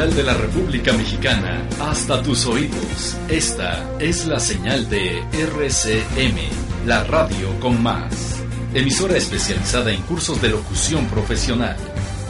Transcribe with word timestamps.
capital 0.00 0.16
de 0.16 0.22
la 0.22 0.34
República 0.34 0.92
Mexicana 0.94 1.68
hasta 1.78 2.22
tus 2.22 2.46
oídos. 2.46 3.16
Esta 3.28 3.98
es 3.98 4.26
la 4.26 4.40
señal 4.40 4.88
de 4.88 5.18
RCM, 5.32 6.86
la 6.86 7.04
radio 7.04 7.58
con 7.60 7.82
más. 7.82 8.40
Emisora 8.72 9.18
especializada 9.18 9.92
en 9.92 10.00
cursos 10.02 10.40
de 10.40 10.48
locución 10.48 11.06
profesional. 11.06 11.76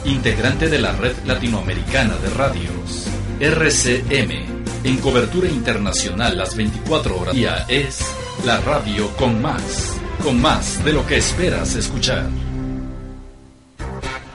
Integrante 0.03 0.67
de 0.67 0.79
la 0.79 0.91
Red 0.91 1.15
Latinoamericana 1.25 2.17
de 2.17 2.29
Radios. 2.31 3.07
RCM, 3.39 4.31
en 4.83 4.97
cobertura 4.97 5.47
internacional 5.47 6.37
las 6.37 6.57
24 6.57 7.19
horas 7.21 7.35
día 7.35 7.65
es 7.69 7.99
la 8.43 8.59
radio 8.59 9.07
con 9.15 9.41
más. 9.41 9.95
Con 10.21 10.41
más 10.41 10.83
de 10.83 10.91
lo 10.91 11.07
que 11.07 11.17
esperas 11.17 11.75
escuchar. 11.75 12.27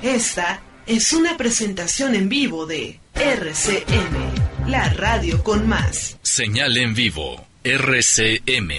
Esta 0.01 0.63
es 0.87 1.13
una 1.13 1.37
presentación 1.37 2.15
en 2.15 2.29
vivo 2.29 2.65
de 2.65 3.01
RCM, 3.19 4.69
la 4.69 4.91
radio 4.91 5.43
con 5.43 5.67
más. 5.67 6.19
Señal 6.23 6.77
en 6.77 6.95
vivo, 6.95 7.47
RCM. 7.65 8.71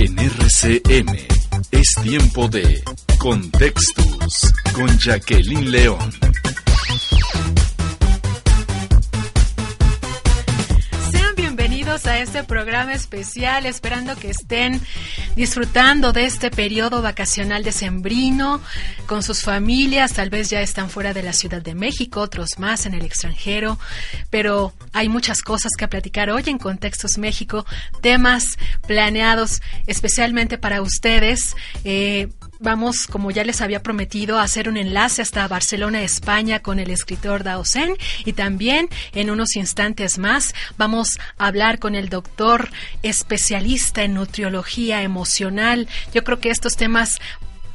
En 0.00 0.18
RCM 0.18 1.16
es 1.70 1.94
tiempo 2.02 2.48
de 2.48 2.82
Contextus 3.18 4.52
con 4.74 4.98
Jacqueline 4.98 5.70
León. 5.70 6.43
Este 12.34 12.48
programa 12.48 12.92
especial, 12.94 13.64
esperando 13.64 14.16
que 14.16 14.30
estén 14.30 14.80
disfrutando 15.36 16.12
de 16.12 16.24
este 16.24 16.50
periodo 16.50 17.00
vacacional 17.00 17.62
decembrino 17.62 18.60
con 19.06 19.22
sus 19.22 19.42
familias, 19.42 20.14
tal 20.14 20.30
vez 20.30 20.50
ya 20.50 20.60
están 20.60 20.90
fuera 20.90 21.14
de 21.14 21.22
la 21.22 21.32
Ciudad 21.32 21.62
de 21.62 21.76
México, 21.76 22.20
otros 22.20 22.58
más 22.58 22.86
en 22.86 22.94
el 22.94 23.04
extranjero, 23.04 23.78
pero 24.30 24.72
hay 24.92 25.08
muchas 25.08 25.42
cosas 25.42 25.70
que 25.78 25.86
platicar 25.86 26.28
hoy 26.30 26.42
en 26.46 26.58
Contextos 26.58 27.18
México, 27.18 27.64
temas 28.00 28.58
planeados 28.84 29.62
especialmente 29.86 30.58
para 30.58 30.82
ustedes. 30.82 31.54
Eh, 31.84 32.30
vamos, 32.60 33.06
como 33.06 33.30
ya 33.30 33.44
les 33.44 33.60
había 33.60 33.82
prometido, 33.82 34.38
a 34.38 34.42
hacer 34.42 34.68
un 34.68 34.76
enlace 34.76 35.22
hasta 35.22 35.46
Barcelona, 35.48 36.02
España, 36.02 36.60
con 36.60 36.78
el 36.78 36.90
escritor 36.90 37.44
Daosen 37.44 37.96
y 38.24 38.32
también 38.32 38.88
en 39.12 39.30
unos 39.30 39.56
instantes 39.56 40.18
más 40.18 40.54
vamos 40.76 41.18
a 41.38 41.46
hablar 41.46 41.78
con 41.78 41.94
el 41.94 42.08
doctor 42.08 42.70
especialista 43.02 44.02
en 44.02 44.14
nutriología 44.14 45.02
emocional. 45.02 45.88
Yo 46.12 46.24
creo 46.24 46.40
que 46.40 46.50
estos 46.50 46.76
temas 46.76 47.18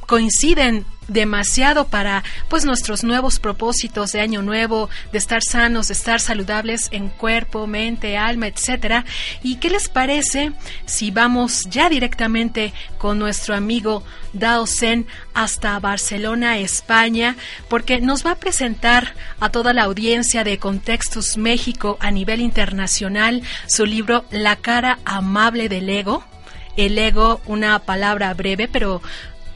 coinciden 0.06 0.84
demasiado 1.10 1.88
para 1.88 2.22
pues 2.48 2.64
nuestros 2.64 3.04
nuevos 3.04 3.38
propósitos 3.38 4.12
de 4.12 4.20
año 4.20 4.42
nuevo, 4.42 4.88
de 5.12 5.18
estar 5.18 5.42
sanos, 5.42 5.88
de 5.88 5.94
estar 5.94 6.20
saludables 6.20 6.88
en 6.92 7.08
cuerpo, 7.08 7.66
mente, 7.66 8.16
alma, 8.16 8.46
etcétera. 8.46 9.04
¿Y 9.42 9.56
qué 9.56 9.70
les 9.70 9.88
parece 9.88 10.52
si 10.86 11.10
vamos 11.10 11.64
ya 11.68 11.88
directamente 11.88 12.72
con 12.98 13.18
nuestro 13.18 13.54
amigo 13.54 14.02
Dao 14.32 14.66
Zen 14.66 15.06
hasta 15.34 15.78
Barcelona, 15.80 16.58
España, 16.58 17.36
porque 17.68 18.00
nos 18.00 18.24
va 18.24 18.32
a 18.32 18.38
presentar 18.38 19.14
a 19.40 19.50
toda 19.50 19.72
la 19.72 19.84
audiencia 19.84 20.44
de 20.44 20.58
Contextos 20.58 21.36
México 21.36 21.98
a 22.00 22.10
nivel 22.10 22.40
internacional 22.40 23.42
su 23.66 23.86
libro 23.86 24.24
La 24.30 24.56
cara 24.56 24.98
amable 25.04 25.68
del 25.68 25.88
ego? 25.88 26.24
El 26.76 26.96
ego, 26.98 27.40
una 27.46 27.80
palabra 27.80 28.32
breve, 28.32 28.68
pero 28.68 29.02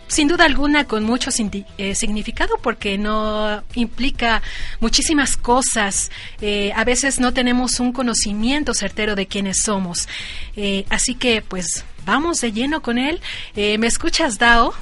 sin 0.07 0.29
duda 0.29 0.45
alguna 0.45 0.87
con 0.87 1.05
mucho 1.05 1.31
eh, 1.79 1.95
significado 1.95 2.57
porque 2.63 2.99
no 2.99 3.63
implica 3.75 4.43
muchísimas 4.81 5.37
cosas. 5.37 6.11
Eh, 6.41 6.73
a 6.75 6.85
veces 6.85 7.21
no 7.21 7.33
tenemos 7.33 7.81
un 7.81 7.93
conocimiento 7.93 8.75
certero 8.75 9.15
de 9.15 9.27
quiénes 9.27 9.63
somos. 9.63 10.09
Eh, 10.57 10.85
así 10.91 11.15
que 11.15 11.43
pues 11.43 11.85
vamos 12.05 12.41
de 12.41 12.53
lleno 12.53 12.83
con 12.83 12.99
él. 12.99 13.21
¿Me 13.55 13.87
escuchas, 13.87 14.39
Dao? 14.39 14.75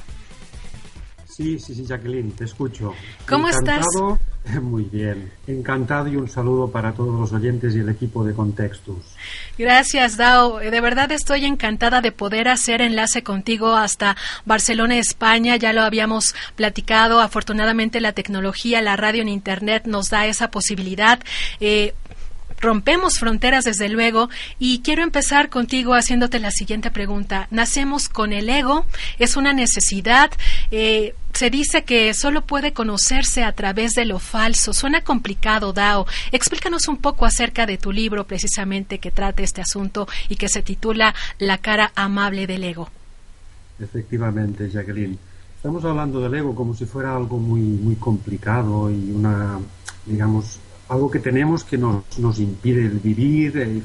Sí, 1.25 1.57
sí, 1.57 1.73
sí, 1.73 1.85
Jacqueline, 1.85 2.31
te 2.31 2.45
escucho. 2.45 2.93
¿Cómo 3.27 3.47
Encantado, 3.47 3.79
estás? 3.79 4.22
Muy 4.61 4.83
bien. 4.83 5.31
Encantado 5.47 6.07
y 6.07 6.15
un 6.15 6.27
saludo 6.27 6.69
para 6.69 6.93
todos 6.93 7.17
los 7.19 7.31
oyentes 7.31 7.75
y 7.75 7.79
el 7.79 7.89
equipo 7.89 8.25
de 8.25 8.33
Contextus. 8.33 8.97
Gracias, 9.57 10.17
Dao. 10.17 10.57
De 10.59 10.81
verdad 10.81 11.11
estoy 11.11 11.45
encantada 11.45 12.01
de 12.01 12.11
poder 12.11 12.49
hacer 12.49 12.81
enlace 12.81 13.23
contigo 13.23 13.75
hasta 13.75 14.17
Barcelona, 14.45 14.97
España. 14.97 15.55
Ya 15.55 15.71
lo 15.71 15.81
habíamos 15.81 16.35
platicado. 16.55 17.21
Afortunadamente 17.21 18.01
la 18.01 18.11
tecnología, 18.11 18.81
la 18.81 18.97
radio 18.97 19.21
en 19.21 19.29
Internet 19.29 19.83
nos 19.85 20.09
da 20.09 20.27
esa 20.27 20.51
posibilidad. 20.51 21.19
Eh, 21.59 21.93
rompemos 22.63 23.19
fronteras 23.19 23.65
desde 23.65 23.89
luego 23.89 24.29
y 24.57 24.79
quiero 24.79 25.03
empezar 25.03 25.49
contigo 25.49 25.93
haciéndote 25.93 26.39
la 26.39 26.49
siguiente 26.49 26.89
pregunta. 26.89 27.47
Nacemos 27.51 28.09
con 28.09 28.33
el 28.33 28.49
ego, 28.49 28.85
es 29.19 29.35
una 29.35 29.53
necesidad. 29.53 30.31
Eh, 30.71 31.13
se 31.33 31.49
dice 31.49 31.83
que 31.83 32.13
solo 32.13 32.45
puede 32.45 32.73
conocerse 32.73 33.43
a 33.43 33.51
través 33.53 33.93
de 33.93 34.05
lo 34.05 34.19
falso. 34.19 34.71
Suena 34.73 35.03
complicado, 35.03 35.73
Dao. 35.73 36.07
Explícanos 36.31 36.87
un 36.87 36.97
poco 36.97 37.25
acerca 37.25 37.65
de 37.65 37.77
tu 37.77 37.91
libro 37.91 38.25
precisamente 38.25 38.99
que 38.99 39.11
trata 39.11 39.43
este 39.43 39.61
asunto 39.61 40.07
y 40.29 40.37
que 40.37 40.47
se 40.47 40.61
titula 40.61 41.13
La 41.39 41.57
cara 41.57 41.91
amable 41.95 42.47
del 42.47 42.63
ego. 42.63 42.89
Efectivamente, 43.79 44.69
Jacqueline. 44.69 45.17
Estamos 45.57 45.83
hablando 45.85 46.19
del 46.21 46.33
ego 46.33 46.55
como 46.55 46.73
si 46.73 46.85
fuera 46.85 47.15
algo 47.15 47.37
muy, 47.37 47.61
muy 47.61 47.95
complicado 47.95 48.91
y 48.91 49.11
una, 49.11 49.59
digamos, 50.05 50.59
algo 50.89 51.09
que 51.09 51.19
tenemos 51.19 51.63
que 51.63 51.77
nos, 51.77 52.17
nos 52.19 52.39
impide 52.39 52.87
vivir, 52.89 53.57
eh, 53.57 53.81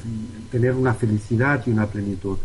tener 0.51 0.75
una 0.75 0.95
felicidad 0.95 1.63
y 1.67 1.71
una 1.71 1.87
plenitud. 1.87 2.39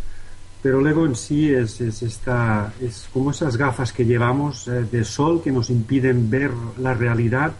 Pero 0.62 0.80
el 0.80 0.88
ego 0.88 1.06
en 1.06 1.16
sí 1.16 1.54
es, 1.54 1.82
es, 1.82 2.02
esta, 2.04 2.74
es 2.80 3.10
como 3.12 3.32
esas 3.32 3.58
gafas 3.58 3.92
que 3.92 4.06
llevamos 4.06 4.68
eh, 4.68 4.86
de 4.90 5.04
sol 5.04 5.42
que 5.44 5.52
nos 5.52 5.70
impiden 5.70 6.30
ver 6.30 6.52
la 6.80 6.94
realidad 6.94 7.52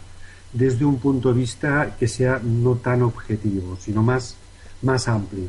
desde 0.52 0.84
un 0.84 0.98
punto 0.98 1.32
de 1.32 1.40
vista 1.40 1.96
que 1.98 2.08
sea 2.08 2.40
no 2.42 2.76
tan 2.76 3.02
objetivo, 3.02 3.76
sino 3.78 4.02
más, 4.02 4.36
más 4.82 5.08
amplio. 5.08 5.48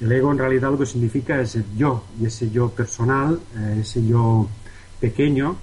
El 0.00 0.10
ego 0.10 0.32
en 0.32 0.38
realidad 0.38 0.72
lo 0.72 0.78
que 0.78 0.86
significa 0.86 1.40
es 1.40 1.54
el 1.54 1.64
yo, 1.76 2.02
y 2.20 2.26
ese 2.26 2.50
yo 2.50 2.70
personal, 2.70 3.38
eh, 3.56 3.78
ese 3.82 4.04
yo 4.04 4.48
pequeño, 4.98 5.56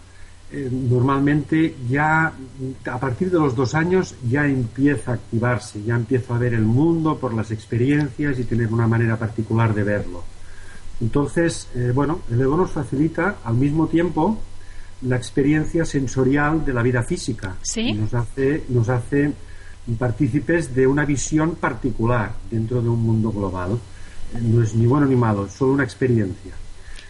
eh, 0.52 0.68
normalmente 0.72 1.76
ya 1.88 2.34
a 2.86 3.00
partir 3.00 3.30
de 3.30 3.38
los 3.38 3.56
dos 3.56 3.76
años 3.76 4.16
ya 4.28 4.48
empieza 4.48 5.12
a 5.12 5.14
activarse, 5.16 5.84
ya 5.84 5.96
empiezo 5.96 6.34
a 6.34 6.40
ver 6.40 6.56
el 6.56 6.66
mundo 6.66 7.18
por 7.18 7.36
las 7.36 7.52
experiencias 7.52 8.40
y 8.40 8.46
tener 8.46 8.74
una 8.74 8.88
manera 8.88 9.18
particular 9.18 9.76
de 9.76 9.84
verlo. 9.84 10.24
Entonces, 11.02 11.68
eh, 11.76 11.92
bueno, 11.94 12.22
el 12.32 12.42
ego 12.42 12.58
nos 12.58 12.72
facilita 12.72 13.38
al 13.44 13.56
mismo 13.56 13.88
tiempo 13.88 14.40
la 15.04 15.16
experiencia 15.16 15.86
sensorial 15.86 16.66
de 16.66 16.74
la 16.74 16.82
vida 16.82 17.04
física. 17.04 17.56
¿Sí? 17.62 17.94
Nos 17.94 18.14
hace, 18.16 18.64
nos 18.70 18.90
hace 18.90 19.32
partícipes 19.98 20.74
de 20.76 20.88
una 20.88 21.06
visión 21.06 21.56
particular 21.56 22.34
dentro 22.50 22.82
de 22.82 22.90
un 22.90 23.02
mundo 23.04 23.32
global. 23.32 23.80
Eh, 24.34 24.40
no 24.42 24.64
es 24.64 24.74
ni 24.74 24.88
bueno 24.88 25.06
ni 25.06 25.16
malo, 25.16 25.46
es 25.46 25.54
solo 25.54 25.74
una 25.74 25.84
experiencia. 25.84 26.54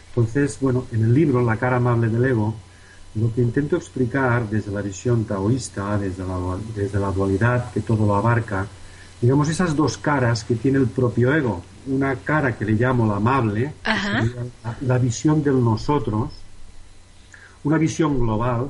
Entonces, 0.09 0.57
bueno, 0.59 0.85
en 0.91 1.03
el 1.03 1.13
libro 1.13 1.41
La 1.41 1.57
cara 1.57 1.77
amable 1.77 2.09
del 2.09 2.25
ego, 2.25 2.53
lo 3.15 3.33
que 3.33 3.41
intento 3.41 3.75
explicar 3.75 4.49
desde 4.49 4.71
la 4.71 4.81
visión 4.81 5.25
taoísta, 5.25 5.97
desde 5.97 6.23
la, 6.25 6.37
desde 6.75 6.99
la 6.99 7.11
dualidad 7.11 7.71
que 7.71 7.81
todo 7.81 8.05
lo 8.05 8.15
abarca, 8.15 8.67
digamos 9.21 9.49
esas 9.49 9.75
dos 9.75 9.97
caras 9.97 10.43
que 10.43 10.55
tiene 10.55 10.77
el 10.77 10.87
propio 10.87 11.33
ego. 11.33 11.61
Una 11.87 12.15
cara 12.17 12.55
que 12.57 12.65
le 12.65 12.73
llamo 12.73 13.07
la 13.07 13.15
amable, 13.17 13.73
la, 13.83 14.77
la 14.81 14.97
visión 14.99 15.41
del 15.43 15.63
nosotros, 15.63 16.29
una 17.63 17.77
visión 17.77 18.19
global 18.19 18.69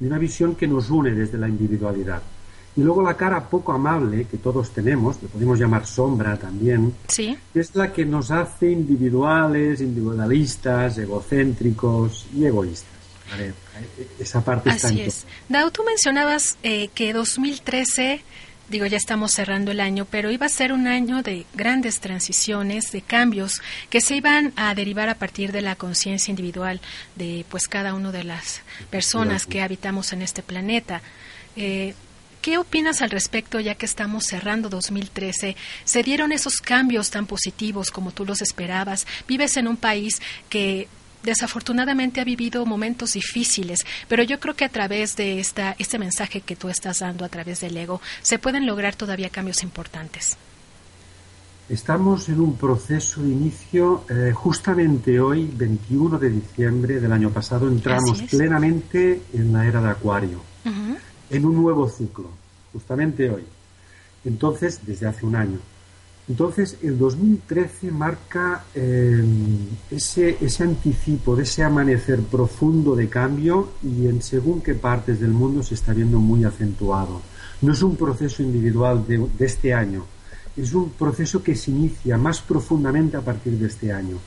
y 0.00 0.06
una 0.06 0.18
visión 0.18 0.54
que 0.54 0.66
nos 0.66 0.90
une 0.90 1.10
desde 1.10 1.36
la 1.38 1.48
individualidad. 1.48 2.22
Y 2.76 2.80
luego 2.82 3.02
la 3.02 3.14
cara 3.16 3.48
poco 3.48 3.72
amable 3.72 4.24
que 4.24 4.38
todos 4.38 4.70
tenemos, 4.70 5.16
que 5.18 5.26
podemos 5.28 5.58
llamar 5.58 5.86
sombra 5.86 6.36
también, 6.36 6.92
Sí. 7.08 7.36
es 7.54 7.74
la 7.76 7.92
que 7.92 8.04
nos 8.04 8.30
hace 8.32 8.70
individuales, 8.72 9.80
individualistas, 9.80 10.98
egocéntricos 10.98 12.26
y 12.34 12.46
egoístas. 12.46 12.93
Esa 14.18 14.44
parte 14.44 14.70
Así 14.70 15.00
es. 15.00 15.24
Dao, 15.48 15.70
tú 15.70 15.82
mencionabas 15.84 16.56
eh, 16.62 16.88
que 16.94 17.12
2013, 17.12 18.22
digo, 18.68 18.86
ya 18.86 18.96
estamos 18.96 19.32
cerrando 19.32 19.70
el 19.70 19.80
año, 19.80 20.06
pero 20.10 20.30
iba 20.30 20.46
a 20.46 20.48
ser 20.48 20.72
un 20.72 20.86
año 20.86 21.22
de 21.22 21.46
grandes 21.54 22.00
transiciones, 22.00 22.92
de 22.92 23.02
cambios 23.02 23.60
que 23.90 24.00
se 24.00 24.16
iban 24.16 24.52
a 24.56 24.74
derivar 24.74 25.08
a 25.08 25.16
partir 25.16 25.52
de 25.52 25.62
la 25.62 25.76
conciencia 25.76 26.30
individual 26.30 26.80
de 27.16 27.44
pues 27.48 27.68
cada 27.68 27.94
una 27.94 28.12
de 28.12 28.24
las 28.24 28.62
personas 28.90 29.46
que 29.46 29.62
habitamos 29.62 30.12
en 30.12 30.22
este 30.22 30.42
planeta. 30.42 31.02
Eh, 31.56 31.94
¿Qué 32.44 32.58
opinas 32.58 33.00
al 33.00 33.08
respecto 33.08 33.58
ya 33.58 33.74
que 33.74 33.86
estamos 33.86 34.26
cerrando 34.26 34.68
2013? 34.68 35.56
¿Se 35.84 36.02
dieron 36.02 36.30
esos 36.30 36.56
cambios 36.58 37.08
tan 37.08 37.24
positivos 37.24 37.90
como 37.90 38.12
tú 38.12 38.26
los 38.26 38.42
esperabas? 38.42 39.06
Vives 39.26 39.56
en 39.56 39.66
un 39.66 39.78
país 39.78 40.20
que 40.50 40.86
desafortunadamente 41.24 42.20
ha 42.20 42.24
vivido 42.24 42.64
momentos 42.66 43.14
difíciles, 43.14 43.80
pero 44.08 44.22
yo 44.22 44.38
creo 44.38 44.54
que 44.54 44.64
a 44.64 44.68
través 44.68 45.16
de 45.16 45.40
esta, 45.40 45.74
este 45.78 45.98
mensaje 45.98 46.40
que 46.40 46.56
tú 46.56 46.68
estás 46.68 47.00
dando 47.00 47.24
a 47.24 47.28
través 47.28 47.60
del 47.60 47.76
ego, 47.76 48.00
se 48.22 48.38
pueden 48.38 48.66
lograr 48.66 48.94
todavía 48.94 49.30
cambios 49.30 49.62
importantes. 49.62 50.36
Estamos 51.68 52.28
en 52.28 52.40
un 52.40 52.56
proceso 52.56 53.22
de 53.22 53.30
inicio, 53.30 54.04
eh, 54.10 54.32
justamente 54.34 55.18
hoy, 55.18 55.50
21 55.50 56.18
de 56.18 56.28
diciembre 56.28 57.00
del 57.00 57.10
año 57.10 57.30
pasado, 57.30 57.68
entramos 57.68 58.20
plenamente 58.30 59.22
en 59.32 59.52
la 59.52 59.66
era 59.66 59.80
de 59.80 59.88
Acuario, 59.88 60.42
en 61.30 61.44
un 61.44 61.54
nuevo 61.54 61.88
ciclo, 61.88 62.28
justamente 62.72 63.30
hoy. 63.30 63.44
Entonces, 64.26 64.80
desde 64.84 65.06
hace 65.06 65.24
un 65.24 65.36
año. 65.36 65.58
Entonces, 66.26 66.78
el 66.82 66.96
2013 66.98 67.90
marca 67.90 68.64
ese, 68.74 70.38
ese 70.40 70.62
anticipo 70.62 71.36
de 71.36 71.42
ese 71.42 71.62
amanecer 71.62 72.20
profundo 72.20 72.96
de 72.96 73.08
cambio 73.08 73.72
y 73.82 74.06
en 74.06 74.22
según 74.22 74.62
qué 74.62 74.74
partes 74.74 75.20
del 75.20 75.32
mundo 75.32 75.62
se 75.62 75.74
está 75.74 75.92
viendo 75.92 76.18
muy 76.18 76.44
acentuado. 76.44 77.20
No 77.60 77.72
es 77.72 77.82
un 77.82 77.96
proceso 77.96 78.42
individual 78.42 79.06
de, 79.06 79.26
de 79.38 79.44
este 79.44 79.74
año, 79.74 80.06
es 80.56 80.72
un 80.72 80.90
proceso 80.90 81.42
que 81.42 81.54
se 81.54 81.70
inicia 81.70 82.16
más 82.16 82.40
profundamente 82.40 83.16
a 83.18 83.20
partir 83.20 83.58
de 83.58 83.66
este 83.66 83.92
año. 83.92 84.18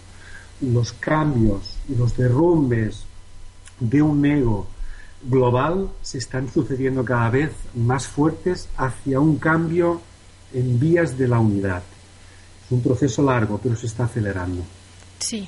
Los 0.61 0.94
cambios 0.94 1.77
y 1.89 1.95
los 1.95 2.15
derrumbes 2.15 3.05
de 3.79 4.01
un 4.03 4.23
ego 4.25 4.67
global 5.23 5.89
se 6.03 6.19
están 6.19 6.51
sucediendo 6.51 7.03
cada 7.03 7.29
vez 7.31 7.51
más 7.75 8.07
fuertes 8.07 8.69
hacia 8.77 9.19
un 9.19 9.38
cambio 9.38 10.01
en 10.53 10.79
vías 10.79 11.17
de 11.17 11.27
la 11.27 11.39
unidad. 11.39 11.83
Es 12.65 12.71
un 12.71 12.81
proceso 12.81 13.23
largo, 13.23 13.59
pero 13.61 13.75
se 13.75 13.88
está 13.88 14.05
acelerando. 14.05 14.63
Sí. 15.19 15.47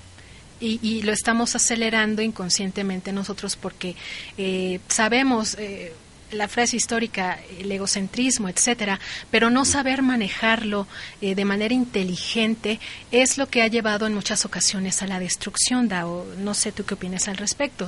Y, 0.61 1.03
lo 1.03 1.13
estamos 1.13 1.55
acelerando 1.55 2.21
inconscientemente 2.21 3.13
nosotros 3.13 3.55
porque 3.55 3.95
eh, 4.37 4.81
sabemos, 4.89 5.55
eh, 5.57 5.93
la 6.31 6.47
frase 6.47 6.77
histórica, 6.77 7.39
el 7.57 7.71
egocentrismo, 7.71 8.49
etcétera, 8.49 8.99
pero 9.31 9.49
no 9.49 9.65
saber 9.65 10.01
manejarlo 10.01 10.87
eh, 11.21 11.35
de 11.35 11.45
manera 11.45 11.73
inteligente 11.73 12.79
es 13.11 13.37
lo 13.37 13.47
que 13.47 13.61
ha 13.61 13.67
llevado 13.67 14.05
en 14.05 14.13
muchas 14.13 14.45
ocasiones 14.45 15.01
a 15.01 15.07
la 15.07 15.19
destrucción, 15.19 15.87
Dao. 15.87 16.25
No 16.37 16.53
sé 16.53 16.71
tú 16.71 16.85
qué 16.85 16.93
opinas 16.95 17.27
al 17.27 17.37
respecto. 17.37 17.87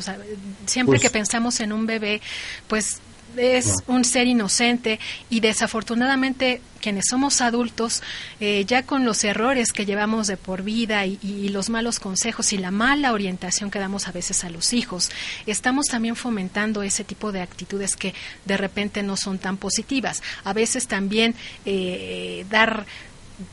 siempre 0.65 0.93
pues 0.97 1.01
que 1.01 1.09
pensamos 1.09 1.59
en 1.59 1.73
un 1.73 1.85
bebé, 1.85 2.21
pues 2.67 2.99
es 3.37 3.77
un 3.87 4.05
ser 4.05 4.27
inocente 4.27 4.99
y 5.29 5.39
desafortunadamente 5.39 6.61
quienes 6.81 7.05
somos 7.09 7.41
adultos, 7.41 8.01
eh, 8.39 8.65
ya 8.65 8.83
con 8.83 9.05
los 9.05 9.23
errores 9.23 9.71
que 9.71 9.85
llevamos 9.85 10.27
de 10.27 10.37
por 10.37 10.63
vida 10.63 11.05
y, 11.05 11.49
los 11.49 11.69
malos 11.69 11.99
consejos 11.99 12.53
y 12.53 12.57
la 12.57 12.71
mala 12.71 13.13
orientación 13.13 13.69
que 13.69 13.77
damos 13.77 14.07
a 14.07 14.11
veces 14.11 14.43
a 14.43 14.49
los 14.49 14.73
hijos, 14.73 15.11
estamos 15.45 15.87
también 15.87 16.15
fomentando 16.15 16.81
ese 16.81 17.03
tipo 17.03 17.31
de 17.31 17.41
actitudes 17.41 17.95
que 17.95 18.13
de 18.45 18.57
repente 18.57 19.03
no 19.03 19.17
son 19.17 19.37
tan 19.37 19.57
positivas. 19.57 20.23
A 20.43 20.53
veces 20.53 20.87
también 20.87 21.35
eh, 21.65 22.45
dar 22.49 22.85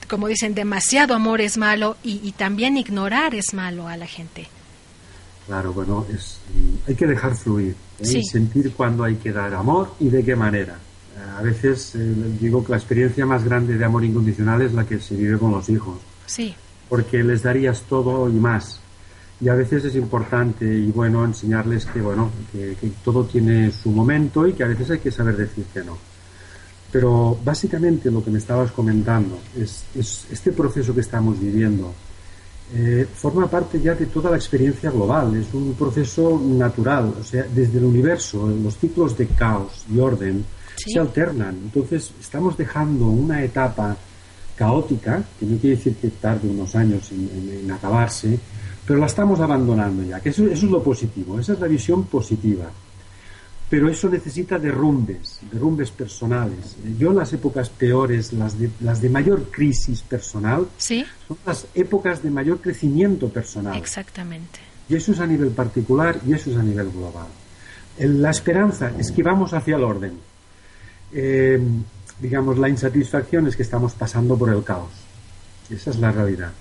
como 0.06 0.28
dicen, 0.28 0.54
demasiado 0.54 1.14
amor 1.14 1.40
es 1.40 1.56
malo 1.56 1.96
y 2.02 2.32
también 2.32 2.76
ignorar 2.76 3.34
es 3.34 3.54
malo 3.54 3.88
a 3.88 3.96
la 3.96 4.06
gente. 4.06 4.48
Claro, 5.48 5.72
bueno, 5.72 6.04
es, 6.14 6.36
hay 6.86 6.94
que 6.94 7.06
dejar 7.06 7.34
fluir, 7.34 7.74
¿eh? 8.00 8.22
sentir 8.22 8.72
cuándo 8.72 9.04
hay 9.04 9.16
que 9.16 9.32
dar 9.32 9.54
amor 9.54 9.94
y 10.00 10.08
de 10.08 10.24
qué 10.24 10.36
manera. 10.36 10.78
A 11.36 11.42
veces 11.42 11.94
eh, 11.94 12.14
digo 12.40 12.64
que 12.64 12.72
la 12.72 12.78
experiencia 12.78 13.26
más 13.26 13.44
grande 13.44 13.76
de 13.76 13.84
amor 13.84 14.04
incondicional 14.04 14.62
es 14.62 14.72
la 14.72 14.84
que 14.84 14.98
se 14.98 15.16
vive 15.16 15.38
con 15.38 15.50
los 15.50 15.68
hijos. 15.68 15.98
Sí. 16.26 16.54
Porque 16.88 17.22
les 17.22 17.42
darías 17.42 17.82
todo 17.82 18.28
y 18.28 18.34
más. 18.34 18.80
Y 19.40 19.48
a 19.48 19.54
veces 19.54 19.84
es 19.84 19.94
importante 19.94 20.64
y 20.64 20.90
bueno 20.90 21.24
enseñarles 21.24 21.86
que 21.86 22.00
bueno 22.00 22.30
que, 22.50 22.76
todo 23.04 23.24
tiene 23.24 23.70
su 23.70 23.90
momento 23.90 24.46
y 24.46 24.52
que 24.52 24.64
a 24.64 24.68
veces 24.68 24.90
hay 24.90 24.98
que 24.98 25.10
saber 25.10 25.36
decir 25.36 25.64
que 25.72 25.82
no. 25.82 25.96
Pero 26.90 27.38
básicamente 27.44 28.10
lo 28.10 28.24
que 28.24 28.30
me 28.30 28.38
estabas 28.38 28.72
comentando 28.72 29.38
es, 29.56 29.84
es 29.94 30.26
este 30.30 30.52
proceso 30.52 30.94
que 30.94 31.02
estamos 31.02 31.38
viviendo 31.38 31.92
eh, 32.74 33.06
forma 33.14 33.46
parte 33.46 33.80
ya 33.80 33.94
de 33.94 34.06
toda 34.06 34.30
la 34.30 34.36
experiencia 34.36 34.90
global, 34.90 35.34
es 35.36 35.54
un 35.54 35.74
proceso 35.74 36.40
natural, 36.44 37.14
o 37.18 37.24
sea, 37.24 37.44
desde 37.44 37.78
el 37.78 37.84
universo, 37.84 38.46
los 38.46 38.76
ciclos 38.76 39.16
de 39.16 39.26
caos 39.28 39.84
y 39.90 39.98
orden 39.98 40.44
se 40.76 40.98
alternan, 40.98 41.56
entonces 41.64 42.12
estamos 42.20 42.56
dejando 42.56 43.06
una 43.06 43.42
etapa 43.42 43.96
caótica, 44.54 45.22
que 45.38 45.46
no 45.46 45.56
quiere 45.58 45.76
decir 45.76 45.96
que 45.96 46.08
tarde 46.08 46.48
unos 46.48 46.74
años 46.74 47.10
en, 47.12 47.70
acabarse, 47.70 48.38
pero 48.86 48.98
la 48.98 49.06
estamos 49.06 49.40
abandonando 49.40 50.02
ya, 50.02 50.20
que 50.20 50.28
eso 50.28 50.46
es 50.46 50.62
lo 50.64 50.82
positivo, 50.82 51.38
esa 51.38 51.54
es 51.54 51.60
la 51.60 51.68
visión 51.68 52.04
positiva. 52.04 52.70
Pero 53.70 53.90
eso 53.90 54.08
necesita 54.08 54.58
derrumbes, 54.58 55.40
derrumbes 55.52 55.90
personales. 55.90 56.76
Yo 56.98 57.12
las 57.12 57.32
épocas 57.34 57.68
peores, 57.68 58.32
las 58.32 58.58
de, 58.58 58.70
las 58.80 59.02
de 59.02 59.10
mayor 59.10 59.50
crisis 59.50 60.00
personal, 60.02 60.66
¿Sí? 60.78 61.04
son 61.26 61.36
las 61.44 61.66
épocas 61.74 62.22
de 62.22 62.30
mayor 62.30 62.60
crecimiento 62.60 63.28
personal. 63.28 63.76
Exactamente. 63.76 64.60
Y 64.88 64.96
eso 64.96 65.12
es 65.12 65.20
a 65.20 65.26
nivel 65.26 65.50
particular 65.50 66.18
y 66.26 66.32
eso 66.32 66.50
es 66.50 66.56
a 66.56 66.62
nivel 66.62 66.90
global. 66.90 67.26
La 67.98 68.30
esperanza 68.30 68.92
es 68.98 69.12
que 69.12 69.22
vamos 69.22 69.52
hacia 69.52 69.76
el 69.76 69.84
orden. 69.84 70.18
Eh, 71.12 71.60
digamos, 72.20 72.58
la 72.58 72.68
insatisfacción 72.70 73.48
es 73.48 73.56
que 73.56 73.64
estamos 73.64 73.92
pasando 73.92 74.38
por 74.38 74.48
el 74.50 74.64
caos. 74.64 74.92
Esa 75.68 75.90
es 75.90 75.98
la 75.98 76.10
realidad. 76.10 76.52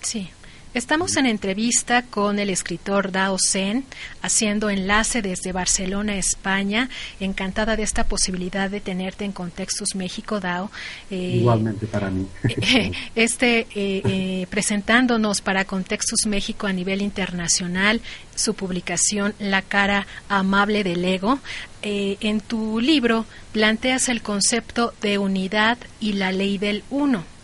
Sí. 0.00 0.30
Estamos 0.74 1.16
en 1.16 1.24
entrevista 1.24 2.02
con 2.02 2.38
el 2.38 2.50
escritor 2.50 3.10
Dao 3.10 3.38
Zen, 3.38 3.84
haciendo 4.20 4.68
enlace 4.68 5.22
desde 5.22 5.52
Barcelona, 5.52 6.16
España. 6.16 6.90
Encantada 7.18 7.76
de 7.76 7.82
esta 7.82 8.04
posibilidad 8.04 8.68
de 8.68 8.80
tenerte 8.80 9.24
en 9.24 9.32
Contextos 9.32 9.94
México, 9.94 10.38
Dao. 10.38 10.70
Eh, 11.10 11.38
Igualmente 11.38 11.86
para 11.86 12.10
mí. 12.10 12.26
este, 13.14 13.60
eh, 13.60 13.66
eh, 13.74 14.46
presentándonos 14.50 15.40
para 15.40 15.64
Contextos 15.64 16.26
México 16.26 16.66
a 16.66 16.72
nivel 16.72 17.00
internacional 17.00 18.02
su 18.34 18.52
publicación 18.52 19.34
La 19.38 19.62
cara 19.62 20.06
amable 20.28 20.84
del 20.84 21.04
ego. 21.04 21.38
en 21.82 22.40
tu 22.40 22.80
libro 22.80 23.24
planteas 23.52 24.10
el 24.10 24.20
concepto 24.20 24.92
de 25.00 25.16
unidad 25.16 25.78
y 26.00 26.14
la 26.14 26.32
ley 26.32 26.58
del 26.58 26.82
uno 26.90 27.35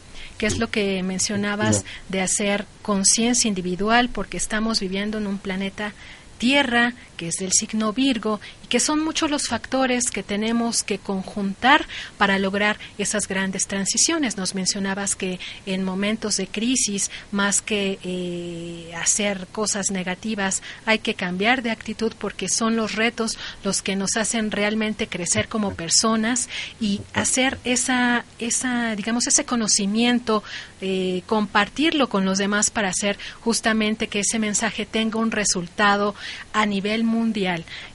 que 0.43 0.49
es 0.49 0.59
lo 0.59 0.71
que 0.71 1.01
mencionabas 1.05 1.85
de 2.09 2.21
hacer 2.21 2.67
conciencia 2.83 3.47
individual, 3.47 4.09
porque 4.09 4.37
estamos 4.37 4.81
viviendo 4.81 5.19
en 5.19 5.29
un 5.29 5.39
planeta 5.39 5.93
Tierra, 6.39 6.95
que 7.23 7.29
es 7.29 7.37
del 7.37 7.53
signo 7.53 7.93
Virgo, 7.93 8.41
y 8.65 8.67
que 8.67 8.81
son 8.81 9.05
muchos 9.05 9.31
los 9.31 9.47
factores 9.47 10.11
que 10.11 10.25
tenemos 10.25 10.83
que 10.83 10.99
conjuntar 10.99 11.87
para 12.19 12.37
lograr 12.41 12.81
esas 12.99 13.29
grandes 13.29 13.69
transiciones. 13.69 14.37
Nos 14.37 14.57
mencionabas 14.57 15.15
que 15.15 15.39
en 15.65 15.85
momentos 15.85 16.39
de 16.39 16.49
crisis, 16.49 17.13
más 17.31 17.63
que 17.63 18.01
eh, 18.03 18.93
hacer 18.97 19.47
cosas 19.53 19.93
negativas, 19.93 20.65
hay 20.85 20.99
que 20.99 21.15
cambiar 21.15 21.63
de 21.63 21.71
actitud 21.71 22.13
porque 22.19 22.49
son 22.49 22.75
los 22.75 22.97
retos 22.97 23.39
los 23.63 23.83
que 23.83 23.95
nos 23.95 24.17
hacen 24.17 24.51
realmente 24.51 25.07
crecer 25.07 25.47
como 25.47 25.75
personas 25.75 26.49
y 26.81 27.03
hacer 27.15 27.57
esa, 27.63 28.25
esa 28.41 28.97
digamos, 28.97 29.29
ese 29.29 29.45
conocimiento, 29.45 30.43
eh, 30.81 31.23
compartirlo 31.27 32.09
con 32.09 32.25
los 32.25 32.39
demás 32.39 32.71
para 32.71 32.89
hacer 32.89 33.17
justamente 33.43 34.09
que 34.09 34.19
ese 34.19 34.41
mensaje 34.41 34.87
tenga 34.87 35.21
un 35.21 35.31
resultado 35.31 36.17
a 36.53 36.67
nivel 36.67 37.05
mundial. 37.05 37.12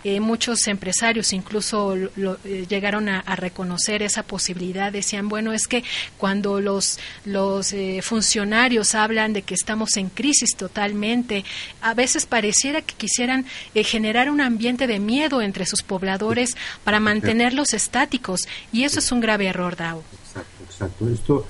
Eh, 0.03 0.19
muchos 0.19 0.67
empresarios 0.67 1.33
incluso 1.33 1.95
eh, 1.95 2.65
llegaron 2.67 3.09
a, 3.09 3.35
reconocer 3.35 4.01
esa 4.01 4.23
posibilidad. 4.23 4.91
Decían, 4.91 5.29
bueno, 5.29 5.53
es 5.53 5.67
que 5.67 5.83
cuando 6.17 6.59
los, 6.59 6.99
los 7.25 7.73
eh, 7.73 8.01
funcionarios 8.01 8.95
hablan 8.95 9.33
de 9.33 9.41
que 9.43 9.53
estamos 9.53 9.97
en 9.97 10.09
crisis 10.09 10.55
totalmente, 10.55 11.43
a 11.81 11.93
veces 11.93 12.25
pareciera 12.25 12.81
que 12.81 12.95
quisieran 12.95 13.45
generar 13.75 14.29
un 14.29 14.41
ambiente 14.41 14.87
de 14.87 14.99
miedo 14.99 15.41
entre 15.41 15.65
sus 15.65 15.83
pobladores 15.83 16.55
para 16.83 16.99
mantenerlos 16.99 17.73
estáticos. 17.73 18.41
Y 18.71 18.83
eso 18.83 18.99
es 18.99 19.11
un 19.11 19.19
grave 19.19 19.47
error, 19.47 19.75
Dao. 19.75 20.03
Exacto, 20.25 20.63
exacto. 20.63 21.09
Esto 21.09 21.47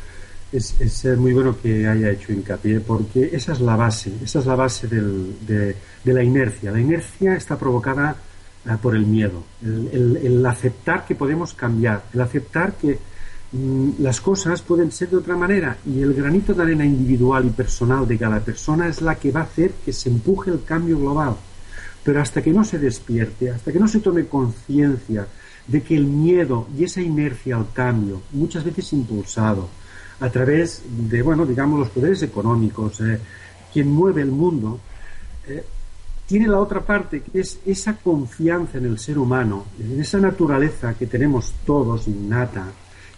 es, 0.51 0.75
es, 0.79 1.17
muy 1.17 1.33
bueno 1.33 1.57
que 1.61 1.87
haya 1.87 2.11
hecho 2.11 2.31
hincapié 2.31 2.79
porque 2.79 3.29
esa 3.33 3.53
es 3.53 3.59
la 3.59 3.75
base, 3.75 4.11
esa 4.23 4.39
es 4.39 4.45
la 4.45 4.55
base 4.55 4.87
del, 4.87 5.35
de, 5.45 5.75
la 6.05 6.23
inercia. 6.23 6.71
La 6.71 6.79
inercia 6.79 7.35
está 7.35 7.57
provocada 7.57 8.15
eh, 8.65 8.69
por 8.81 8.95
el 8.95 9.05
miedo, 9.05 9.43
el, 9.61 10.45
aceptar 10.45 11.05
que 11.05 11.15
podemos 11.15 11.53
cambiar, 11.53 12.05
el 12.13 12.21
aceptar 12.21 12.73
que 12.73 12.97
mm, 13.51 13.89
las 13.99 14.21
cosas 14.21 14.61
pueden 14.61 14.91
ser 14.91 15.09
de 15.09 15.17
otra 15.17 15.35
manera 15.35 15.77
y 15.85 16.01
el 16.01 16.13
granito 16.13 16.53
de 16.53 16.63
arena 16.63 16.85
individual 16.85 17.45
y 17.45 17.49
personal 17.49 18.07
de 18.07 18.17
cada 18.17 18.39
persona 18.39 18.87
es 18.87 19.01
la 19.01 19.15
que 19.15 19.31
va 19.31 19.41
a 19.41 19.43
hacer 19.43 19.71
que 19.85 19.91
se 19.91 20.09
empuje 20.09 20.51
el 20.51 20.63
cambio 20.63 20.97
global. 20.97 21.35
Pero 22.03 22.21
hasta 22.21 22.41
que 22.41 22.53
no 22.53 22.63
se 22.63 22.79
despierte, 22.79 23.51
hasta 23.51 23.73
que 23.73 23.79
no 23.79 23.87
se 23.87 23.99
tome 23.99 24.27
conciencia 24.27 25.27
de 25.67 25.83
que 25.83 25.97
el 25.97 26.05
miedo 26.05 26.69
y 26.77 26.85
esa 26.85 27.01
inercia 27.01 27.57
al 27.57 27.73
cambio, 27.73 28.21
muchas 28.31 28.63
veces 28.63 28.93
impulsado 28.93 29.67
a 30.19 30.29
través 30.29 30.81
de, 30.88 31.21
bueno, 31.21 31.45
digamos, 31.45 31.79
los 31.79 31.89
poderes 31.89 32.21
económicos, 32.24 33.00
eh, 33.01 33.19
quien 33.71 33.89
mueve 33.89 34.21
el 34.21 34.31
mundo, 34.31 34.79
eh, 35.47 35.63
tiene 36.25 36.47
la 36.47 36.59
otra 36.59 36.81
parte, 36.81 37.21
que 37.21 37.39
es 37.39 37.59
esa 37.65 37.95
confianza 37.95 38.77
en 38.77 38.86
el 38.86 39.00
ser 39.00 39.17
humano, 39.17 39.65
en 39.79 40.01
esa 40.01 40.19
naturaleza 40.19 40.93
que 40.93 41.07
tenemos 41.07 41.53
todos 41.65 42.07
innata, 42.07 42.65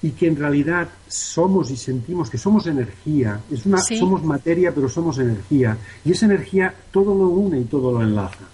y 0.02 0.12
que 0.12 0.28
en 0.28 0.38
realidad 0.38 0.88
somos 1.08 1.72
y 1.72 1.76
sentimos 1.76 2.30
que 2.30 2.38
somos 2.38 2.68
energía, 2.68 3.42
es 3.52 3.66
una, 3.66 3.80
somos 3.80 4.24
materia 4.24 4.74
pero 4.74 4.88
somos 4.88 5.18
energía, 5.18 5.78
y 6.06 6.12
esa 6.12 6.26
energía 6.26 6.74
todo 6.92 7.16
lo 7.16 7.28
une 7.30 7.60
y 7.60 7.66
todo 7.66 7.92
lo 7.92 8.02
enlaza. 8.02 8.46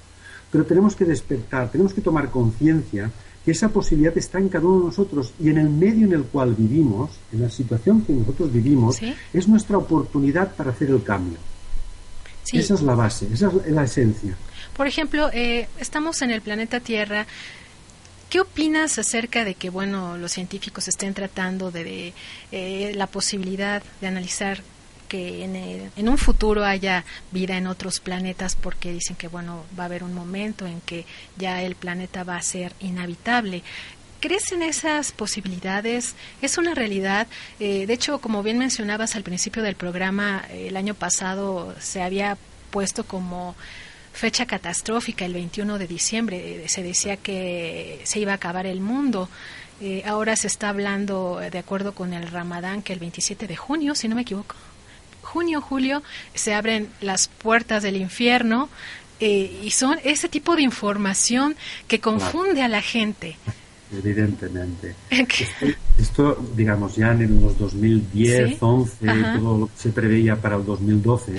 Pero 0.51 0.65
tenemos 0.65 0.95
que 0.95 1.05
despertar, 1.05 1.69
tenemos 1.69 1.93
que 1.93 2.01
tomar 2.01 2.31
conciencia 2.31 3.11
esa 3.51 3.69
posibilidad 3.69 4.17
está 4.17 4.39
en 4.39 4.49
cada 4.49 4.65
uno 4.65 4.79
de 4.79 4.85
nosotros 4.87 5.33
y 5.39 5.49
en 5.49 5.57
el 5.57 5.69
medio 5.69 6.07
en 6.07 6.13
el 6.13 6.23
cual 6.23 6.55
vivimos, 6.55 7.11
en 7.31 7.41
la 7.41 7.49
situación 7.49 8.01
que 8.01 8.13
nosotros 8.13 8.51
vivimos, 8.51 8.99
es 9.33 9.47
nuestra 9.47 9.77
oportunidad 9.77 10.55
para 10.55 10.71
hacer 10.71 10.89
el 10.89 11.03
cambio. 11.03 11.37
Esa 12.51 12.73
es 12.75 12.81
la 12.81 12.95
base, 12.95 13.27
esa 13.33 13.51
es 13.65 13.71
la 13.71 13.83
esencia. 13.83 14.35
Por 14.75 14.87
ejemplo, 14.87 15.29
eh, 15.33 15.67
estamos 15.79 16.21
en 16.21 16.31
el 16.31 16.41
planeta 16.41 16.79
Tierra. 16.79 17.25
¿Qué 18.29 18.39
opinas 18.41 18.97
acerca 18.99 19.45
de 19.45 19.55
que, 19.55 19.69
bueno, 19.69 20.17
los 20.17 20.31
científicos 20.31 20.87
estén 20.87 21.13
tratando 21.13 21.71
de, 21.71 22.13
eh, 22.51 22.91
la 22.95 23.07
posibilidad 23.07 23.81
de 24.01 24.07
analizar 24.07 24.61
que 25.15 25.43
en, 25.45 25.91
en, 25.95 26.09
un 26.09 26.17
futuro 26.17 26.65
haya 26.65 27.05
vida 27.31 27.57
en 27.57 27.67
otros 27.67 27.99
planetas 27.99 28.55
porque 28.55 28.91
dicen 28.91 29.15
que 29.15 29.29
bueno 29.29 29.63
va 29.77 29.83
a 29.83 29.85
haber 29.85 30.03
un 30.03 30.13
momento 30.13 30.65
en 30.65 30.81
que 30.81 31.05
ya 31.37 31.61
el 31.61 31.75
planeta 31.75 32.23
va 32.23 32.35
a 32.35 32.41
ser 32.41 32.73
inhabitable 32.79 33.63
¿Crees 34.25 34.51
en 34.53 34.63
esas 34.63 35.11
posibilidades? 35.11 36.15
¿Es 36.41 36.57
una 36.57 36.73
realidad? 36.73 37.27
Eh, 37.59 37.85
de 37.85 37.93
hecho, 37.93 38.19
como 38.19 38.41
bien 38.41 38.57
mencionabas 38.57 39.15
al 39.15 39.21
principio 39.21 39.61
del 39.61 39.75
programa, 39.75 40.43
el 40.51 40.77
año 40.77 40.95
pasado 40.95 41.75
se 41.79 42.01
había 42.01 42.35
puesto 42.71 43.03
como 43.03 43.55
fecha 44.13 44.47
catastrófica 44.47 45.25
el 45.25 45.33
21 45.33 45.77
de 45.77 45.85
diciembre. 45.85 46.63
Eh, 46.65 46.69
se 46.69 46.81
decía 46.81 47.17
que 47.17 48.01
se 48.03 48.19
iba 48.19 48.31
a 48.31 48.35
acabar 48.35 48.65
el 48.65 48.79
mundo. 48.79 49.29
Eh, 49.79 50.01
ahora 50.07 50.35
se 50.35 50.47
está 50.47 50.69
hablando, 50.69 51.39
de 51.39 51.59
acuerdo 51.59 51.93
con 51.93 52.13
el 52.13 52.27
Ramadán, 52.27 52.81
que 52.81 52.93
el 52.93 52.99
27 52.99 53.45
de 53.45 53.55
junio, 53.55 53.93
si 53.93 54.07
no 54.07 54.15
me 54.15 54.23
equivoco, 54.23 54.55
junio, 55.25 55.61
julio, 55.61 56.03
se 56.33 56.53
abren 56.53 56.89
las 57.01 57.27
puertas 57.27 57.83
del 57.83 57.97
infierno 57.97 58.69
eh, 59.19 59.61
y 59.63 59.71
son 59.71 59.97
ese 60.03 60.29
tipo 60.29 60.55
de 60.55 60.61
información 60.61 61.55
que 61.87 61.99
confunde 61.99 62.61
a 62.61 62.67
la 62.67 62.81
gente. 62.81 63.37
Evidentemente. 63.91 64.95
Esto, 65.97 66.37
digamos, 66.55 66.95
ya 66.95 67.11
en 67.11 67.41
los 67.41 67.57
2010, 67.57 68.57
11, 68.59 69.05
todo 69.37 69.57
lo 69.57 69.65
que 69.67 69.77
se 69.77 69.89
preveía 69.89 70.35
para 70.35 70.57
el 70.57 70.65
2012. 70.65 71.33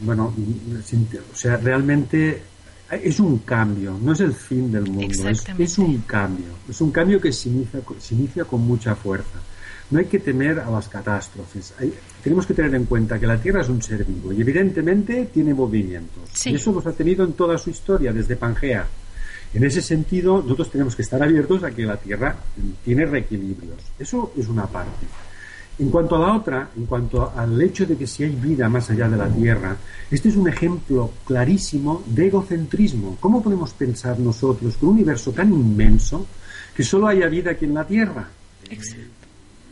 Bueno, 0.00 0.34
o 0.34 1.36
sea, 1.36 1.56
realmente 1.56 2.42
es 2.90 3.20
un 3.20 3.38
cambio, 3.38 3.98
no 4.00 4.12
es 4.12 4.20
el 4.20 4.34
fin 4.34 4.70
del 4.70 4.84
mundo, 4.90 5.28
es, 5.58 5.78
un 5.78 5.98
cambio. 6.02 6.46
Es 6.68 6.80
un 6.80 6.90
cambio 6.90 7.20
que 7.20 7.32
se 7.32 7.48
inicia, 7.48 7.80
se 7.98 8.14
inicia 8.14 8.44
con 8.44 8.60
mucha 8.62 8.94
fuerza. 8.94 9.38
No 9.90 9.98
hay 9.98 10.06
que 10.06 10.18
temer 10.18 10.58
a 10.60 10.70
las 10.70 10.88
catástrofes. 10.88 11.74
Tenemos 12.26 12.44
que 12.44 12.54
tener 12.54 12.74
en 12.74 12.86
cuenta 12.86 13.20
que 13.20 13.26
la 13.28 13.40
Tierra 13.40 13.60
es 13.60 13.68
un 13.68 13.80
ser 13.80 14.04
vivo 14.04 14.32
y 14.32 14.40
evidentemente 14.40 15.26
tiene 15.32 15.54
movimientos. 15.54 16.24
Y 16.44 16.56
eso 16.56 16.72
los 16.72 16.84
ha 16.84 16.90
tenido 16.90 17.24
en 17.24 17.34
toda 17.34 17.56
su 17.56 17.70
historia, 17.70 18.12
desde 18.12 18.34
Pangea. 18.34 18.84
En 19.54 19.62
ese 19.62 19.80
sentido, 19.80 20.42
nosotros 20.42 20.72
tenemos 20.72 20.96
que 20.96 21.02
estar 21.02 21.22
abiertos 21.22 21.62
a 21.62 21.70
que 21.70 21.86
la 21.86 21.96
Tierra 21.96 22.34
tiene 22.84 23.06
reequilibrios. 23.06 23.78
Eso 23.96 24.32
es 24.36 24.48
una 24.48 24.66
parte. 24.66 25.06
En 25.78 25.88
cuanto 25.88 26.16
a 26.16 26.18
la 26.18 26.36
otra, 26.36 26.70
en 26.76 26.86
cuanto 26.86 27.30
al 27.30 27.62
hecho 27.62 27.86
de 27.86 27.96
que 27.96 28.08
si 28.08 28.24
hay 28.24 28.34
vida 28.34 28.68
más 28.68 28.90
allá 28.90 29.08
de 29.08 29.18
la 29.18 29.28
Tierra, 29.28 29.76
este 30.10 30.28
es 30.28 30.34
un 30.34 30.48
ejemplo 30.48 31.12
clarísimo 31.24 32.02
de 32.06 32.26
egocentrismo. 32.26 33.18
¿Cómo 33.20 33.40
podemos 33.40 33.72
pensar 33.72 34.18
nosotros 34.18 34.76
con 34.78 34.88
un 34.88 34.94
universo 34.96 35.30
tan 35.30 35.52
inmenso 35.52 36.26
que 36.74 36.82
solo 36.82 37.06
haya 37.06 37.28
vida 37.28 37.52
aquí 37.52 37.66
en 37.66 37.74
la 37.74 37.86
Tierra? 37.86 38.28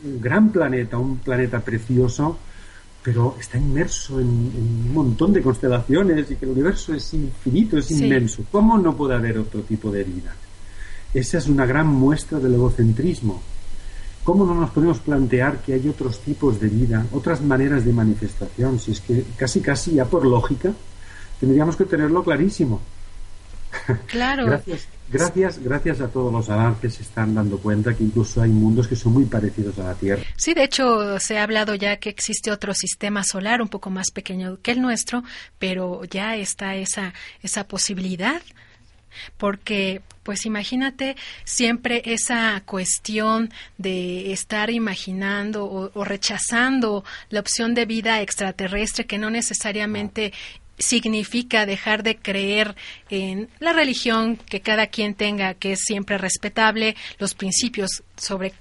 Un 0.05 0.21
gran 0.21 0.51
planeta, 0.51 0.97
un 0.97 1.17
planeta 1.17 1.59
precioso, 1.59 2.37
pero 3.03 3.35
está 3.39 3.57
inmerso 3.57 4.19
en, 4.19 4.27
un 4.27 4.93
montón 4.93 5.33
de 5.33 5.41
constelaciones 5.41 6.31
y 6.31 6.35
que 6.35 6.45
el 6.45 6.51
universo 6.51 6.93
es 6.93 7.13
infinito, 7.13 7.77
es 7.77 7.91
inmenso. 7.91 8.43
¿Cómo 8.51 8.77
no 8.77 8.95
puede 8.95 9.15
haber 9.15 9.37
otro 9.37 9.61
tipo 9.61 9.91
de 9.91 10.03
vida? 10.03 10.33
Esa 11.13 11.37
es 11.37 11.47
una 11.47 11.65
gran 11.65 11.87
muestra 11.87 12.39
del 12.39 12.55
egocentrismo. 12.55 13.41
¿Cómo 14.23 14.43
no 14.45 14.55
nos 14.55 14.71
podemos 14.71 14.99
plantear 14.99 15.59
que 15.61 15.73
hay 15.73 15.87
otros 15.87 16.19
tipos 16.19 16.59
de 16.59 16.67
vida, 16.67 17.05
otras 17.11 17.41
maneras 17.41 17.85
de 17.85 17.93
manifestación? 17.93 18.79
Si 18.79 18.91
es 18.91 19.01
que 19.01 19.23
casi, 19.37 19.61
casi 19.61 19.93
ya 19.93 20.05
por 20.05 20.25
lógica, 20.25 20.73
tendríamos 21.39 21.75
que 21.75 21.85
tenerlo 21.85 22.23
clarísimo. 22.23 22.81
Claro. 24.07 24.45
Gracias. 24.47 24.87
Gracias, 25.07 25.59
gracias 25.59 26.01
a 26.01 26.07
todos 26.09 26.33
los 26.33 26.49
avances 26.49 26.95
se 26.95 27.03
están 27.03 27.35
dando 27.35 27.59
cuenta 27.59 27.93
que 27.95 28.03
incluso 28.03 28.41
hay 28.41 28.49
mundos 28.49 28.87
que 28.87 28.95
son 28.95 29.13
muy 29.13 29.25
parecidos 29.25 29.77
a 29.79 29.83
la 29.83 29.93
Tierra. 29.93 30.23
Sí, 30.35 30.53
de 30.53 30.63
hecho 30.63 31.19
se 31.19 31.37
ha 31.37 31.43
hablado 31.43 31.75
ya 31.75 31.97
que 31.97 32.09
existe 32.09 32.51
otro 32.51 32.73
sistema 32.73 33.23
solar 33.23 33.61
un 33.61 33.67
poco 33.67 33.89
más 33.89 34.11
pequeño 34.11 34.59
que 34.61 34.71
el 34.71 34.81
nuestro, 34.81 35.23
pero 35.59 36.03
ya 36.05 36.35
está 36.35 36.75
esa 36.75 37.13
esa 37.41 37.67
posibilidad 37.67 38.41
porque 39.37 40.01
pues 40.23 40.45
imagínate 40.45 41.15
siempre 41.43 42.01
esa 42.05 42.61
cuestión 42.65 43.53
de 43.77 44.33
estar 44.33 44.69
imaginando 44.69 45.65
o, 45.65 45.91
o, 45.93 46.03
rechazando 46.03 47.03
la 47.29 47.39
opción 47.39 47.75
de 47.75 47.85
vida 47.85 48.21
extraterrestre 48.21 49.05
que 49.05 49.19
no 49.19 49.29
necesariamente 49.29 50.33
significa 50.77 51.65
dejar 51.65 52.03
de 52.03 52.17
creer 52.17 52.75
en 53.09 53.49
la 53.59 53.73
religión 53.73 54.37
que 54.37 54.61
cada 54.61 54.87
quien 54.87 55.15
tenga, 55.15 55.53
que 55.53 55.73
es 55.73 55.79
siempre 55.79 56.17
respetable, 56.17 56.95
los 57.19 57.33
principios 57.33 58.03
sobre 58.17 58.53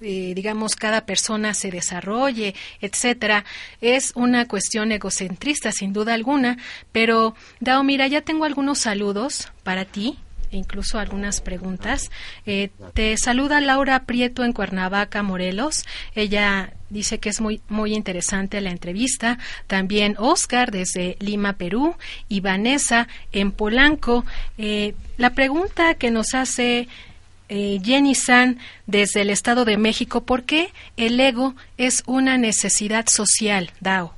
eh, 0.00 0.32
digamos 0.34 0.76
cada 0.76 1.06
persona 1.06 1.54
se 1.54 1.72
desarrolle, 1.72 2.54
etcétera, 2.80 3.44
es 3.80 4.12
una 4.14 4.46
cuestión 4.46 4.92
egocentrista 4.92 5.72
sin 5.72 5.92
duda 5.92 6.14
alguna, 6.14 6.56
pero 6.92 7.34
Dao, 7.58 7.82
mira, 7.82 8.06
ya 8.06 8.20
tengo 8.20 8.44
algunos 8.44 8.78
saludos 8.78 9.50
para 9.64 9.84
ti 9.84 10.16
e 10.50 10.56
incluso 10.56 10.98
algunas 10.98 11.40
preguntas. 11.40 12.10
Eh, 12.46 12.70
te 12.94 13.16
saluda 13.16 13.60
Laura 13.60 14.04
Prieto 14.04 14.44
en 14.44 14.52
Cuernavaca, 14.52 15.22
Morelos. 15.22 15.84
Ella 16.14 16.72
dice 16.90 17.18
que 17.18 17.28
es 17.28 17.40
muy, 17.40 17.60
muy 17.68 17.94
interesante 17.94 18.60
la 18.60 18.70
entrevista. 18.70 19.38
También 19.66 20.16
Oscar 20.18 20.70
desde 20.70 21.16
Lima, 21.20 21.54
Perú, 21.54 21.96
y 22.28 22.40
Vanessa 22.40 23.08
en 23.32 23.52
Polanco. 23.52 24.24
Eh, 24.56 24.94
la 25.16 25.30
pregunta 25.30 25.94
que 25.94 26.10
nos 26.10 26.34
hace 26.34 26.88
eh, 27.48 27.80
Jenny 27.82 28.14
San 28.14 28.58
desde 28.86 29.22
el 29.22 29.30
Estado 29.30 29.64
de 29.64 29.78
México, 29.78 30.24
¿por 30.24 30.44
qué 30.44 30.70
el 30.96 31.18
ego 31.18 31.54
es 31.76 32.02
una 32.06 32.36
necesidad 32.36 33.06
social, 33.08 33.70
Dao? 33.80 34.17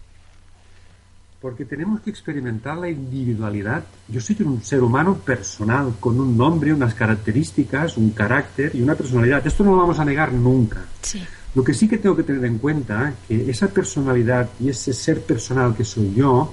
Porque 1.40 1.64
tenemos 1.64 2.02
que 2.02 2.10
experimentar 2.10 2.76
la 2.76 2.90
individualidad. 2.90 3.82
Yo 4.08 4.20
soy 4.20 4.36
un 4.40 4.62
ser 4.62 4.82
humano 4.82 5.14
personal, 5.14 5.94
con 5.98 6.20
un 6.20 6.36
nombre, 6.36 6.74
unas 6.74 6.92
características, 6.92 7.96
un 7.96 8.10
carácter 8.10 8.72
y 8.74 8.82
una 8.82 8.94
personalidad. 8.94 9.46
Esto 9.46 9.64
no 9.64 9.70
lo 9.70 9.78
vamos 9.78 9.98
a 9.98 10.04
negar 10.04 10.34
nunca. 10.34 10.82
Sí. 11.00 11.22
Lo 11.54 11.64
que 11.64 11.72
sí 11.72 11.88
que 11.88 11.96
tengo 11.96 12.14
que 12.14 12.24
tener 12.24 12.44
en 12.44 12.58
cuenta 12.58 13.14
que 13.26 13.50
esa 13.50 13.68
personalidad 13.68 14.50
y 14.60 14.68
ese 14.68 14.92
ser 14.92 15.22
personal 15.22 15.74
que 15.74 15.82
soy 15.82 16.12
yo 16.14 16.52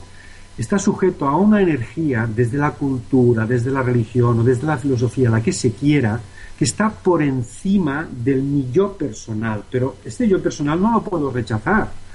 está 0.58 0.80
sujeto 0.80 1.28
a 1.28 1.36
una 1.36 1.62
energía 1.62 2.26
desde 2.34 2.58
la 2.58 2.72
cultura, 2.72 3.46
desde 3.46 3.72
la 3.72 3.84
religión 3.84 4.40
o 4.40 4.44
desde 4.44 4.68
la 4.68 4.78
filosofía, 4.78 5.30
la 5.30 5.44
que 5.44 5.52
se 5.52 5.74
quiera, 5.74 6.20
que 6.58 6.64
está 6.64 6.90
por 6.90 7.22
encima 7.22 8.08
del 8.10 8.42
mi 8.42 8.72
yo 8.72 8.94
personal. 8.94 9.66
Pero 9.70 9.98
este 10.06 10.30
yo 10.30 10.42
personal 10.42 10.82
no 10.82 10.94
lo 10.94 11.02
puedo 11.04 11.30
rechazar 11.30 12.07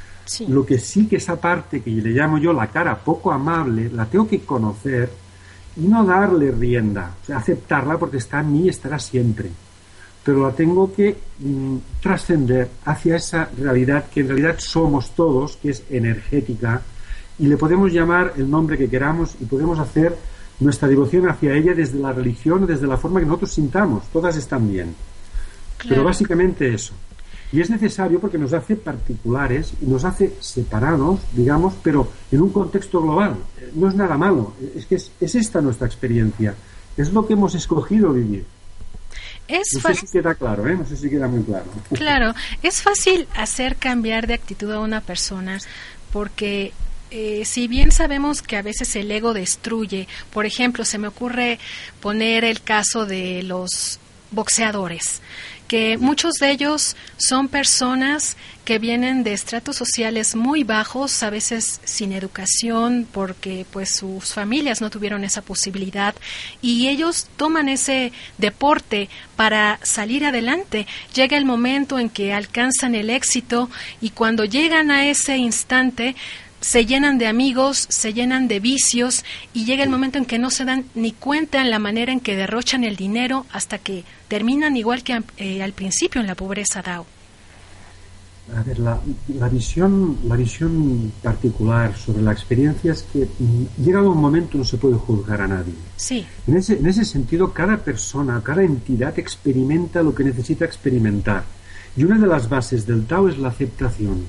lo 0.48 0.64
que 0.64 0.78
sí 0.78 1.06
que 1.06 1.16
esa 1.16 1.40
parte 1.40 1.82
que 1.82 1.90
le 1.90 2.10
llamo 2.10 2.38
yo 2.38 2.52
la 2.52 2.68
cara 2.68 2.98
poco 2.98 3.32
amable, 3.32 3.90
la 3.90 4.06
tengo 4.06 4.26
que 4.26 4.40
conocer 4.40 5.10
y 5.76 5.82
no 5.82 6.04
darle 6.04 6.50
rienda, 6.50 7.14
o 7.22 7.26
sea, 7.26 7.38
aceptarla 7.38 7.98
porque 7.98 8.18
está 8.18 8.40
en 8.40 8.52
mí 8.52 8.62
y 8.64 8.68
estará 8.68 8.98
siempre. 8.98 9.50
Pero 10.24 10.46
la 10.46 10.54
tengo 10.54 10.92
que 10.92 11.16
mm, 11.38 11.76
trascender 12.00 12.68
hacia 12.84 13.16
esa 13.16 13.50
realidad 13.58 14.06
que 14.12 14.20
en 14.20 14.28
realidad 14.28 14.56
somos 14.58 15.10
todos, 15.14 15.56
que 15.56 15.70
es 15.70 15.82
energética, 15.90 16.82
y 17.38 17.46
le 17.46 17.56
podemos 17.56 17.92
llamar 17.92 18.34
el 18.36 18.48
nombre 18.48 18.78
que 18.78 18.88
queramos 18.88 19.34
y 19.40 19.46
podemos 19.46 19.78
hacer 19.78 20.16
nuestra 20.60 20.88
devoción 20.88 21.28
hacia 21.28 21.54
ella 21.54 21.74
desde 21.74 21.98
la 21.98 22.12
religión, 22.12 22.66
desde 22.66 22.86
la 22.86 22.96
forma 22.96 23.20
que 23.20 23.26
nosotros 23.26 23.52
sintamos. 23.52 24.04
Todas 24.12 24.36
están 24.36 24.70
bien. 24.70 24.94
Pero 25.88 26.04
básicamente 26.04 26.72
eso. 26.72 26.94
Y 27.52 27.60
es 27.60 27.68
necesario 27.68 28.18
porque 28.18 28.38
nos 28.38 28.54
hace 28.54 28.76
particulares 28.76 29.74
nos 29.82 30.04
hace 30.04 30.32
separados, 30.40 31.20
digamos, 31.32 31.74
pero 31.82 32.10
en 32.30 32.40
un 32.40 32.50
contexto 32.50 33.02
global. 33.02 33.36
No 33.74 33.88
es 33.88 33.94
nada 33.94 34.16
malo, 34.16 34.54
es 34.74 34.86
que 34.86 34.94
es, 34.96 35.10
esta 35.20 35.60
nuestra 35.60 35.86
experiencia, 35.86 36.54
es 36.96 37.12
lo 37.12 37.26
que 37.26 37.34
hemos 37.34 37.54
escogido 37.54 38.12
vivir. 38.12 38.46
Es 39.48 39.68
no 39.74 39.80
sé 39.80 39.94
si 39.94 40.06
queda 40.06 40.34
claro, 40.34 40.66
¿eh? 40.66 40.76
No 40.76 40.86
sé 40.86 40.96
si 40.96 41.10
queda 41.10 41.28
muy 41.28 41.42
claro. 41.42 41.66
Claro, 41.94 42.34
es 42.62 42.80
fácil 42.80 43.28
hacer 43.34 43.76
cambiar 43.76 44.26
de 44.26 44.34
actitud 44.34 44.70
a 44.70 44.80
una 44.80 45.00
persona 45.00 45.58
porque 46.12 46.72
eh, 47.10 47.42
si 47.44 47.68
bien 47.68 47.92
sabemos 47.92 48.40
que 48.40 48.56
a 48.56 48.62
veces 48.62 48.96
el 48.96 49.10
ego 49.10 49.34
destruye, 49.34 50.08
por 50.32 50.46
ejemplo, 50.46 50.86
se 50.86 50.96
me 50.96 51.08
ocurre 51.08 51.58
poner 52.00 52.44
el 52.44 52.62
caso 52.62 53.04
de 53.04 53.42
los 53.42 54.00
boxeadores, 54.30 55.20
que 55.72 55.96
muchos 55.96 56.34
de 56.34 56.50
ellos 56.50 56.96
son 57.16 57.48
personas 57.48 58.36
que 58.66 58.78
vienen 58.78 59.24
de 59.24 59.32
estratos 59.32 59.74
sociales 59.74 60.36
muy 60.36 60.64
bajos, 60.64 61.22
a 61.22 61.30
veces 61.30 61.80
sin 61.84 62.12
educación, 62.12 63.08
porque 63.10 63.64
pues 63.72 63.94
sus 63.94 64.34
familias 64.34 64.82
no 64.82 64.90
tuvieron 64.90 65.24
esa 65.24 65.40
posibilidad 65.40 66.14
y 66.60 66.88
ellos 66.88 67.26
toman 67.38 67.70
ese 67.70 68.12
deporte 68.36 69.08
para 69.34 69.80
salir 69.82 70.26
adelante. 70.26 70.86
Llega 71.14 71.38
el 71.38 71.46
momento 71.46 71.98
en 71.98 72.10
que 72.10 72.34
alcanzan 72.34 72.94
el 72.94 73.08
éxito 73.08 73.70
y 74.02 74.10
cuando 74.10 74.44
llegan 74.44 74.90
a 74.90 75.06
ese 75.06 75.38
instante 75.38 76.16
se 76.62 76.86
llenan 76.86 77.18
de 77.18 77.26
amigos, 77.26 77.86
se 77.90 78.14
llenan 78.14 78.48
de 78.48 78.60
vicios 78.60 79.24
y 79.52 79.64
llega 79.64 79.82
el 79.82 79.90
momento 79.90 80.16
en 80.16 80.24
que 80.24 80.38
no 80.38 80.48
se 80.48 80.64
dan 80.64 80.84
ni 80.94 81.12
cuenta 81.12 81.60
en 81.60 81.70
la 81.70 81.80
manera 81.80 82.12
en 82.12 82.20
que 82.20 82.36
derrochan 82.36 82.84
el 82.84 82.96
dinero 82.96 83.44
hasta 83.52 83.78
que 83.78 84.04
terminan 84.28 84.76
igual 84.76 85.02
que 85.02 85.22
eh, 85.38 85.62
al 85.62 85.72
principio 85.72 86.20
en 86.20 86.28
la 86.28 86.36
pobreza 86.36 86.80
DAO. 86.80 87.04
A 88.56 88.62
ver, 88.62 88.78
la, 88.78 89.00
visión, 89.48 90.18
la 90.24 90.36
visión 90.36 91.12
particular 91.22 91.96
sobre 91.96 92.22
la 92.22 92.32
experiencia 92.32 92.92
es 92.92 93.02
que 93.04 93.28
mm, 93.38 93.82
llegado 93.84 94.10
un 94.10 94.20
momento 94.20 94.58
no 94.58 94.64
se 94.64 94.78
puede 94.78 94.96
juzgar 94.96 95.40
a 95.40 95.48
nadie. 95.48 95.74
Sí. 95.96 96.26
En 96.46 96.56
ese, 96.56 96.78
en 96.78 96.86
ese 96.86 97.04
sentido, 97.04 97.52
cada 97.52 97.78
persona, 97.78 98.40
cada 98.42 98.62
entidad 98.62 99.18
experimenta 99.18 100.02
lo 100.02 100.14
que 100.14 100.24
necesita 100.24 100.64
experimentar. 100.64 101.44
Y 101.96 102.04
una 102.04 102.18
de 102.18 102.26
las 102.26 102.48
bases 102.48 102.86
del 102.86 103.04
Tao 103.06 103.28
es 103.28 103.38
la 103.38 103.48
aceptación 103.48 104.26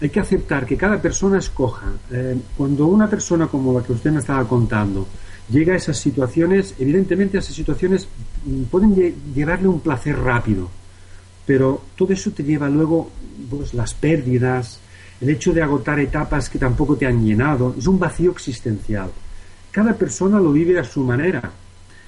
hay 0.00 0.10
que 0.10 0.20
aceptar 0.20 0.66
que 0.66 0.76
cada 0.76 1.00
persona 1.00 1.38
escoja. 1.38 1.86
Eh, 2.10 2.36
cuando 2.56 2.86
una 2.86 3.08
persona 3.08 3.46
como 3.46 3.78
la 3.78 3.84
que 3.84 3.92
usted 3.92 4.10
me 4.10 4.20
estaba 4.20 4.46
contando 4.46 5.06
llega 5.50 5.74
a 5.74 5.76
esas 5.76 5.98
situaciones, 5.98 6.74
evidentemente 6.78 7.38
esas 7.38 7.54
situaciones 7.54 8.08
mm, 8.44 8.64
pueden 8.64 8.94
llevarle 9.34 9.68
un 9.68 9.80
placer 9.80 10.18
rápido, 10.18 10.68
pero 11.46 11.82
todo 11.96 12.12
eso 12.12 12.30
te 12.32 12.42
lleva 12.42 12.68
luego 12.68 13.10
pues, 13.48 13.72
las 13.72 13.94
pérdidas, 13.94 14.80
el 15.20 15.30
hecho 15.30 15.52
de 15.52 15.62
agotar 15.62 15.98
etapas 16.00 16.50
que 16.50 16.58
tampoco 16.58 16.96
te 16.96 17.06
han 17.06 17.24
llenado, 17.24 17.74
es 17.78 17.86
un 17.86 17.98
vacío 17.98 18.32
existencial. 18.32 19.10
Cada 19.70 19.94
persona 19.94 20.40
lo 20.40 20.52
vive 20.52 20.78
a 20.78 20.84
su 20.84 21.02
manera. 21.02 21.50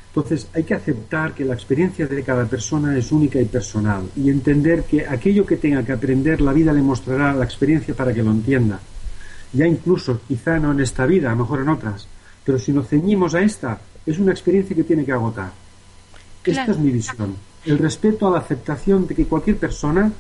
Entonces 0.08 0.48
hay 0.54 0.64
que 0.64 0.74
aceptar 0.74 1.34
que 1.34 1.44
la 1.44 1.54
experiencia 1.54 2.06
de 2.06 2.22
cada 2.22 2.46
persona 2.46 2.96
es 2.96 3.12
única 3.12 3.40
y 3.40 3.44
personal 3.44 4.08
y 4.16 4.30
entender 4.30 4.84
que 4.84 5.06
aquello 5.06 5.44
que 5.44 5.58
tenga 5.58 5.84
que 5.84 5.92
aprender 5.92 6.40
la 6.40 6.52
vida 6.52 6.72
le 6.72 6.82
mostrará 6.82 7.32
la 7.34 7.44
experiencia 7.44 7.94
para 7.94 8.12
que 8.12 8.22
lo 8.22 8.30
entienda. 8.30 8.80
Ya 9.52 9.66
incluso, 9.66 10.20
quizá 10.26 10.58
no 10.58 10.72
en 10.72 10.80
esta 10.80 11.06
vida, 11.06 11.28
a 11.28 11.32
lo 11.32 11.42
mejor 11.42 11.60
en 11.60 11.68
otras, 11.68 12.08
pero 12.44 12.58
si 12.58 12.72
nos 12.72 12.88
ceñimos 12.88 13.34
a 13.34 13.42
esta, 13.42 13.80
es 14.06 14.18
una 14.18 14.32
experiencia 14.32 14.74
que 14.74 14.84
tiene 14.84 15.04
que 15.04 15.12
agotar. 15.12 15.52
Esta 16.44 16.72
es 16.72 16.78
mi 16.78 16.90
visión. 16.90 17.36
El 17.64 17.78
respeto 17.78 18.26
a 18.26 18.30
la 18.30 18.38
aceptación 18.38 19.06
de 19.06 19.14
que 19.14 19.26
cualquier 19.26 19.58
persona 19.58 20.10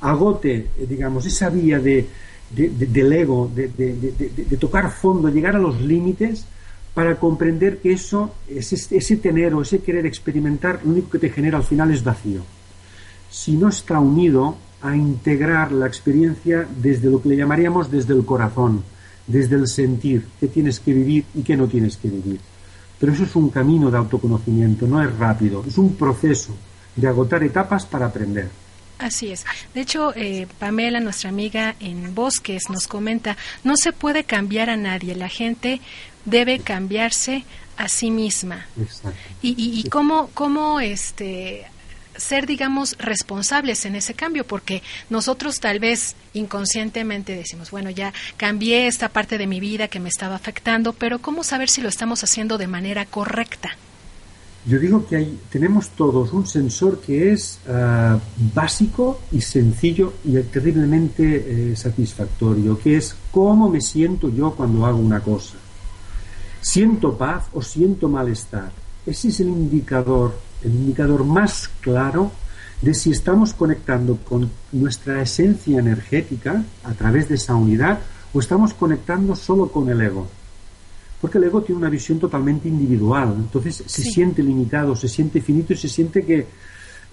agote, 0.00 0.54
eh, 0.54 0.86
digamos, 0.88 1.26
esa 1.26 1.50
vía 1.50 1.80
de, 1.80 2.06
del 2.50 3.12
ego, 3.12 3.50
de 3.54 4.56
tocar 4.60 4.90
fondo, 4.90 5.28
llegar 5.28 5.56
a 5.56 5.58
los 5.58 5.80
límites 5.80 6.46
para 6.94 7.16
comprender 7.16 7.78
que 7.78 7.92
eso, 7.92 8.34
ese, 8.48 8.96
ese 8.96 9.16
tener 9.16 9.54
o 9.54 9.62
ese 9.62 9.80
querer 9.80 10.06
experimentar, 10.06 10.80
lo 10.84 10.92
único 10.92 11.10
que 11.10 11.18
te 11.18 11.30
genera 11.30 11.58
al 11.58 11.64
final 11.64 11.90
es 11.90 12.04
vacío. 12.04 12.42
Si 13.30 13.52
no 13.52 13.68
está 13.68 13.98
unido 13.98 14.56
a 14.82 14.94
integrar 14.94 15.72
la 15.72 15.86
experiencia 15.86 16.66
desde 16.76 17.08
lo 17.08 17.22
que 17.22 17.30
le 17.30 17.36
llamaríamos 17.36 17.90
desde 17.90 18.14
el 18.14 18.24
corazón, 18.24 18.82
desde 19.26 19.56
el 19.56 19.68
sentir, 19.68 20.26
qué 20.38 20.48
tienes 20.48 20.80
que 20.80 20.92
vivir 20.92 21.24
y 21.34 21.42
qué 21.42 21.56
no 21.56 21.66
tienes 21.66 21.96
que 21.96 22.08
vivir. 22.08 22.40
Pero 22.98 23.12
eso 23.12 23.24
es 23.24 23.34
un 23.36 23.48
camino 23.48 23.90
de 23.90 23.98
autoconocimiento, 23.98 24.86
no 24.86 25.02
es 25.02 25.16
rápido, 25.16 25.64
es 25.66 25.78
un 25.78 25.94
proceso 25.94 26.54
de 26.94 27.08
agotar 27.08 27.42
etapas 27.42 27.86
para 27.86 28.06
aprender. 28.06 28.48
Así 28.98 29.32
es. 29.32 29.44
De 29.74 29.80
hecho, 29.80 30.12
eh, 30.14 30.46
Pamela, 30.60 31.00
nuestra 31.00 31.30
amiga 31.30 31.74
en 31.80 32.14
Bosques, 32.14 32.70
nos 32.70 32.86
comenta, 32.86 33.36
no 33.64 33.76
se 33.76 33.92
puede 33.92 34.22
cambiar 34.22 34.70
a 34.70 34.76
nadie. 34.76 35.16
La 35.16 35.28
gente 35.28 35.80
debe 36.24 36.60
cambiarse 36.60 37.44
a 37.76 37.88
sí 37.88 38.10
misma. 38.10 38.66
Y, 39.40 39.54
y, 39.58 39.88
cómo, 39.88 40.30
cómo 40.34 40.80
este, 40.80 41.66
ser, 42.16 42.46
digamos, 42.46 42.96
responsables 42.98 43.84
en 43.84 43.96
ese 43.96 44.14
cambio, 44.14 44.44
porque 44.44 44.82
nosotros 45.10 45.60
tal 45.60 45.78
vez 45.78 46.14
inconscientemente 46.34 47.34
decimos, 47.34 47.70
bueno, 47.70 47.90
ya 47.90 48.12
cambié 48.36 48.86
esta 48.86 49.08
parte 49.08 49.38
de 49.38 49.46
mi 49.46 49.60
vida 49.60 49.88
que 49.88 50.00
me 50.00 50.08
estaba 50.08 50.34
afectando, 50.34 50.92
pero 50.92 51.18
¿cómo 51.20 51.44
saber 51.44 51.68
si 51.68 51.80
lo 51.80 51.88
estamos 51.88 52.22
haciendo 52.24 52.58
de 52.58 52.66
manera 52.66 53.06
correcta? 53.06 53.70
Yo 54.64 54.78
digo 54.78 55.04
que 55.06 55.16
hay, 55.16 55.38
tenemos 55.50 55.88
todos 55.90 56.32
un 56.32 56.46
sensor 56.46 57.00
que 57.00 57.32
es 57.32 57.58
ah, 57.68 58.20
básico 58.54 59.20
y 59.32 59.40
sencillo 59.40 60.12
y 60.24 60.40
terriblemente 60.42 61.72
eh, 61.72 61.76
satisfactorio, 61.76 62.78
que 62.78 62.96
es 62.96 63.16
cómo 63.32 63.68
me 63.68 63.80
siento 63.80 64.30
yo 64.30 64.52
cuando 64.52 64.86
hago 64.86 64.98
una 64.98 65.18
cosa. 65.18 65.54
¿Siento 66.62 67.18
paz 67.18 67.46
o 67.52 67.60
siento 67.60 68.08
malestar? 68.08 68.70
Ese 69.04 69.28
es 69.28 69.40
el 69.40 69.48
indicador, 69.48 70.32
el 70.62 70.72
indicador 70.72 71.24
más 71.24 71.68
claro 71.80 72.30
de 72.80 72.94
si 72.94 73.10
estamos 73.10 73.52
conectando 73.52 74.16
con 74.18 74.48
nuestra 74.70 75.20
esencia 75.20 75.80
energética 75.80 76.62
a 76.84 76.92
través 76.92 77.28
de 77.28 77.34
esa 77.34 77.56
unidad 77.56 77.98
o 78.32 78.38
estamos 78.38 78.74
conectando 78.74 79.34
solo 79.34 79.72
con 79.72 79.88
el 79.88 80.00
ego. 80.02 80.28
Porque 81.20 81.38
el 81.38 81.44
ego 81.44 81.62
tiene 81.62 81.80
una 81.80 81.90
visión 81.90 82.20
totalmente 82.20 82.68
individual, 82.68 83.34
entonces 83.36 83.82
se 83.84 84.02
siente 84.02 84.40
limitado, 84.40 84.94
se 84.94 85.08
siente 85.08 85.40
finito 85.40 85.72
y 85.72 85.76
se 85.76 85.88
siente 85.88 86.24
que 86.24 86.46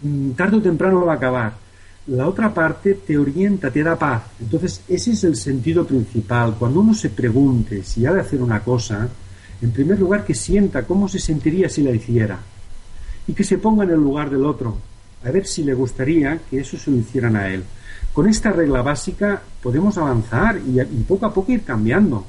mm, 0.03 0.31
tarde 0.31 0.57
o 0.57 0.62
temprano 0.62 1.03
va 1.03 1.13
a 1.13 1.15
acabar. 1.15 1.57
La 2.05 2.27
otra 2.27 2.53
parte 2.53 2.93
te 2.93 3.17
orienta, 3.17 3.71
te 3.71 3.81
da 3.81 3.97
paz. 3.97 4.21
Entonces 4.39 4.81
ese 4.88 5.13
es 5.13 5.23
el 5.23 5.35
sentido 5.35 5.88
principal. 5.88 6.55
Cuando 6.57 6.81
uno 6.81 6.93
se 6.93 7.09
pregunte 7.09 7.81
si 7.81 8.05
ha 8.05 8.13
de 8.13 8.21
hacer 8.21 8.43
una 8.43 8.63
cosa, 8.63 9.09
en 9.62 9.72
primer 9.72 10.00
lugar, 10.00 10.26
que 10.26 10.34
sienta 10.34 10.84
cómo 10.84 11.08
se 11.08 11.19
sentiría 11.19 11.69
si 11.69 11.84
la 11.84 11.91
hiciera 11.91 12.39
y 13.28 13.34
que 13.34 13.43
se 13.43 13.58
ponga 13.58 13.84
en 13.84 13.91
el 13.91 14.00
lugar 14.00 14.30
del 14.30 14.45
otro, 14.45 14.78
a 15.24 15.32
ver 15.32 15.45
si 15.45 15.63
le 15.63 15.74
gustaría 15.74 16.39
que 16.50 16.60
eso 16.60 16.78
se 16.78 16.89
lo 16.89 16.98
hicieran 16.98 17.36
a 17.36 17.48
él. 17.48 17.63
Con 18.13 18.28
esta 18.28 18.52
regla 18.52 18.82
básica 18.82 19.41
podemos 19.62 19.98
avanzar 19.98 20.58
y, 20.58 20.82
poco 21.04 21.26
a 21.26 21.34
poco 21.34 21.52
ir 21.52 21.63
cambiando. 21.63 22.26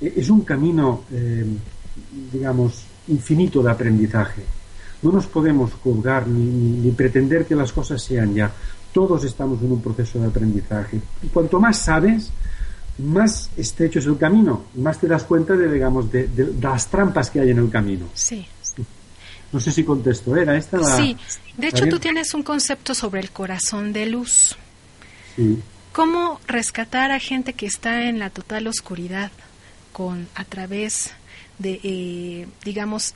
E, 0.00 0.14
es 0.16 0.28
un 0.30 0.40
camino, 0.40 1.02
eh, 1.12 1.44
digamos, 2.32 2.84
infinito 3.08 3.62
de 3.62 3.70
aprendizaje. 3.70 4.42
No 5.02 5.12
nos 5.12 5.26
podemos 5.26 5.72
juzgar 5.74 6.26
ni, 6.26 6.80
ni 6.80 6.90
pretender 6.90 7.44
que 7.44 7.54
las 7.54 7.72
cosas 7.72 8.02
sean 8.02 8.34
ya. 8.34 8.50
Todos 8.92 9.22
estamos 9.24 9.62
en 9.62 9.72
un 9.72 9.82
proceso 9.82 10.18
de 10.18 10.26
aprendizaje. 10.26 10.98
Y 11.22 11.26
cuanto 11.28 11.60
más 11.60 11.78
sabes, 11.78 12.32
más 12.98 13.50
estrecho 13.56 13.98
es 13.98 14.06
el 14.06 14.18
camino, 14.18 14.64
más 14.74 14.98
te 15.00 15.06
das 15.06 15.24
cuenta 15.24 15.54
de, 15.54 15.72
digamos, 15.72 16.10
de, 16.10 16.28
las 16.60 16.88
trampas 16.88 17.30
que 17.30 17.40
hay 17.40 17.50
en 17.50 17.58
el 17.58 17.70
camino. 17.70 18.06
Sí. 18.14 18.46
No 19.52 19.60
sé 19.60 19.70
si 19.70 19.84
contesto, 19.84 20.36
¿era 20.36 20.56
esta 20.56 20.78
la, 20.78 20.96
Sí, 20.96 21.16
de 21.56 21.68
hecho 21.68 21.86
tú 21.88 21.98
tienes 21.98 22.34
un 22.34 22.42
concepto 22.42 22.94
sobre 22.94 23.20
el 23.20 23.30
corazón 23.30 23.92
de 23.92 24.06
luz. 24.06 24.56
Sí. 25.36 25.58
¿Cómo 25.92 26.40
rescatar 26.46 27.10
a 27.10 27.18
gente 27.20 27.52
que 27.52 27.66
está 27.66 28.08
en 28.08 28.18
la 28.18 28.30
total 28.30 28.66
oscuridad 28.66 29.30
con 29.92 30.28
a 30.34 30.44
través 30.44 31.14
de, 31.58 31.80
eh, 31.82 32.46
digamos, 32.64 33.14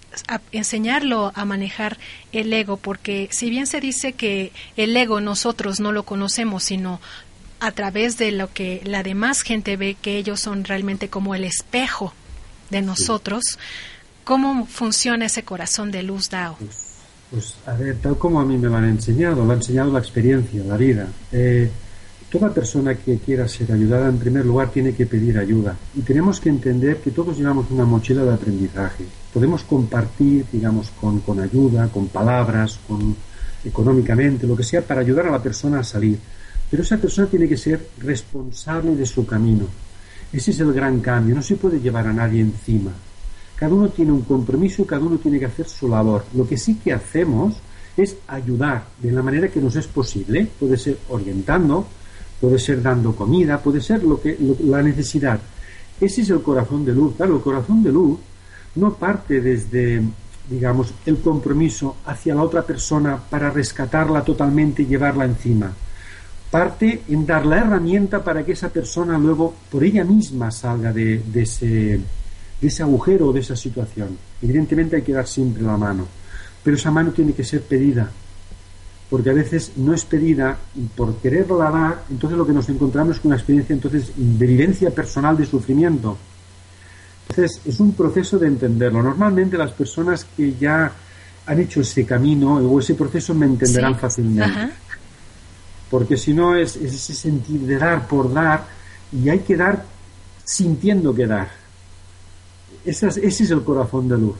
enseñarlo 0.52 1.32
a 1.34 1.44
manejar 1.44 1.98
el 2.32 2.52
ego, 2.52 2.78
porque 2.78 3.28
si 3.32 3.50
bien 3.50 3.66
se 3.66 3.80
dice 3.80 4.14
que 4.14 4.52
el 4.76 4.96
ego 4.96 5.20
nosotros 5.20 5.80
no 5.80 5.92
lo 5.92 6.04
conocemos, 6.04 6.64
sino 6.64 7.00
a 7.60 7.72
través 7.72 8.16
de 8.18 8.32
lo 8.32 8.52
que 8.52 8.82
la 8.84 9.02
demás 9.02 9.42
gente 9.42 9.76
ve 9.76 9.96
que 10.00 10.16
ellos 10.16 10.40
son 10.40 10.64
realmente 10.64 11.08
como 11.08 11.34
el 11.34 11.44
espejo 11.44 12.14
de 12.70 12.82
nosotros, 12.82 13.58
¿cómo 14.24 14.66
funciona 14.66 15.26
ese 15.26 15.42
corazón 15.42 15.90
de 15.90 16.02
luz 16.02 16.30
Dao? 16.30 16.56
Pues, 16.56 16.90
pues, 17.30 17.54
a 17.66 17.74
ver, 17.74 17.96
tal 17.98 18.16
como 18.18 18.40
a 18.40 18.44
mí 18.44 18.56
me 18.56 18.68
lo 18.68 18.76
han 18.76 18.88
enseñado, 18.88 19.44
lo 19.44 19.52
ha 19.52 19.56
enseñado 19.56 19.92
la 19.92 19.98
experiencia, 19.98 20.64
la 20.64 20.76
vida. 20.76 21.06
Eh, 21.30 21.70
toda 22.30 22.52
persona 22.52 22.94
que 22.94 23.18
quiera 23.18 23.46
ser 23.46 23.70
ayudada, 23.72 24.08
en 24.08 24.18
primer 24.18 24.46
lugar, 24.46 24.70
tiene 24.70 24.94
que 24.94 25.06
pedir 25.06 25.38
ayuda. 25.38 25.76
Y 25.94 26.00
tenemos 26.00 26.40
que 26.40 26.48
entender 26.48 26.98
que 26.98 27.10
todos 27.10 27.36
llevamos 27.36 27.70
una 27.70 27.84
mochila 27.84 28.24
de 28.24 28.34
aprendizaje. 28.34 29.04
Podemos 29.34 29.64
compartir, 29.64 30.46
digamos, 30.50 30.90
con, 31.00 31.20
con 31.20 31.40
ayuda, 31.40 31.88
con 31.88 32.08
palabras, 32.08 32.78
con 32.88 33.14
económicamente, 33.64 34.46
lo 34.46 34.56
que 34.56 34.62
sea, 34.64 34.80
para 34.80 35.00
ayudar 35.00 35.26
a 35.26 35.30
la 35.30 35.42
persona 35.42 35.80
a 35.80 35.84
salir 35.84 36.18
pero 36.70 36.83
esa 36.83 36.96
persona 36.96 37.28
tiene 37.28 37.48
que 37.48 37.56
ser 37.56 37.88
responsable 37.98 38.94
de 38.94 39.04
su 39.04 39.26
camino. 39.26 39.66
Ese 40.33 40.52
es 40.52 40.61
el 40.61 40.72
gran 40.72 41.00
cambio. 41.00 41.35
No 41.35 41.42
se 41.42 41.56
puede 41.56 41.80
llevar 41.80 42.06
a 42.06 42.12
nadie 42.12 42.40
encima. 42.40 42.92
Cada 43.56 43.74
uno 43.74 43.88
tiene 43.88 44.12
un 44.12 44.22
compromiso 44.22 44.87
cada 44.87 45.02
uno 45.02 45.18
tiene 45.18 45.38
que 45.38 45.46
hacer 45.46 45.68
su 45.68 45.88
labor. 45.88 46.24
Lo 46.35 46.46
que 46.46 46.56
sí 46.56 46.76
que 46.76 46.92
hacemos 46.92 47.56
es 47.96 48.16
ayudar 48.28 48.85
de 48.98 49.11
la 49.12 49.22
manera 49.22 49.48
que 49.48 49.61
nos 49.61 49.76
es 49.76 49.87
posible. 49.87 50.48
Puede 50.59 50.76
ser 50.76 50.98
orientando, 51.09 51.87
puede 52.40 52.59
ser 52.59 52.80
dando 52.80 53.14
comida, 53.14 53.61
puede 53.61 53.80
ser 53.80 54.04
lo 54.04 54.20
que 54.20 54.38
la 54.64 54.83
necesidad. 54.83 55.40
Ese 56.00 56.22
es 56.22 56.30
el 56.30 56.40
corazón 56.40 56.85
de 56.85 56.94
luz. 56.94 57.16
Claro, 57.16 57.37
el 57.37 57.42
corazón 57.42 57.83
de 57.83 57.92
luz 57.92 58.18
no 58.76 58.94
parte 58.94 59.40
desde, 59.40 60.00
digamos, 60.48 60.94
el 61.04 61.18
compromiso 61.18 61.96
hacia 62.06 62.35
la 62.35 62.42
otra 62.42 62.62
persona 62.62 63.18
para 63.18 63.50
rescatarla 63.50 64.24
totalmente 64.24 64.83
y 64.83 64.87
llevarla 64.87 65.24
encima. 65.24 65.74
Parte 66.50 67.02
en 67.08 67.24
dar 67.24 67.46
la 67.46 67.58
herramienta 67.58 68.24
para 68.24 68.44
que 68.44 68.52
esa 68.52 68.70
persona 68.70 69.16
luego 69.16 69.54
por 69.70 69.84
ella 69.84 70.02
misma 70.04 70.50
salga 70.50 70.92
de, 70.92 71.22
ese, 71.34 71.66
de 72.60 72.66
ese 72.66 72.82
agujero 72.82 73.28
o 73.28 73.32
de 73.32 73.40
esa 73.40 73.54
situación. 73.54 74.18
Evidentemente 74.42 74.96
hay 74.96 75.02
que 75.02 75.12
dar 75.12 75.28
siempre 75.28 75.62
la 75.62 75.76
mano, 75.76 76.06
pero 76.64 76.76
esa 76.76 76.90
mano 76.90 77.12
tiene 77.12 77.34
que 77.34 77.44
ser 77.44 77.62
pedida, 77.62 78.10
porque 79.08 79.30
a 79.30 79.32
veces 79.32 79.72
no 79.76 79.94
es 79.94 80.04
pedida 80.04 80.58
y 80.74 80.82
por 80.86 81.16
quererla 81.18 81.70
dar, 81.70 82.04
entonces 82.10 82.36
lo 82.36 82.46
que 82.46 82.52
nos 82.52 82.68
encontramos 82.68 83.16
es 83.16 83.20
con 83.20 83.28
una 83.28 83.36
experiencia 83.36 83.72
entonces 83.72 84.10
de 84.16 84.46
vivencia 84.46 84.90
personal 84.90 85.36
de 85.36 85.46
sufrimiento. 85.46 86.18
Entonces 87.28 87.60
es 87.64 87.78
un 87.78 87.92
proceso 87.92 88.40
de 88.40 88.48
entenderlo. 88.48 89.04
Normalmente 89.04 89.56
las 89.56 89.70
personas 89.70 90.26
que 90.36 90.54
ya 90.58 90.90
han 91.46 91.60
hecho 91.60 91.80
ese 91.80 92.04
camino 92.04 92.56
o 92.56 92.80
ese 92.80 92.94
proceso 92.94 93.34
me 93.34 93.46
entenderán 93.46 93.96
fácilmente. 93.96 94.70
Porque 95.90 96.16
si 96.16 96.33
no 96.33 96.55
es, 96.55 96.76
ese 96.76 97.14
sentir 97.14 97.61
de 97.61 97.76
dar 97.76 98.07
por 98.07 98.33
dar 98.33 98.64
y 99.12 99.29
hay 99.29 99.40
que 99.40 99.57
dar 99.57 99.85
sintiendo 100.44 101.14
que 101.14 101.26
dar. 101.26 101.50
ese 102.85 103.09
es 103.09 103.50
el 103.50 103.62
corazón 103.62 104.09
de 104.09 104.16
luz. 104.16 104.37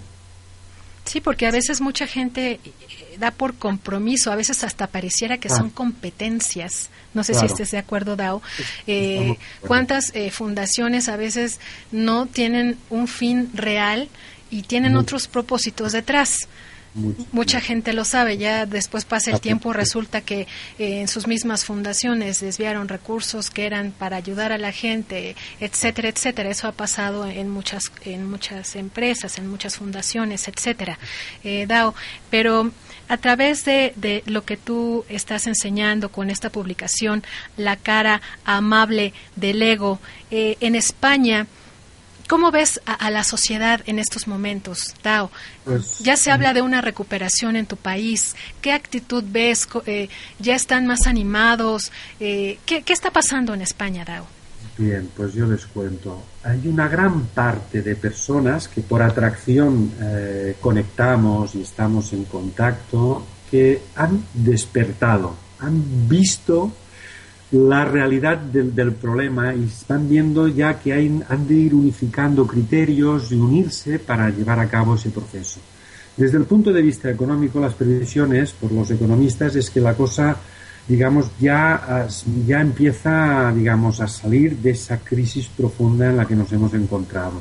Sí, 1.05 1.21
porque 1.21 1.47
a 1.47 1.51
veces 1.51 1.81
mucha 1.81 2.07
gente 2.07 2.61
eh, 2.63 3.17
da 3.19 3.31
por 3.33 3.55
compromiso, 3.55 4.31
a 4.31 4.37
veces 4.37 4.63
hasta 4.63 4.87
pareciera 4.87 5.39
que 5.39 5.49
son 5.49 5.67
ah. 5.67 5.75
competencias. 5.75 6.89
No 7.15 7.25
sé 7.25 7.35
si 7.35 7.47
estés 7.47 7.73
de 7.73 7.79
acuerdo, 7.79 8.15
Dao. 8.15 8.43
Eh, 8.87 9.37
¿Cuántas 9.61 10.15
eh, 10.15 10.31
fundaciones 10.31 11.09
a 11.09 11.17
veces 11.17 11.59
no 11.91 12.27
tienen 12.27 12.79
un 12.91 13.09
fin 13.09 13.51
real 13.55 14.09
y 14.51 14.63
tienen 14.63 14.97
otros 14.97 15.27
propósitos 15.27 15.93
detrás? 15.93 16.49
Mucha 17.31 17.61
gente 17.61 17.93
lo 17.93 18.05
sabe, 18.05 18.37
ya 18.37 18.67
después 18.67 19.05
pasa 19.05 19.31
el 19.31 19.41
tiempo, 19.41 19.73
resulta 19.73 20.23
que 20.23 20.49
eh, 20.79 21.01
en 21.01 21.07
sus 21.07 21.29
mismas 21.29 21.65
fundaciones 21.65 22.41
desviaron 22.41 22.89
recursos 22.89 23.51
que 23.51 23.65
eran 23.65 23.93
para 23.93 24.17
ayudar 24.17 24.51
a 24.51 24.59
la 24.59 24.73
gente, 24.73 25.37
etcétera, 25.61 26.09
etcétera. 26.09 26.51
Eso 26.51 26.67
ha 26.67 26.73
pasado 26.73 27.27
en 27.27 27.49
muchas, 27.49 27.85
en 28.05 28.29
muchas 28.29 28.75
empresas, 28.75 29.39
en 29.39 29.47
muchas 29.47 29.77
fundaciones, 29.77 30.49
etcétera. 30.49 30.99
Eh, 31.45 31.67
Dao, 31.69 31.95
pero 32.29 32.73
a 33.09 33.17
través 33.19 33.65
de, 33.65 33.93
de, 33.95 34.25
lo 34.27 34.45
que 34.45 34.57
tú 34.57 35.05
estás 35.09 35.47
enseñando 35.47 36.11
con 36.11 36.29
esta 36.29 36.51
publicación, 36.51 37.23
La 37.57 37.77
cara 37.77 38.21
amable 38.45 39.13
del 39.37 39.63
ego, 39.63 40.01
eh, 40.31 40.57
en 40.61 40.75
España, 40.75 41.47
¿Cómo 42.31 42.53
ves 42.53 42.81
a, 42.87 43.11
la 43.11 43.25
sociedad 43.25 43.81
en 43.87 43.99
estos 43.99 44.29
momentos, 44.29 44.95
Dao? 45.03 45.33
Pues, 45.65 45.99
ya 45.99 46.17
se 46.17 46.31
habla 46.31 46.55
de 46.55 46.63
una 46.63 46.81
recuperación 46.81 47.57
en 47.57 47.67
tu 47.67 47.77
país. 47.77 48.37
¿Qué 48.63 48.73
actitud 48.73 49.25
ves? 49.27 49.67
Eh, 49.85 50.09
¿Ya 50.39 50.55
están 50.55 50.87
más 50.87 51.09
animados? 51.09 51.91
Eh, 52.21 52.61
¿qué, 52.65 52.85
está 52.87 53.11
pasando 53.11 53.53
en 53.53 53.63
España, 53.63 54.05
Dao? 54.05 54.29
Bien, 54.79 55.11
pues 55.17 55.35
yo 55.35 55.45
les 55.45 55.67
cuento. 55.67 56.23
Hay 56.45 56.69
una 56.69 56.87
gran 56.87 57.25
parte 57.27 57.83
de 57.83 57.97
personas 57.97 58.69
que 58.69 58.83
por 58.83 59.03
atracción 59.03 59.93
eh, 60.01 60.55
conectamos 60.61 61.57
y 61.57 61.63
estamos 61.63 62.13
en 62.13 62.27
contacto 62.27 63.27
que 63.51 63.83
han 63.97 64.25
despertado, 64.35 65.35
han 65.59 66.09
visto 66.09 66.71
la 67.53 67.85
realidad 67.85 68.39
del, 68.39 68.93
problema 68.93 69.55
y 69.55 69.65
están 69.65 70.09
viendo 70.09 70.47
ya 70.47 70.79
que 70.79 70.93
han 70.93 71.49
de 71.49 71.55
ir 71.55 71.75
unificando 71.75 72.47
criterios 72.47 73.33
y 73.33 73.37
unirse 73.37 73.99
para 73.99 74.31
llevar 74.31 74.61
a 74.61 74.69
cabo 74.69 74.95
ese 74.95 75.11
proceso. 75.11 75.61
Desde 76.17 76.39
el 76.39 76.45
punto 76.45 76.73
de 76.73 76.83
vista 76.83 77.11
económico, 77.11 77.61
las 77.61 77.75
previsiones 77.75 78.53
por 78.53 78.71
los 78.71 78.91
economistas 78.91 79.57
es 79.57 79.71
que 79.71 79.81
la 79.81 79.95
cosa, 79.95 80.37
digamos, 80.87 81.31
ya, 81.41 82.07
ya 82.47 82.61
empieza, 82.61 83.53
digamos, 83.53 84.01
a 84.01 84.07
salir 84.07 84.57
de 84.59 84.71
esa 84.71 84.99
crisis 84.99 85.49
profunda 85.49 86.09
en 86.09 86.19
la 86.19 86.27
que 86.27 86.37
nos 86.37 86.53
hemos 86.53 86.73
encontrado. 86.75 87.41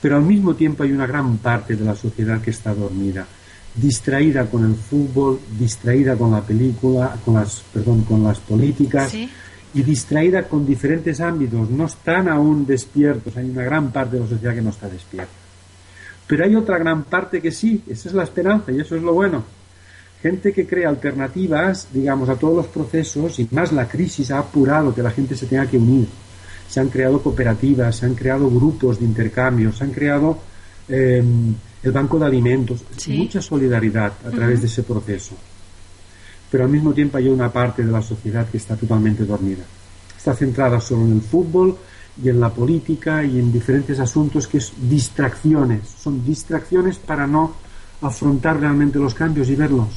Pero 0.00 0.16
al 0.16 0.22
mismo 0.22 0.54
tiempo 0.54 0.84
hay 0.84 0.92
una 0.92 1.06
gran 1.06 1.38
parte 1.38 1.74
de 1.74 1.84
la 1.84 1.96
sociedad 1.96 2.40
que 2.40 2.50
está 2.50 2.72
dormida 2.72 3.26
distraída 3.74 4.46
con 4.46 4.64
el 4.64 4.74
fútbol, 4.74 5.40
distraída 5.58 6.16
con 6.16 6.32
la 6.32 6.40
película, 6.40 7.16
con 7.24 7.34
las, 7.34 7.62
perdón, 7.72 8.02
con 8.02 8.22
las 8.22 8.38
políticas 8.40 9.14
y 9.14 9.82
distraída 9.82 10.42
con 10.44 10.66
diferentes 10.66 11.20
ámbitos. 11.20 11.70
No 11.70 11.86
están 11.86 12.28
aún 12.28 12.66
despiertos. 12.66 13.36
Hay 13.36 13.50
una 13.50 13.62
gran 13.62 13.92
parte 13.92 14.16
de 14.16 14.22
la 14.22 14.28
sociedad 14.28 14.54
que 14.54 14.62
no 14.62 14.70
está 14.70 14.88
despierta. 14.88 15.32
Pero 16.26 16.44
hay 16.44 16.54
otra 16.54 16.78
gran 16.78 17.04
parte 17.04 17.40
que 17.40 17.50
sí. 17.50 17.82
Esa 17.88 18.08
es 18.08 18.14
la 18.14 18.24
esperanza 18.24 18.72
y 18.72 18.80
eso 18.80 18.96
es 18.96 19.02
lo 19.02 19.12
bueno. 19.12 19.44
Gente 20.22 20.52
que 20.52 20.66
crea 20.66 20.88
alternativas, 20.88 21.88
digamos, 21.92 22.28
a 22.28 22.36
todos 22.36 22.56
los 22.56 22.66
procesos 22.66 23.38
y 23.38 23.48
más 23.52 23.72
la 23.72 23.88
crisis 23.88 24.30
ha 24.30 24.38
apurado 24.38 24.94
que 24.94 25.02
la 25.02 25.10
gente 25.10 25.34
se 25.34 25.46
tenga 25.46 25.66
que 25.66 25.78
unir. 25.78 26.08
Se 26.68 26.78
han 26.78 26.88
creado 26.88 27.22
cooperativas, 27.22 27.96
se 27.96 28.06
han 28.06 28.14
creado 28.14 28.50
grupos 28.50 28.98
de 29.00 29.06
intercambio, 29.06 29.72
se 29.72 29.82
han 29.82 29.90
creado 29.90 30.38
em, 30.88 31.54
el 31.82 31.92
banco 31.92 32.18
de 32.18 32.26
alimentos, 32.26 32.84
mucha 33.08 33.40
solidaridad 33.40 34.12
a 34.26 34.30
través 34.30 34.60
de 34.60 34.66
ese 34.66 34.82
proceso. 34.82 35.34
Pero 36.50 36.64
al 36.64 36.70
mismo 36.70 36.92
tiempo 36.92 37.16
hay 37.16 37.28
una 37.28 37.50
parte 37.50 37.84
de 37.84 37.92
la 37.92 38.02
sociedad 38.02 38.48
que 38.48 38.58
está 38.58 38.76
totalmente 38.76 39.24
dormida. 39.24 39.64
Está 40.16 40.34
centrada 40.34 40.80
solo 40.80 41.06
en 41.06 41.12
el 41.12 41.22
fútbol 41.22 41.78
y 42.22 42.28
en 42.28 42.40
la 42.40 42.50
política 42.50 43.24
y 43.24 43.38
en 43.38 43.52
diferentes 43.52 43.98
asuntos 44.00 44.46
que 44.46 44.58
es 44.58 44.72
distracciones. 44.76 45.88
Son 45.88 46.24
distracciones 46.24 46.98
para 46.98 47.26
no 47.26 47.54
afrontar 48.02 48.58
realmente 48.58 48.98
los 48.98 49.14
cambios 49.14 49.48
y 49.48 49.54
verlos. 49.54 49.88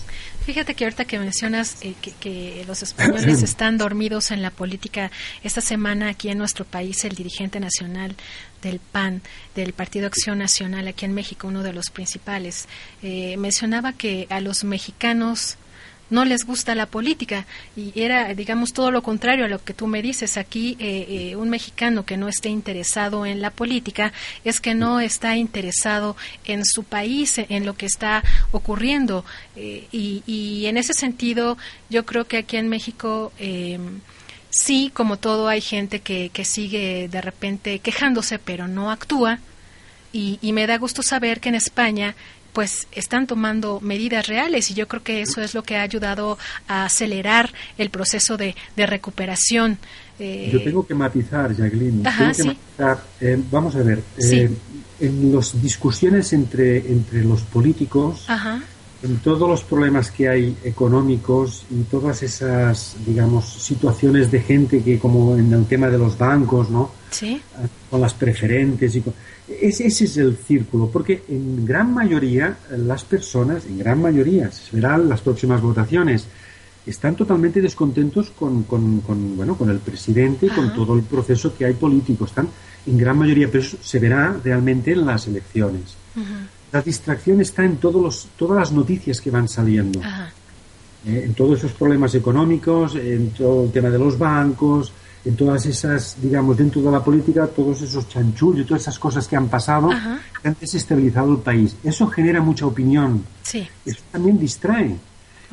Fíjate 0.46 0.76
que 0.76 0.84
ahorita 0.84 1.06
que 1.06 1.20
mencionas 1.20 1.78
eh, 1.82 1.96
que, 2.20 2.64
los 2.68 2.84
españoles 2.84 3.42
están 3.44 3.78
dormidos 3.78 4.32
en 4.32 4.42
la 4.42 4.52
política, 4.52 5.10
esta 5.42 5.62
semana 5.62 6.10
aquí 6.10 6.30
en 6.30 6.38
nuestro 6.38 6.66
país 6.66 7.04
el 7.06 7.16
dirigente 7.16 7.60
nacional 7.62 8.16
del 8.64 8.80
PAN, 8.80 9.22
del 9.56 9.74
Partido 9.74 10.08
Acción 10.08 10.40
Nacional 10.40 10.88
aquí 10.88 11.06
en 11.06 11.14
México, 11.14 11.48
uno 11.48 11.62
de 11.62 11.74
los 11.74 11.92
principales, 11.92 12.68
eh, 13.04 13.38
mencionaba 13.38 13.94
que 13.94 14.26
a 14.30 14.40
los 14.40 14.64
mexicanos 14.64 15.58
no 16.14 16.26
les 16.26 16.46
gusta 16.46 16.76
la 16.76 16.86
política 16.86 17.46
y 17.76 17.92
era, 18.00 18.34
digamos, 18.34 18.72
todo 18.74 18.92
lo 18.92 19.02
contrario 19.02 19.46
a 19.46 19.48
lo 19.48 19.64
que 19.64 19.74
tú 19.74 19.88
me 19.88 20.02
dices. 20.02 20.38
Aquí 20.38 20.78
eh, 20.80 21.32
eh, 21.32 21.36
un 21.36 21.50
mexicano 21.50 22.06
que 22.06 22.18
no 22.18 22.28
esté 22.28 22.50
interesado 22.50 23.26
en 23.26 23.42
la 23.42 23.50
política 23.50 24.14
es 24.44 24.62
que 24.62 24.76
no 24.76 25.00
está 25.00 25.36
interesado 25.36 26.16
en 26.46 26.66
su 26.66 26.84
país, 26.84 27.40
en 27.40 27.66
lo 27.66 27.74
que 27.76 27.88
está 27.88 28.24
ocurriendo. 28.52 29.26
Eh, 29.56 29.88
y, 29.92 30.66
en 30.66 30.78
ese 30.78 30.94
sentido, 30.94 31.58
yo 31.90 32.06
creo 32.06 32.26
que 32.26 32.38
aquí 32.38 32.58
en 32.58 32.70
México 32.70 33.32
sí, 34.54 34.92
como 34.94 35.18
todo, 35.18 35.48
hay 35.48 35.62
gente 35.62 36.00
que, 36.00 36.30
que 36.32 36.46
sigue 36.46 37.08
de 37.10 37.22
repente 37.22 37.80
quejándose, 37.80 38.40
pero 38.40 38.68
no 38.68 38.92
actúa. 38.92 39.40
Y, 40.12 40.38
y, 40.42 40.54
me 40.54 40.68
da 40.68 40.78
gusto 40.78 41.02
saber 41.02 41.40
que 41.40 41.50
en 41.50 41.56
España 41.56 42.16
pues 42.54 42.88
están 42.92 43.28
tomando 43.28 43.82
medidas 43.82 44.28
reales 44.28 44.70
y 44.70 44.76
yo 44.76 44.88
creo 44.88 45.04
que 45.04 45.22
eso 45.22 45.42
es 45.42 45.56
lo 45.56 45.64
que 45.64 45.76
ha 45.76 45.82
ayudado 45.82 46.38
a 46.68 46.86
acelerar 46.86 47.52
el 47.78 47.90
proceso 47.90 48.38
de, 48.38 48.56
recuperación. 48.78 49.80
Eh, 50.20 50.52
yo 50.54 50.64
tengo 50.64 50.86
que 50.86 50.94
matizar, 50.94 51.56
Jacqueline. 51.56 52.04
Eh, 53.20 53.44
vamos 53.52 53.76
a 53.76 53.82
ver, 53.82 54.04
eh, 54.20 54.52
en 55.00 55.36
las 55.36 55.60
discusiones 55.62 56.32
entre, 56.34 56.78
entre 56.78 57.24
los 57.24 57.42
políticos, 57.42 58.28
en 59.04 59.18
todos 59.18 59.50
los 59.50 59.64
problemas 59.64 60.10
que 60.10 60.30
hay 60.30 60.56
económicos 60.64 61.66
y 61.70 61.84
todas 61.84 62.24
esas, 62.24 62.96
digamos, 63.06 63.46
situaciones 63.46 64.32
de 64.32 64.40
gente 64.40 64.82
que, 64.82 64.98
como 64.98 65.36
en 65.36 65.52
el 65.52 65.66
tema 65.66 65.90
de 65.90 65.98
los 65.98 66.18
bancos, 66.18 66.70
¿no? 66.70 66.92
Sí. 67.12 67.42
Con 67.90 68.00
las 68.00 68.14
preferentes 68.14 68.96
y 68.96 69.02
con, 69.02 69.14
ese, 69.48 69.88
es 69.88 70.18
el 70.18 70.38
círculo, 70.38 70.90
porque 70.90 71.24
en 71.28 71.66
gran 71.66 71.94
mayoría 71.94 72.58
las 72.78 73.04
personas, 73.04 73.66
en 73.66 73.78
gran 73.78 74.02
mayoría, 74.02 74.50
se 74.52 74.76
verán 74.76 75.10
las 75.10 75.20
próximas 75.20 75.62
votaciones, 75.62 76.26
están 76.86 77.16
totalmente 77.16 77.62
descontentos 77.62 78.30
con, 78.32 78.64
con, 78.64 79.36
bueno, 79.36 79.56
con 79.56 79.70
el 79.70 79.80
presidente 79.80 80.46
y 80.46 80.50
con 80.50 80.74
todo 80.74 80.96
el 80.96 81.04
proceso 81.04 81.56
que 81.56 81.66
hay 81.66 81.74
político. 81.74 82.26
Están 82.26 82.48
en 82.86 82.98
gran 82.98 83.18
mayoría, 83.18 83.48
pero 83.48 83.64
eso 83.64 83.78
se 83.82 84.00
verá 84.00 84.38
realmente 84.44 84.92
en 84.92 85.06
las 85.06 85.28
elecciones. 85.28 85.96
La 86.74 86.82
distracción 86.82 87.40
está 87.40 87.64
en 87.64 87.78
todos 87.78 88.02
los, 88.02 88.28
todas 88.36 88.58
las 88.58 88.72
noticias 88.72 89.22
que 89.22 89.30
van 89.30 89.48
saliendo. 89.48 90.02
Eh, 91.06 91.22
en 91.26 91.36
todos 91.36 91.60
esos 91.60 91.74
problemas 91.74 92.16
económicos, 92.16 92.96
en 92.96 93.30
todo 93.30 93.66
el 93.66 93.72
tema 93.72 93.92
de 93.92 94.00
los 94.00 94.18
bancos, 94.18 94.92
en 95.24 95.36
todas 95.36 95.68
esas, 95.68 96.18
digamos, 96.20 96.58
dentro 96.58 96.82
de 96.82 96.92
la 96.92 97.04
política, 97.04 97.46
todos 97.46 97.80
esos 97.84 98.10
chanchullos, 98.10 98.66
todas 98.66 98.82
esas 98.82 98.98
cosas 98.98 99.28
que 99.28 99.36
han 99.36 99.50
pasado, 99.50 99.90
que 100.42 100.48
han 100.48 100.58
desestabilizado 100.60 101.34
el 101.34 101.42
país. 101.42 101.76
Eso 101.84 102.08
genera 102.08 102.42
mucha 102.42 102.66
opinión. 102.66 103.24
Sí. 103.44 103.68
Eso 103.86 104.02
también 104.12 104.40
distrae. 104.40 104.96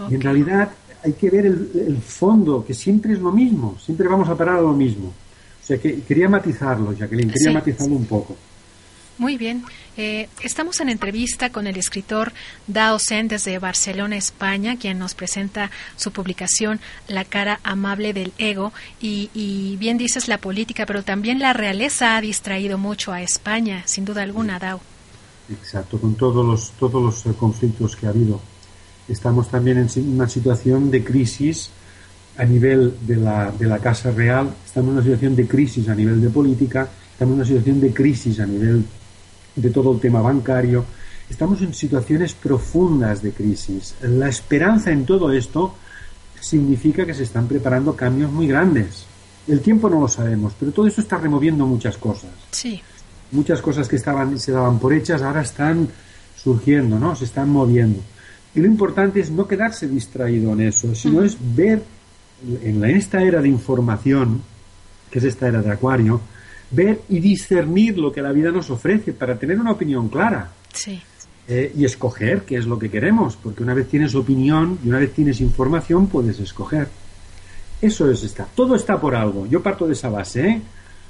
Y 0.09 0.14
en 0.14 0.20
realidad 0.22 0.70
hay 1.04 1.12
que 1.12 1.28
ver 1.28 1.44
el, 1.44 1.98
fondo, 2.00 2.64
que 2.64 2.72
siempre 2.72 3.12
es 3.12 3.20
lo 3.20 3.30
mismo, 3.30 3.76
siempre 3.78 4.09
vamos 4.09 4.30
a 4.30 4.35
parar 4.35 4.56
a 4.56 4.62
lo 4.62 4.72
mismo. 4.72 5.09
O 5.09 5.66
sea 5.66 5.76
que 5.76 6.00
quería 6.00 6.30
matizarlo, 6.30 6.94
Jacqueline, 6.94 7.30
quería 7.30 7.52
matizarlo 7.52 7.94
un 7.94 8.06
poco. 8.06 8.35
Muy 9.20 9.37
bien. 9.37 9.64
Eh, 9.98 10.30
estamos 10.42 10.80
en 10.80 10.88
entrevista 10.88 11.52
con 11.52 11.66
el 11.66 11.76
escritor 11.76 12.33
Dao 12.66 12.98
Sen 12.98 13.28
desde 13.28 13.59
Barcelona, 13.59 14.16
España, 14.16 14.78
quien 14.78 14.98
nos 14.98 15.12
presenta 15.12 15.70
su 15.96 16.11
publicación 16.11 16.80
La 17.06 17.26
cara 17.26 17.61
amable 17.62 18.14
del 18.14 18.33
ego. 18.38 18.72
Y, 18.98 19.76
bien 19.78 19.98
dices 19.98 20.26
la 20.26 20.38
política, 20.38 20.87
pero 20.87 21.02
también 21.02 21.38
la 21.38 21.52
realeza 21.52 22.16
ha 22.16 22.22
distraído 22.22 22.78
mucho 22.78 23.12
a 23.12 23.20
España, 23.20 23.83
sin 23.85 24.06
duda 24.06 24.22
alguna, 24.22 24.59
Dao. 24.59 24.80
Exacto, 25.50 26.00
con 26.00 26.14
todos 26.14 26.46
los, 26.46 26.70
todos 26.78 27.02
los 27.02 27.26
eh, 27.26 27.37
conflictos 27.38 27.96
que 27.96 28.06
ha 28.06 28.11
habido. 28.11 28.40
Estamos 29.06 29.50
también 29.50 29.76
en 29.76 30.14
una 30.14 30.30
situación 30.30 30.90
de 30.90 31.04
crisis 31.04 31.68
a 32.38 32.44
nivel 32.44 32.94
de 33.02 33.16
la, 33.16 33.50
de 33.50 33.66
la 33.66 33.80
Casa 33.80 34.12
Real, 34.12 34.50
estamos 34.64 34.88
en 34.88 34.94
una 34.94 35.02
situación 35.02 35.37
de 35.37 35.46
crisis 35.46 35.90
a 35.90 35.94
nivel 35.94 36.22
de 36.22 36.30
política, 36.30 36.88
estamos 37.12 37.33
en 37.33 37.40
una 37.40 37.44
situación 37.44 37.80
de 37.83 37.92
crisis 37.92 38.40
a 38.40 38.46
nivel 38.46 38.83
de 39.57 39.71
todo 39.71 39.93
el 39.93 40.01
tema 40.01 40.21
bancario. 40.21 40.85
Estamos 41.29 41.63
en 41.63 41.75
situaciones 41.75 42.35
profundas 42.35 43.23
de 43.23 43.33
crisis. 43.33 43.95
La 44.03 44.29
esperanza 44.29 44.91
en 44.91 45.07
todo 45.07 45.33
esto 45.33 45.75
significa 46.41 47.07
que 47.07 47.15
se 47.15 47.23
están 47.23 47.47
preparando 47.47 47.95
cambios 47.95 48.33
muy 48.33 48.47
grandes. 48.47 49.05
El 49.47 49.61
tiempo 49.61 49.89
no 49.89 50.01
lo 50.01 50.09
sabemos, 50.09 50.55
pero 50.59 50.73
todo 50.73 50.87
eso 50.87 51.01
está 51.01 51.19
removiendo 51.19 51.67
muchas 51.67 51.97
cosas. 51.97 52.31
Sí. 52.51 52.81
Muchas 53.33 53.61
cosas 53.63 53.89
que 53.89 53.97
estaban 53.97 54.39
se 54.39 54.53
daban 54.53 54.79
por 54.79 54.93
hechas 54.93 55.23
ahora 55.23 55.43
están 55.43 55.89
surgiendo, 56.37 56.99
¿no? 56.99 57.15
Se 57.15 57.25
están 57.25 57.51
moviendo. 57.51 58.01
Y 58.55 58.61
lo 58.61 58.67
importante 58.67 59.21
es 59.21 59.31
no 59.31 59.47
quedarse 59.47 59.87
distraído 59.87 60.53
en 60.53 60.63
eso, 60.63 60.95
sino 60.95 61.23
es 61.23 61.37
ver 61.41 61.83
en 62.63 62.85
esta 62.85 63.23
era 63.23 63.41
de 63.41 63.49
información, 63.49 64.43
que 65.11 65.19
es 65.19 65.25
esta 65.25 65.49
era 65.49 65.63
de 65.63 65.71
Acuario, 65.71 66.21
ver 66.70 67.00
y 67.09 67.18
discernir 67.18 67.98
lo 67.98 68.12
que 68.12 68.22
la 68.22 68.33
vida 68.33 68.50
nos 68.50 68.70
ofrece 68.70 69.12
para 69.12 69.38
tener 69.38 69.59
una 69.59 69.72
opinión 69.72 70.09
clara. 70.09 70.50
Sí. 70.72 71.00
Eh, 71.48 71.72
y 71.76 71.85
escoger 71.85 72.42
qué 72.42 72.56
es 72.56 72.66
lo 72.66 72.78
que 72.78 72.90
queremos, 72.90 73.37
porque 73.37 73.62
una 73.62 73.74
vez 73.74 73.88
tienes 73.88 74.14
opinión 74.14 74.78
y 74.85 74.88
una 74.88 74.98
vez 74.98 75.12
tienes 75.12 75.40
información 75.40 76.06
puedes 76.06 76.38
escoger. 76.38 76.88
Eso 77.83 78.11
es 78.11 78.22
está. 78.22 78.46
Todo 78.54 78.76
está 78.76 79.00
por 79.00 79.14
algo. 79.14 79.46
Yo 79.46 79.62
parto 79.62 79.87
de 79.87 79.94
esa 79.94 80.11
base. 80.11 80.48
¿eh? 80.48 80.62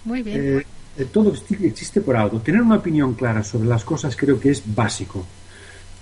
Muy 0.05 0.23
bien. 0.23 0.65
Eh, 0.97 1.05
todo 1.13 1.33
existe 1.61 2.01
por 2.01 2.17
algo. 2.17 2.41
Tener 2.41 2.63
una 2.63 2.77
opinión 2.77 3.15
clara 3.15 3.43
sobre 3.43 3.69
las 3.69 3.85
cosas 3.85 4.17
creo 4.17 4.41
que 4.41 4.51
es 4.51 4.63
básico. 4.65 5.27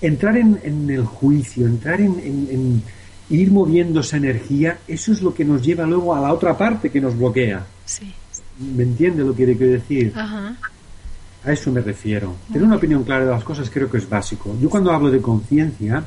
Entrar 0.00 0.36
en, 0.36 0.88
el 0.88 1.04
juicio, 1.04 1.66
entrar 1.66 2.00
en, 2.00 2.20
en 2.20 2.82
ir 3.30 3.50
moviendo 3.50 4.00
esa 4.00 4.16
energía, 4.16 4.78
eso 4.86 5.12
es 5.12 5.20
lo 5.20 5.34
que 5.34 5.44
nos 5.44 5.62
lleva 5.62 5.84
luego 5.84 6.14
a 6.14 6.20
la 6.20 6.32
otra 6.32 6.56
parte 6.56 6.90
que 6.90 7.00
nos 7.00 7.16
bloquea. 7.18 7.66
Sí. 7.84 8.14
¿Me 8.58 8.82
entiende 8.82 9.22
lo 9.24 9.34
que 9.34 9.44
quiero 9.44 9.72
decir? 9.72 10.12
A 10.16 11.52
eso 11.52 11.70
me 11.70 11.80
refiero. 11.80 12.34
Tener 12.48 12.64
una 12.64 12.76
opinión 12.76 13.04
clara 13.04 13.24
de 13.24 13.30
las 13.30 13.44
cosas 13.44 13.70
creo 13.70 13.90
que 13.90 13.98
es 13.98 14.08
básico. 14.08 14.56
Yo 14.60 14.68
cuando 14.68 14.90
hablo 14.90 15.10
de 15.10 15.20
conciencia, 15.20 16.04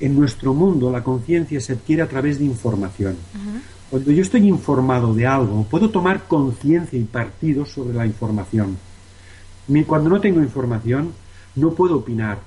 en 0.00 0.18
nuestro 0.18 0.54
mundo 0.54 0.90
la 0.90 1.04
conciencia 1.04 1.60
se 1.60 1.74
adquiere 1.74 2.02
a 2.02 2.08
través 2.08 2.38
de 2.38 2.46
información. 2.46 3.16
Cuando 3.90 4.10
yo 4.10 4.22
estoy 4.22 4.48
informado 4.48 5.12
de 5.14 5.26
algo, 5.26 5.64
puedo 5.64 5.90
tomar 5.90 6.24
conciencia 6.26 6.98
y 6.98 7.04
partido 7.04 7.66
sobre 7.66 7.94
la 7.94 8.06
información. 8.06 8.78
Cuando 9.86 10.08
no 10.08 10.20
tengo 10.20 10.40
información, 10.40 11.12
no 11.56 11.72
puedo 11.72 11.96
opinar. 11.96 12.38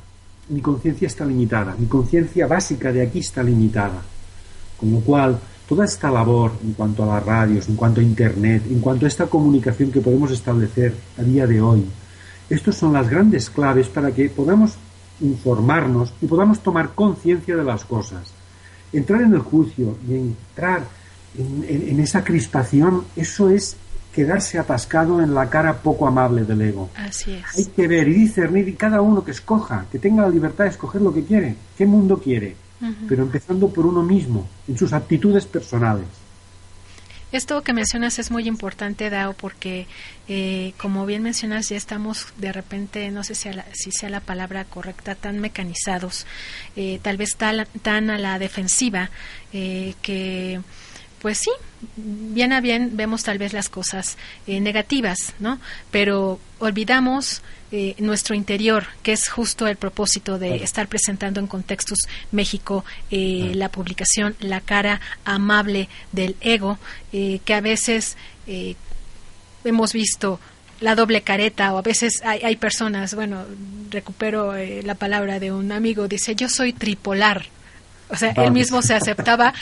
Mi 0.49 0.61
conciencia 0.61 1.05
está 1.05 1.23
limitada. 1.25 1.75
Mi 1.77 1.85
conciencia 1.85 2.47
básica 2.47 2.91
de 2.91 3.03
aquí 3.03 3.19
está 3.19 3.43
limitada. 3.43 4.01
Con 4.77 4.91
lo 4.91 4.99
cual, 4.99 5.39
toda 5.67 5.85
esta 5.85 6.11
labor 6.11 6.51
en 6.63 6.73
cuanto 6.73 7.03
a 7.03 7.15
las 7.15 7.25
radios, 7.25 7.67
en 7.67 7.75
cuanto 7.75 7.99
a 7.99 8.03
Internet, 8.03 8.63
en 8.69 8.79
cuanto 8.79 9.05
a 9.05 9.07
esta 9.07 9.27
comunicación 9.27 9.91
que 9.91 10.01
podemos 10.01 10.31
establecer 10.31 10.93
a 11.17 11.23
día 11.23 11.47
de 11.47 11.61
hoy, 11.61 11.85
estas 12.49 12.75
son 12.75 12.93
las 12.93 13.09
grandes 13.09 13.49
claves 13.49 13.87
para 13.87 14.11
que 14.11 14.29
podamos 14.29 14.75
informarnos 15.21 16.13
y 16.21 16.27
podamos 16.27 16.59
tomar 16.59 16.89
conciencia 16.93 17.55
de 17.55 17.63
las 17.63 17.85
cosas. 17.85 18.31
Entrar 18.93 19.21
en 19.21 19.33
el 19.33 19.39
juicio 19.39 19.97
y 20.07 20.15
entrar 20.15 20.83
en, 21.37 21.99
esa 21.99 22.23
crispación, 22.23 23.03
eso 23.15 23.49
es 23.49 23.77
quedarse 24.13 24.59
atascado 24.59 25.21
en 25.21 25.33
la 25.33 25.49
cara 25.49 25.73
poco 25.81 26.07
amable 26.07 26.43
del 26.43 26.61
ego. 26.61 26.89
Así 26.95 27.33
es. 27.33 27.57
Hay 27.57 27.65
que 27.65 27.87
ver 27.87 28.07
y 28.07 28.13
discernir 28.13 28.67
y 28.69 28.73
cada 28.73 29.01
uno 29.01 29.23
que 29.23 29.31
escoja, 29.31 29.85
que 29.91 29.99
tenga 29.99 30.23
la 30.23 30.29
libertad 30.29 30.65
de 30.65 30.69
escoger 30.69 31.01
lo 31.01 31.13
que 31.13 31.25
quiere, 31.25 31.55
qué 31.77 31.85
mundo 31.85 32.17
quiere, 32.17 32.55
pero 33.07 33.23
empezando 33.23 33.69
por 33.69 33.85
uno 33.85 34.03
mismo, 34.03 34.47
en 34.67 34.77
sus 34.77 34.93
actitudes 34.93 35.45
personales. 35.45 36.07
Esto 37.31 37.63
que 37.63 37.73
mencionas 37.73 38.17
es 38.19 38.31
muy 38.31 38.47
importante, 38.47 39.09
Dao, 39.09 39.33
porque 39.33 39.87
eh, 40.27 40.73
como 40.77 41.05
bien 41.05 41.21
mencionas, 41.23 41.67
ya 41.67 41.75
estamos 41.75 42.27
de 42.37 42.53
repente, 42.53 43.11
no 43.11 43.23
sé 43.23 43.35
si, 43.35 43.49
si 43.73 43.91
sea 43.91 44.09
la 44.09 44.21
palabra 44.21 44.63
correcta, 44.63 45.15
tan 45.15 45.39
mecanizados, 45.39 46.25
eh, 46.75 46.99
tal 47.01 47.17
vez 47.17 47.35
tan, 47.35 47.67
tan 47.81 48.09
a 48.09 48.17
la 48.19 48.39
defensiva, 48.39 49.09
eh, 49.51 49.95
que 50.01 50.61
pues 51.25 51.39
sí, 51.39 51.49
bien 51.95 52.53
a 52.53 52.61
bien 52.61 52.91
vemos 52.97 53.23
tal 53.23 53.39
vez 53.39 53.51
las 53.51 53.67
cosas 53.67 54.15
negativas, 54.45 55.33
¿no? 55.39 55.57
Pero 55.89 56.39
olvidamos 56.59 57.41
eh, 57.71 57.95
nuestro 57.97 58.35
interior, 58.35 58.85
que 59.01 59.13
es 59.13 59.27
justo 59.27 59.65
el 59.65 59.75
propósito 59.75 60.37
de 60.37 60.57
estar 60.57 60.87
presentando 60.87 61.39
en 61.39 61.47
Contextos 61.47 61.97
México 62.31 62.85
eh, 63.09 63.53
la 63.55 63.69
publicación 63.69 64.35
La 64.39 64.61
cara 64.61 65.01
amable 65.23 65.89
del 66.11 66.35
ego, 66.41 66.77
eh, 67.11 67.39
que 67.43 67.55
a 67.55 67.61
veces 67.61 68.17
hemos 69.63 69.93
visto 69.93 70.39
la 70.79 70.93
doble 70.93 71.23
careta 71.23 71.73
o 71.73 71.79
a 71.79 71.81
veces 71.81 72.21
hay, 72.23 72.41
hay 72.43 72.55
personas, 72.55 73.15
bueno, 73.15 73.45
recupero 73.89 74.53
la 74.83 74.93
palabra 74.93 75.39
de 75.39 75.51
un 75.51 75.71
amigo, 75.71 76.07
dice, 76.07 76.35
yo 76.35 76.49
soy 76.49 76.71
tripolar, 76.71 77.47
o 78.09 78.15
sea, 78.15 78.31
él 78.31 78.51
mismo 78.51 78.81
se 78.81 78.93
aceptaba 78.93 79.53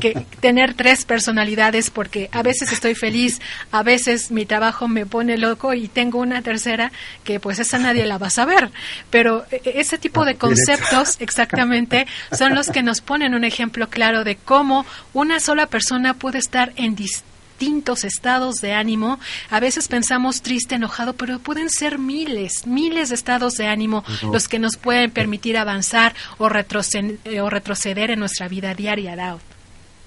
que 0.00 0.26
tener 0.40 0.74
tres 0.74 1.04
personalidades 1.04 1.90
porque 1.90 2.28
a 2.32 2.42
veces 2.42 2.72
estoy 2.72 2.94
feliz, 2.94 3.40
a 3.70 3.82
veces 3.82 4.30
mi 4.30 4.46
trabajo 4.46 4.88
me 4.88 5.06
pone 5.06 5.36
loco 5.36 5.74
y 5.74 5.88
tengo 5.88 6.18
una 6.18 6.42
tercera 6.42 6.92
que 7.24 7.40
pues 7.40 7.58
esa 7.58 7.78
nadie 7.78 8.06
la 8.06 8.18
va 8.18 8.28
a 8.28 8.30
saber. 8.30 8.70
Pero 9.10 9.44
e, 9.50 9.60
e, 9.64 9.80
ese 9.80 9.98
tipo 9.98 10.24
de 10.24 10.36
conceptos 10.36 11.16
exactamente 11.20 12.06
son 12.36 12.54
los 12.54 12.68
que 12.70 12.82
nos 12.82 13.00
ponen 13.00 13.34
un 13.34 13.44
ejemplo 13.44 13.88
claro 13.88 14.24
de 14.24 14.36
cómo 14.36 14.86
una 15.12 15.40
sola 15.40 15.66
persona 15.66 16.14
puede 16.14 16.38
estar 16.38 16.72
en 16.76 16.94
distintos 16.94 17.31
distintos 17.62 18.02
estados 18.02 18.56
de 18.56 18.72
ánimo. 18.72 19.20
A 19.48 19.60
veces 19.60 19.86
pensamos 19.86 20.42
triste, 20.42 20.74
enojado, 20.74 21.12
pero 21.12 21.38
pueden 21.38 21.70
ser 21.70 21.96
miles, 21.96 22.66
miles 22.66 23.10
de 23.10 23.14
estados 23.14 23.56
de 23.56 23.66
ánimo 23.66 24.02
los 24.32 24.48
que 24.48 24.58
nos 24.58 24.76
pueden 24.76 25.12
permitir 25.12 25.56
avanzar 25.56 26.12
o 26.38 26.48
retroceder, 26.48 27.18
eh, 27.24 27.40
o 27.40 27.48
retroceder 27.48 28.10
en 28.10 28.18
nuestra 28.18 28.48
vida 28.48 28.74
diaria, 28.74 29.38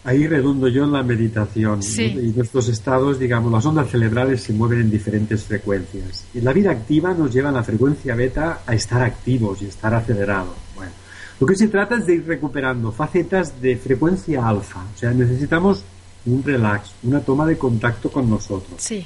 Ahí 0.04 0.28
redundo 0.28 0.68
yo 0.68 0.84
en 0.84 0.92
la 0.92 1.02
meditación 1.02 1.80
y 1.82 2.34
nuestros 2.36 2.68
estados, 2.70 3.18
digamos, 3.18 3.52
las 3.52 3.66
ondas 3.66 3.90
cerebrales 3.90 4.44
se 4.44 4.54
mueven 4.54 4.82
en 4.82 4.92
diferentes 4.92 5.46
frecuencias. 5.46 6.26
Y 6.34 6.42
la 6.42 6.54
vida 6.54 6.72
activa 6.72 7.14
nos 7.14 7.34
lleva 7.34 7.50
en 7.50 7.56
la 7.56 7.64
frecuencia 7.64 8.14
beta 8.16 8.62
a 8.68 8.76
estar 8.76 9.02
activos 9.02 9.62
y 9.62 9.66
estar 9.66 9.94
acelerados. 9.96 10.56
Bueno, 10.76 10.92
lo 11.40 11.48
que 11.48 11.56
se 11.56 11.70
trata 11.70 11.96
es 11.96 12.06
de 12.06 12.16
ir 12.16 12.28
recuperando 12.28 12.92
facetas 12.92 13.60
de 13.62 13.78
frecuencia 13.78 14.48
alfa. 14.48 14.82
O 14.94 14.98
sea, 14.98 15.12
necesitamos 15.12 15.84
un 16.26 16.44
relax, 16.44 16.92
una 17.04 17.20
toma 17.20 17.46
de 17.46 17.58
contacto 17.58 18.12
con 18.12 18.30
nosotros. 18.30 18.76
Sí. 18.78 19.06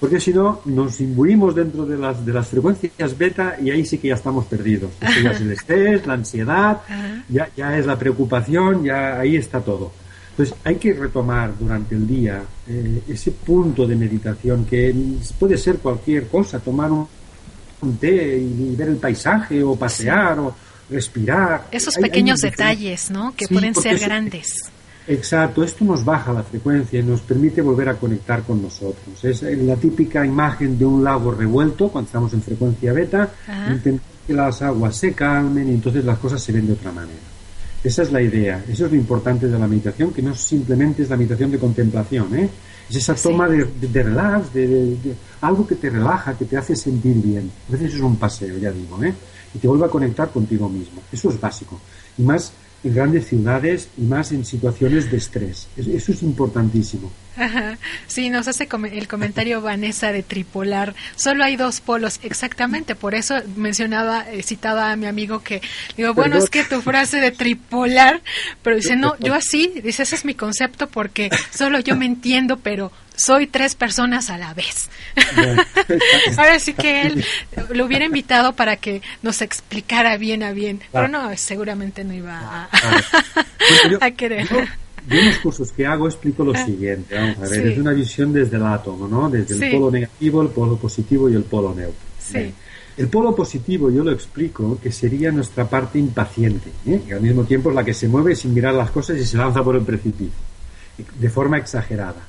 Porque 0.00 0.20
si 0.20 0.32
no, 0.32 0.60
nos 0.66 1.00
imbuimos 1.00 1.54
dentro 1.54 1.86
de 1.86 1.96
las, 1.96 2.24
de 2.26 2.32
las 2.32 2.48
frecuencias 2.48 3.16
beta 3.16 3.56
y 3.62 3.70
ahí 3.70 3.86
sí 3.86 3.98
que 3.98 4.08
ya 4.08 4.14
estamos 4.14 4.44
perdidos. 4.46 4.90
ya 5.00 5.30
es 5.30 5.40
el 5.40 5.52
estrés, 5.52 6.06
la 6.06 6.14
ansiedad, 6.14 6.80
ya, 7.28 7.48
ya 7.56 7.78
es 7.78 7.86
la 7.86 7.98
preocupación, 7.98 8.84
ya 8.84 9.18
ahí 9.20 9.36
está 9.36 9.60
todo. 9.60 9.92
Entonces 10.30 10.56
hay 10.64 10.76
que 10.76 10.92
retomar 10.92 11.56
durante 11.58 11.94
el 11.94 12.06
día 12.06 12.42
eh, 12.68 13.02
ese 13.08 13.30
punto 13.30 13.86
de 13.86 13.94
meditación 13.94 14.64
que 14.64 14.92
puede 15.38 15.56
ser 15.56 15.78
cualquier 15.78 16.26
cosa, 16.26 16.58
tomar 16.58 16.90
un, 16.90 17.06
té 18.00 18.38
y, 18.38 18.74
ver 18.74 18.88
el 18.88 18.96
paisaje 18.96 19.62
o 19.62 19.76
pasear 19.76 20.38
o 20.40 20.56
respirar. 20.90 21.68
Esos 21.70 21.94
pequeños 21.94 22.40
detalles, 22.40 23.10
¿no? 23.10 23.32
Que 23.36 23.46
pueden 23.46 23.74
ser 23.74 23.98
grandes. 24.00 24.72
Exacto, 25.06 25.62
esto 25.62 25.84
nos 25.84 26.04
baja 26.04 26.32
la 26.32 26.42
frecuencia 26.42 26.98
y 26.98 27.02
nos 27.02 27.20
permite 27.20 27.60
volver 27.60 27.90
a 27.90 27.94
conectar 27.94 28.42
con 28.42 28.62
nosotros. 28.62 29.22
Es 29.22 29.42
la 29.42 29.76
típica 29.76 30.24
imagen 30.24 30.78
de 30.78 30.86
un 30.86 31.04
lago 31.04 31.30
revuelto 31.30 31.88
cuando 31.88 32.06
estamos 32.06 32.32
en 32.32 32.42
frecuencia 32.42 32.92
beta, 32.92 33.30
que 34.26 34.32
las 34.32 34.62
aguas 34.62 34.96
se 34.96 35.12
calmen 35.12 35.68
y 35.68 35.74
entonces 35.74 36.04
las 36.04 36.18
cosas 36.18 36.42
se 36.42 36.52
ven 36.52 36.66
de 36.66 36.72
otra 36.72 36.90
manera. 36.90 37.20
Esa 37.82 38.02
es 38.02 38.12
la 38.12 38.22
idea, 38.22 38.64
eso 38.66 38.86
es 38.86 38.92
lo 38.92 38.96
importante 38.96 39.46
de 39.46 39.58
la 39.58 39.66
meditación, 39.66 40.10
que 40.10 40.22
no 40.22 40.34
simplemente 40.34 41.02
es 41.02 41.10
la 41.10 41.18
meditación 41.18 41.50
de 41.50 41.58
contemplación, 41.58 42.34
¿eh? 42.34 42.48
es 42.88 42.96
esa 42.96 43.14
toma 43.14 43.46
de, 43.46 43.68
relax, 43.92 44.54
de, 44.54 44.96
algo 45.42 45.66
que 45.66 45.74
te 45.74 45.90
relaja, 45.90 46.32
que 46.32 46.46
te 46.46 46.56
hace 46.56 46.74
sentir 46.74 47.16
bien. 47.16 47.50
A 47.68 47.72
veces 47.72 47.94
es 47.94 48.00
un 48.00 48.16
paseo, 48.16 48.56
ya 48.56 48.70
digo, 48.70 49.04
¿eh? 49.04 49.12
y 49.54 49.58
te 49.58 49.68
vuelve 49.68 49.84
a 49.84 49.88
conectar 49.88 50.30
contigo 50.30 50.66
mismo. 50.66 51.02
Eso 51.12 51.28
es 51.28 51.38
básico. 51.38 51.78
Y 52.16 52.22
más 52.22 52.52
en 52.84 52.94
grandes 52.94 53.26
ciudades 53.26 53.88
y 53.96 54.02
más 54.02 54.30
en 54.32 54.44
situaciones 54.44 55.10
de 55.10 55.16
estrés. 55.16 55.66
Eso 55.76 56.12
es 56.12 56.22
importantísimo. 56.22 57.10
Sí, 58.06 58.30
nos 58.30 58.48
hace 58.48 58.68
el 58.92 59.08
comentario 59.08 59.60
Vanessa 59.60 60.12
de 60.12 60.22
tripolar. 60.22 60.94
Solo 61.16 61.44
hay 61.44 61.56
dos 61.56 61.80
polos, 61.80 62.20
exactamente. 62.22 62.94
Por 62.94 63.14
eso 63.14 63.36
mencionaba, 63.56 64.26
eh, 64.30 64.42
citaba 64.42 64.92
a 64.92 64.96
mi 64.96 65.06
amigo 65.06 65.42
que, 65.42 65.60
digo, 65.96 66.14
bueno, 66.14 66.36
es 66.36 66.50
que 66.50 66.64
tu 66.64 66.80
frase 66.82 67.18
de 67.18 67.30
tripolar, 67.30 68.20
pero 68.62 68.76
dice, 68.76 68.96
no, 68.96 69.18
yo 69.18 69.34
así, 69.34 69.72
dice, 69.82 70.02
ese 70.02 70.14
es 70.14 70.24
mi 70.24 70.34
concepto 70.34 70.88
porque 70.88 71.30
solo 71.52 71.80
yo 71.80 71.96
me 71.96 72.06
entiendo, 72.06 72.58
pero 72.58 72.92
soy 73.16 73.46
tres 73.46 73.74
personas 73.74 74.30
a 74.30 74.38
la 74.38 74.54
vez. 74.54 74.88
Ahora 76.36 76.58
sí 76.58 76.74
que 76.74 77.02
él 77.02 77.24
lo 77.70 77.84
hubiera 77.84 78.04
invitado 78.04 78.54
para 78.54 78.76
que 78.76 79.02
nos 79.22 79.40
explicara 79.42 80.16
bien 80.16 80.42
a 80.42 80.52
bien, 80.52 80.80
pero 80.92 81.08
no, 81.08 81.36
seguramente 81.36 82.04
no 82.04 82.12
iba 82.12 82.38
a, 82.40 82.68
a 84.00 84.10
querer. 84.12 84.48
Yo, 85.08 85.18
en 85.18 85.26
los 85.26 85.38
cursos 85.38 85.72
que 85.72 85.86
hago 85.86 86.06
explico 86.06 86.44
lo 86.44 86.52
ah. 86.54 86.64
siguiente, 86.64 87.14
vamos 87.14 87.38
a 87.38 87.48
ver, 87.48 87.66
es 87.66 87.78
una 87.78 87.92
visión 87.92 88.32
desde 88.32 88.56
el 88.56 88.64
átomo, 88.64 89.06
¿no? 89.06 89.28
Desde 89.28 89.66
el 89.66 89.72
polo 89.72 89.90
negativo, 89.90 90.42
el 90.42 90.48
polo 90.48 90.76
positivo 90.76 91.28
y 91.28 91.34
el 91.34 91.44
polo 91.44 91.74
neutro. 91.74 92.14
El 92.96 93.08
polo 93.08 93.34
positivo 93.34 93.90
yo 93.90 94.04
lo 94.04 94.12
explico 94.12 94.78
que 94.80 94.92
sería 94.92 95.32
nuestra 95.32 95.68
parte 95.68 95.98
impaciente, 95.98 96.70
¿eh? 96.86 97.02
que 97.06 97.14
al 97.14 97.20
mismo 97.20 97.42
tiempo 97.42 97.70
es 97.70 97.74
la 97.74 97.84
que 97.84 97.92
se 97.92 98.06
mueve 98.06 98.36
sin 98.36 98.54
mirar 98.54 98.72
las 98.72 98.90
cosas 98.92 99.18
y 99.18 99.24
se 99.24 99.36
lanza 99.36 99.64
por 99.64 99.74
el 99.74 99.82
precipicio, 99.82 100.38
de 101.18 101.28
forma 101.28 101.58
exagerada. 101.58 102.22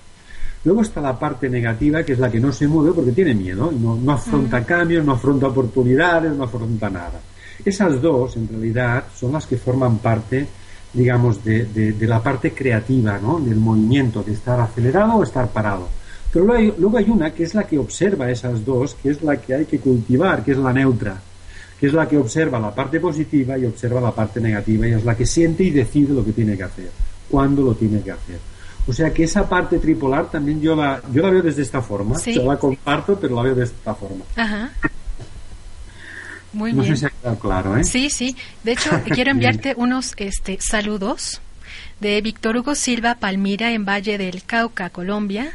Luego 0.63 0.81
está 0.81 0.99
la 0.99 1.19
parte 1.19 1.47
negativa, 1.47 2.01
que 2.01 2.13
es 2.13 2.19
la 2.19 2.31
que 2.31 2.39
no 2.39 2.51
se 2.51 2.67
mueve 2.67 2.93
porque 2.93 3.11
tiene 3.11 3.35
miedo, 3.35 3.71
no, 3.71 3.95
no 3.95 4.11
afronta 4.11 4.65
cambios, 4.65 5.05
no 5.05 5.11
afronta 5.11 5.47
oportunidades, 5.47 6.33
no 6.33 6.45
afronta 6.45 6.89
nada. 6.89 7.21
Esas 7.63 8.01
dos, 8.01 8.35
en 8.35 8.47
realidad, 8.47 9.03
son 9.15 9.33
las 9.33 9.45
que 9.45 9.57
forman 9.57 9.99
parte, 9.99 10.47
digamos, 10.95 11.43
de, 11.43 11.65
de, 11.65 12.07
la 12.07 12.23
parte 12.23 12.53
creativa, 12.53 13.19
¿no? 13.19 13.39
Del 13.39 13.57
movimiento, 13.57 14.23
de 14.23 14.33
estar 14.33 14.59
acelerado 14.59 15.15
o 15.15 15.23
estar 15.23 15.49
parado. 15.49 15.87
Pero 16.31 16.45
luego 16.45 16.59
hay, 16.59 16.73
luego 16.79 16.97
hay 16.97 17.09
una 17.09 17.33
que 17.33 17.43
es 17.43 17.53
la 17.53 17.63
que 17.63 17.77
observa 17.77 18.31
esas 18.31 18.65
dos, 18.65 18.95
que 18.95 19.09
es 19.09 19.21
la 19.21 19.37
que 19.37 19.55
hay 19.55 19.65
que 19.65 19.79
cultivar, 19.79 20.43
que 20.43 20.51
es 20.53 20.57
la 20.57 20.73
neutra, 20.73 21.21
que 21.79 21.87
es 21.87 21.93
la 21.93 22.07
que 22.07 22.17
observa 22.17 22.59
la 22.59 22.73
parte 22.73 22.99
positiva 22.99 23.57
y 23.57 23.65
observa 23.65 23.99
la 24.01 24.11
parte 24.11 24.39
negativa, 24.39 24.87
y 24.87 24.93
es 24.93 25.05
la 25.05 25.15
que 25.15 25.25
siente 25.25 25.63
y 25.63 25.71
decide 25.71 26.13
lo 26.13 26.23
que 26.23 26.31
tiene 26.31 26.55
que 26.55 26.63
hacer, 26.63 26.89
cuándo 27.29 27.61
lo 27.61 27.75
tiene 27.75 28.01
que 28.01 28.11
hacer. 28.11 28.39
O 28.87 28.93
sea 28.93 29.11
que 29.11 29.23
esa 29.23 29.49
parte 29.49 29.79
tripolar 29.79 30.29
también 30.29 30.61
yo 30.61 30.75
la, 30.75 31.01
yo 31.11 31.23
la 31.23 31.31
veo 31.31 31.41
desde 31.41 31.63
esta 31.63 31.81
forma. 31.81 32.19
Yo 32.21 32.43
la 32.43 32.57
comparto, 32.57 33.17
pero 33.19 33.35
la 33.35 33.41
veo 33.41 33.55
de 33.55 33.63
esta 33.63 33.95
forma. 33.95 34.23
Ajá. 34.35 34.71
Muy 36.55 36.73
no 36.73 36.83
bien. 36.83 36.95
sé 36.95 37.01
si 37.01 37.05
ha 37.05 37.09
quedado 37.09 37.39
claro, 37.39 37.77
¿eh? 37.77 37.83
Sí, 37.83 38.09
sí. 38.09 38.35
De 38.63 38.71
hecho, 38.71 38.89
quiero 39.13 39.31
enviarte 39.31 39.73
unos 39.77 40.13
este, 40.17 40.57
saludos 40.61 41.41
de 41.99 42.21
Víctor 42.21 42.57
Hugo 42.57 42.75
Silva 42.75 43.15
Palmira 43.15 43.71
en 43.71 43.85
Valle 43.85 44.17
del 44.17 44.43
Cauca, 44.43 44.89
Colombia 44.89 45.53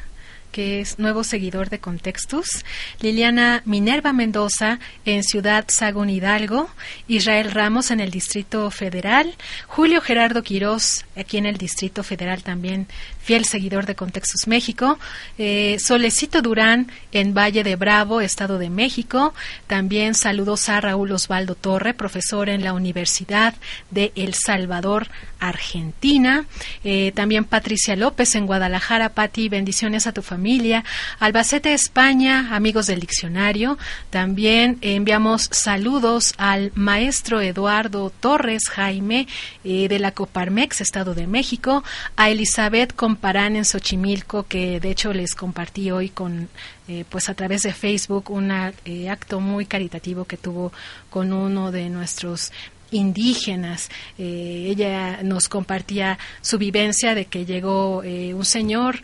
que 0.50 0.80
es 0.80 0.98
nuevo 0.98 1.24
seguidor 1.24 1.70
de 1.70 1.78
Contextus, 1.78 2.64
Liliana 3.00 3.62
Minerva 3.64 4.12
Mendoza 4.12 4.78
en 5.04 5.22
Ciudad 5.22 5.64
Sagún 5.68 6.10
Hidalgo, 6.10 6.68
Israel 7.08 7.52
Ramos 7.52 7.90
en 7.90 8.00
el 8.00 8.10
Distrito 8.10 8.70
Federal, 8.70 9.34
Julio 9.66 10.00
Gerardo 10.00 10.42
Quirós 10.42 11.04
aquí 11.16 11.38
en 11.38 11.46
el 11.46 11.56
Distrito 11.56 12.02
Federal 12.02 12.42
también, 12.42 12.86
fiel 13.22 13.44
seguidor 13.44 13.87
de 13.87 13.94
Contextus 13.94 14.46
México, 14.46 14.98
eh, 15.38 15.76
Solecito 15.78 16.42
Durán 16.42 16.90
en 17.12 17.35
Valle 17.35 17.64
de 17.64 17.76
Bravo, 17.76 18.20
Estado 18.20 18.59
de 18.59 18.70
México, 18.70 19.35
también 19.66 20.14
saludos 20.14 20.68
a 20.68 20.80
Raúl 20.80 21.12
Osvaldo 21.12 21.54
Torre, 21.54 21.94
profesor 21.94 22.48
en 22.48 22.64
la 22.64 22.72
Universidad 22.72 23.54
de 23.90 24.12
El 24.14 24.35
Salvador, 24.35 25.09
Argentina, 25.40 26.44
eh, 26.85 27.12
también 27.14 27.44
Patricia 27.44 27.96
López 27.96 28.35
en 28.35 28.46
Guadalajara, 28.46 29.11
Pati, 29.11 29.48
bendiciones 29.48 30.06
a 30.06 30.12
tu 30.12 30.22
familia. 30.22 30.85
Albacete, 31.18 31.72
España, 31.72 32.54
amigos 32.54 32.87
del 32.87 33.00
diccionario. 33.00 33.78
También 34.11 34.78
enviamos 34.83 35.48
saludos 35.52 36.35
al 36.37 36.72
maestro 36.74 37.40
Eduardo 37.40 38.11
Torres 38.11 38.68
Jaime 38.68 39.26
eh, 39.64 39.88
de 39.88 39.98
la 39.98 40.12
Coparmex, 40.12 40.80
Estado 40.80 41.14
de 41.14 41.26
México. 41.26 41.83
A 42.16 42.30
Elizabeth 42.30 42.94
Comparán 43.20 43.54
en 43.54 43.66
Xochimilco, 43.66 44.44
que 44.44 44.80
de 44.80 44.90
hecho 44.90 45.12
les 45.12 45.35
compartí 45.35 45.90
hoy 45.90 46.09
con 46.09 46.48
eh, 46.88 47.04
pues 47.06 47.28
a 47.28 47.35
través 47.35 47.64
de 47.64 47.74
Facebook 47.74 48.30
un 48.30 48.50
eh, 48.50 49.11
acto 49.11 49.40
muy 49.40 49.66
caritativo 49.66 50.24
que 50.24 50.38
tuvo 50.38 50.72
con 51.11 51.35
uno 51.35 51.70
de 51.70 51.90
nuestros 51.90 52.50
indígenas. 52.90 53.90
Eh, 54.16 54.68
ella 54.70 55.22
nos 55.22 55.50
compartía 55.50 56.18
su 56.40 56.56
vivencia 56.56 57.14
de 57.14 57.26
que 57.26 57.44
llegó 57.44 58.02
eh, 58.04 58.33
un 58.33 58.46
señor 58.46 59.02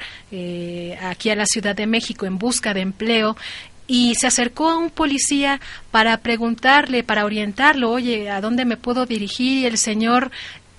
aquí 1.03 1.29
a 1.29 1.37
la 1.37 1.45
Ciudad 1.45 1.77
de 1.77 1.87
México 1.87 2.25
en 2.25 2.39
busca 2.39 2.73
de 2.73 2.81
empleo 2.81 3.37
y 3.87 4.15
se 4.15 4.27
acercó 4.27 4.71
a 4.71 4.79
un 4.79 4.89
policía 4.89 5.61
para 5.91 6.17
preguntarle, 6.19 7.03
para 7.05 7.27
orientarlo, 7.27 7.91
oye, 7.91 8.31
¿a 8.31 8.41
dónde 8.41 8.65
me 8.65 8.79
puedo 8.79 9.05
dirigir? 9.05 9.59
Y 9.59 9.67
el 9.67 9.77
señor, 9.77 10.31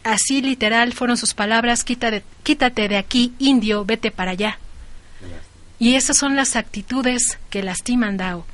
así 0.08 0.42
literal 0.42 0.94
fueron 0.94 1.18
sus 1.18 1.34
palabras, 1.34 1.84
quítate, 1.84 2.24
quítate 2.44 2.88
de 2.88 2.98
aquí, 2.98 3.34
indio, 3.40 3.86
vete 3.86 4.12
para 4.12 4.32
allá. 4.32 4.60
Y 5.80 5.94
esas 5.94 6.18
son 6.18 6.36
las 6.36 6.56
actitudes 6.56 7.38
que 7.52 7.62
lastiman 7.62 8.18
Dao. 8.18 8.46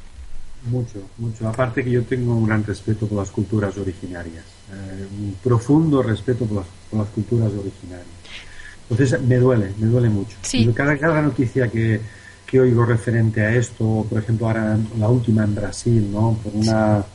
Mucho, 0.66 1.10
mucho. 1.18 1.48
Aparte 1.48 1.84
que 1.84 1.92
yo 1.92 2.04
tengo 2.04 2.36
un 2.36 2.48
gran 2.48 2.64
respeto 2.66 3.08
por 3.08 3.20
las 3.20 3.30
culturas 3.30 3.78
originarias, 3.78 4.44
eh, 4.72 5.08
un 5.20 5.36
profundo 5.44 6.02
respeto 6.02 6.46
por 6.46 6.66
las, 6.98 7.08
culturas 7.10 7.52
originarias. 7.52 8.08
Entonces 8.90 9.22
me 9.22 9.38
duele, 9.38 9.74
me 9.78 9.88
duele 9.88 10.10
mucho. 10.10 10.36
Cada, 10.74 10.98
cada 10.98 11.22
noticia 11.22 11.70
que, 11.70 12.00
que 12.46 12.60
oigo 12.60 12.86
referente 12.86 13.42
a 13.42 13.56
esto, 13.56 14.06
por 14.10 14.20
ejemplo 14.20 14.48
ahora 14.48 14.78
la 14.98 15.08
última 15.08 15.44
en 15.44 15.56
Brasil, 15.56 16.10
¿no? 16.12 16.38
Por 16.44 16.54
una, 16.54 17.06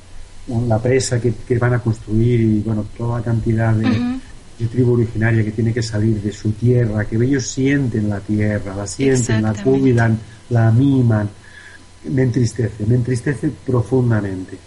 la 0.67 0.79
presa 0.79 1.21
que, 1.21 1.33
que 1.47 1.59
van 1.59 1.75
a 1.75 1.79
construir 1.79 2.41
y 2.41 2.61
bueno, 2.61 2.87
toda 2.97 3.19
la 3.19 3.25
cantidad 3.25 3.75
de, 3.75 4.19
de 4.59 4.67
tribu 4.67 4.95
originaria 4.95 5.45
que 5.45 5.53
tiene 5.53 5.73
que 5.73 5.83
salir 5.83 6.21
de 6.21 6.33
su 6.33 6.53
tierra, 6.53 7.05
que 7.05 7.17
ellos 7.17 7.47
sienten 7.47 8.09
la 8.09 8.21
tierra, 8.21 8.75
la 8.75 8.87
sienten, 8.87 9.43
la 9.43 9.55
cuidan, 9.55 10.19
la 10.51 10.71
miman 10.71 11.29
me 12.05 12.23
entristece, 12.23 12.87
me 12.87 12.95
entristece 12.95 13.51
profundamente. 13.67 14.59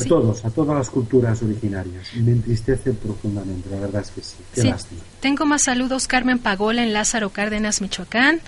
A 0.00 0.04
todos, 0.04 0.44
a 0.44 0.50
todas 0.50 0.76
las 0.76 0.88
culturas 0.88 1.42
originarias. 1.42 2.14
Me 2.14 2.32
entristece 2.32 2.92
profundamente, 2.92 3.68
la 3.70 3.80
verdad 3.80 4.02
es 4.02 4.10
que 4.10 4.22
sí. 4.22 4.36
Qué 4.54 4.64
lástima. 4.64 5.02
Tengo 5.20 5.44
más 5.44 5.62
saludos, 5.62 6.06
Carmen 6.06 6.38
Pagola 6.38 6.82
en 6.82 6.92
Lázaro 6.92 7.30
Cárdenas, 7.30 7.80
Michoacán. 7.80 8.40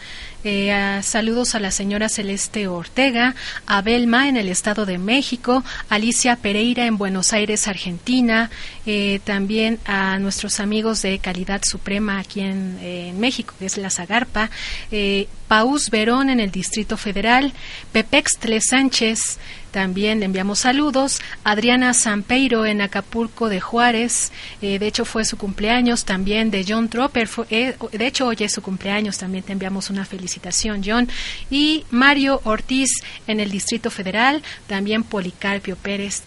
Eh, 0.43 1.01
saludos 1.03 1.55
a 1.55 1.61
la 1.61 1.71
señora 1.71 2.09
Celeste 2.09 2.67
Ortega, 2.67 3.35
a 3.67 3.81
Belma 3.81 4.29
en 4.29 4.37
el 4.37 4.49
Estado 4.49 4.85
de 4.85 4.99
México, 4.99 5.65
Alicia 5.89 6.37
Pereira 6.37 6.87
en 6.87 6.99
Buenos 6.99 7.33
Aires, 7.33 7.69
Argentina. 7.69 8.51
Eh, 8.87 9.21
también 9.25 9.79
a 9.87 10.19
nuestros 10.19 10.61
amigos 10.61 11.03
de 11.03 11.19
Calidad 11.19 11.63
Suprema 11.65 12.19
aquí 12.19 12.41
en, 12.41 12.79
en 12.83 13.21
México, 13.21 13.55
que 13.59 13.67
es 13.67 13.77
La 13.77 13.91
Zagarpa. 13.91 14.51
Eh, 14.91 15.29
Paus 15.49 15.91
Verón 15.91 16.31
en 16.31 16.41
el 16.41 16.51
Distrito 16.51 16.97
Federal. 16.97 17.53
Pepex 17.93 18.39
Tle 18.39 18.61
Sánchez 18.61 19.39
también 19.75 20.21
le 20.21 20.27
enviamos 20.27 20.61
saludos. 20.61 21.21
Adriana 21.43 21.95
Sampeiro 21.95 22.65
en 22.65 22.81
Acapulco 22.81 23.49
de 23.49 23.61
Juárez. 23.61 24.31
Eh, 24.63 24.79
de 24.79 24.87
hecho, 24.87 25.05
fue 25.05 25.25
su 25.25 25.37
cumpleaños 25.37 26.05
también 26.05 26.53
de 26.53 26.65
John 26.67 26.89
Tropper. 26.89 27.29
Eh, 27.51 27.75
de 27.91 28.07
hecho, 28.07 28.29
hoy 28.29 28.37
es 28.39 28.53
su 28.53 28.63
cumpleaños. 28.63 29.19
También 29.19 29.43
te 29.43 29.51
enviamos 29.51 29.91
una 29.91 30.05
felicitación, 30.05 30.83
John. 30.87 31.09
Y 31.51 31.85
Mario 31.91 32.41
Ortiz 32.45 32.89
en 33.27 33.41
el 33.41 33.51
Distrito 33.51 33.91
Federal. 33.91 34.45
También 34.69 35.03
Policarpio 35.03 35.75
Pérez 35.75 36.23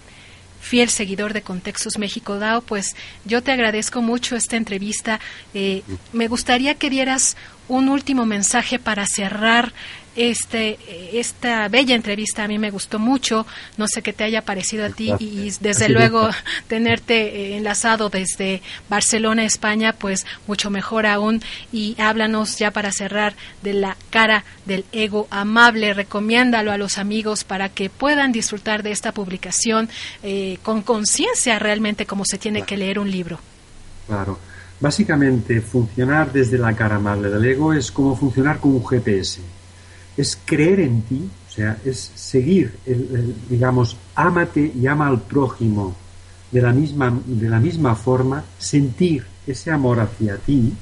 fiel 0.59 0.89
seguidor 0.89 1.31
de 1.31 1.41
Contextos 1.41 1.97
México 1.97 2.39
DAO, 2.39 2.59
pues 2.59 2.97
yo 3.23 3.41
te 3.41 3.53
agradezco 3.53 4.01
mucho 4.01 4.35
esta 4.35 4.57
entrevista. 4.57 5.21
Eh, 5.53 5.83
me 6.11 6.27
gustaría 6.27 6.75
que 6.75 6.89
dieras 6.89 7.37
un 7.69 7.89
último 7.89 8.25
mensaje 8.25 8.79
para 8.79 9.05
cerrar 9.05 9.73
este, 10.17 10.79
esta 11.13 11.67
bella 11.69 11.95
entrevista 11.95 12.43
a 12.43 12.47
mí 12.47 12.57
me 12.57 12.71
gustó 12.71 12.97
mucho. 12.97 13.45
No 13.77 13.87
sé 13.87 14.01
qué 14.01 14.13
te 14.13 14.23
haya 14.23 14.41
parecido 14.41 14.85
a 14.85 14.89
ti 14.89 15.13
y 15.19 15.51
desde 15.61 15.89
luego 15.89 16.29
tenerte 16.67 17.13
eh, 17.53 17.57
enlazado 17.57 18.09
desde 18.09 18.61
Barcelona, 18.89 19.45
España, 19.45 19.93
pues 19.93 20.25
mucho 20.47 20.71
mejor 20.71 21.05
aún. 21.05 21.41
Y 21.71 21.95
háblanos 21.99 22.57
ya 22.57 22.71
para 22.71 22.91
cerrar 22.91 23.35
de 23.61 23.73
la 23.73 23.95
cara 24.09 24.43
del 24.65 24.85
ego 24.91 25.27
amable. 25.29 25.93
Recomiéndalo 25.93 26.71
a 26.71 26.77
los 26.77 26.97
amigos 26.97 27.43
para 27.43 27.69
que 27.69 27.91
puedan 27.91 28.31
disfrutar 28.31 28.81
de 28.81 28.91
esta 28.91 29.11
publicación 29.11 29.87
eh, 30.23 30.57
con 30.63 30.81
conciencia 30.81 31.59
realmente 31.59 32.07
como 32.07 32.25
se 32.25 32.39
tiene 32.39 32.63
que 32.63 32.75
leer 32.75 32.97
un 32.97 33.11
libro. 33.11 33.39
Claro. 34.07 34.39
Básicamente, 34.79 35.61
funcionar 35.61 36.31
desde 36.31 36.57
la 36.57 36.75
cara 36.75 36.95
amable 36.95 37.29
del 37.29 37.45
ego 37.45 37.73
es 37.73 37.91
como 37.91 38.15
funcionar 38.15 38.59
con 38.59 38.73
un 38.73 38.85
GPS 38.85 39.41
es 40.17 40.37
creer 40.43 40.79
en 40.79 41.03
ti, 41.03 41.29
o 41.47 41.51
sea, 41.51 41.77
es 41.85 42.11
seguir, 42.15 42.75
el, 42.85 43.35
digamos, 43.49 43.95
ámate 44.15 44.71
y 44.75 44.87
ama 44.87 45.07
al 45.07 45.21
prójimo 45.21 45.95
de 46.51 46.61
la 46.61 46.73
misma, 46.73 47.17
de 47.25 47.49
la 47.49 47.59
misma 47.59 47.95
forma, 47.95 48.43
sentir 48.57 49.25
ese 49.45 49.71
amor 49.71 49.99
hacia 49.99 50.37
ti, 50.37 50.73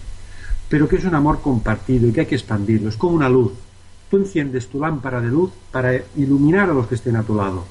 pero 0.70 0.88
que 0.88 0.96
es 0.96 1.06
un 1.06 1.16
amor 1.16 1.42
compartido 1.42 2.08
y 2.08 2.12
que 2.12 2.22
hay 2.22 2.26
que 2.26 2.36
expandirlo. 2.36 2.90
Es 2.90 2.98
como 2.98 3.16
una 3.16 3.30
luz. 3.30 3.52
Tú 4.10 4.18
enciendes 4.18 4.68
tu 4.68 4.80
lámpara 4.80 5.20
de 5.20 5.28
luz 5.28 5.52
para 5.72 5.94
iluminar 6.16 6.70
a 6.70 6.74
los 6.74 6.88
que 6.88 6.96
estén 6.96 7.16
a 7.16 7.24
tu 7.24 7.36
lado, 7.36 7.66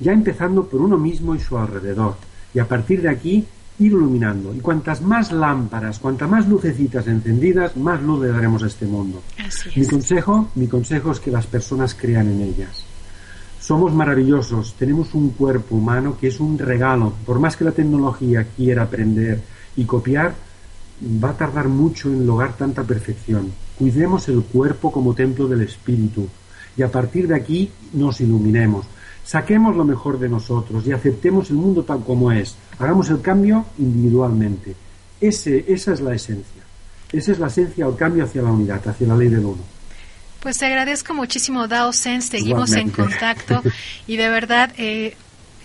ya 0.00 0.12
empezando 0.12 0.66
por 0.66 0.80
uno 0.80 0.98
mismo 0.98 1.34
y 1.34 1.40
su 1.40 1.56
alrededor. 1.56 2.16
Y 2.52 2.58
a 2.58 2.68
partir 2.68 3.02
de 3.02 3.10
aquí 3.10 3.46
ir 3.78 3.92
iluminando. 3.92 4.54
Y 4.54 4.60
cuantas 4.60 5.02
más 5.02 5.32
lámparas, 5.32 5.98
cuantas 5.98 6.28
más 6.28 6.48
lucecitas 6.48 7.06
encendidas, 7.06 7.76
más 7.76 8.02
luz 8.02 8.22
le 8.22 8.28
daremos 8.28 8.62
a 8.62 8.66
este 8.66 8.86
mundo. 8.86 9.22
Mi 9.76 9.86
consejo, 9.86 10.48
mi 10.54 10.66
consejo 10.68 11.12
es 11.12 11.20
que 11.20 11.30
las 11.30 11.46
personas 11.46 11.94
crean 11.94 12.28
en 12.28 12.40
ellas. 12.40 12.84
Somos 13.60 13.94
maravillosos, 13.94 14.74
tenemos 14.74 15.14
un 15.14 15.30
cuerpo 15.30 15.76
humano 15.76 16.16
que 16.20 16.28
es 16.28 16.38
un 16.38 16.58
regalo. 16.58 17.14
Por 17.24 17.40
más 17.40 17.56
que 17.56 17.64
la 17.64 17.72
tecnología 17.72 18.46
quiera 18.54 18.82
aprender 18.82 19.40
y 19.76 19.84
copiar, 19.84 20.34
va 21.02 21.30
a 21.30 21.36
tardar 21.36 21.68
mucho 21.68 22.08
en 22.08 22.26
lograr 22.26 22.56
tanta 22.56 22.82
perfección. 22.82 23.52
Cuidemos 23.78 24.28
el 24.28 24.42
cuerpo 24.42 24.92
como 24.92 25.14
templo 25.14 25.48
del 25.48 25.62
espíritu 25.62 26.28
y 26.76 26.82
a 26.82 26.90
partir 26.90 27.26
de 27.26 27.36
aquí 27.36 27.70
nos 27.92 28.20
iluminemos. 28.20 28.86
Saquemos 29.24 29.74
lo 29.74 29.84
mejor 29.84 30.18
de 30.18 30.28
nosotros 30.28 30.86
y 30.86 30.92
aceptemos 30.92 31.50
el 31.50 31.56
mundo 31.56 31.82
tal 31.82 32.04
como 32.04 32.30
es. 32.30 32.56
Hagamos 32.78 33.10
el 33.10 33.20
cambio 33.20 33.66
individualmente. 33.78 34.74
Ese, 35.20 35.64
esa 35.68 35.92
es 35.92 36.00
la 36.00 36.14
esencia. 36.14 36.62
Esa 37.12 37.32
es 37.32 37.38
la 37.38 37.46
esencia 37.46 37.86
el 37.86 37.96
cambio 37.96 38.24
hacia 38.24 38.42
la 38.42 38.50
unidad, 38.50 38.86
hacia 38.86 39.06
la 39.06 39.16
ley 39.16 39.28
del 39.28 39.44
uno. 39.44 39.62
Pues 40.40 40.58
te 40.58 40.66
agradezco 40.66 41.14
muchísimo, 41.14 41.68
Dao 41.68 41.92
Sense. 41.92 42.28
Seguimos 42.28 42.72
en 42.72 42.90
contacto 42.90 43.62
y 44.06 44.16
de 44.16 44.28
verdad 44.28 44.72
eh, 44.76 45.16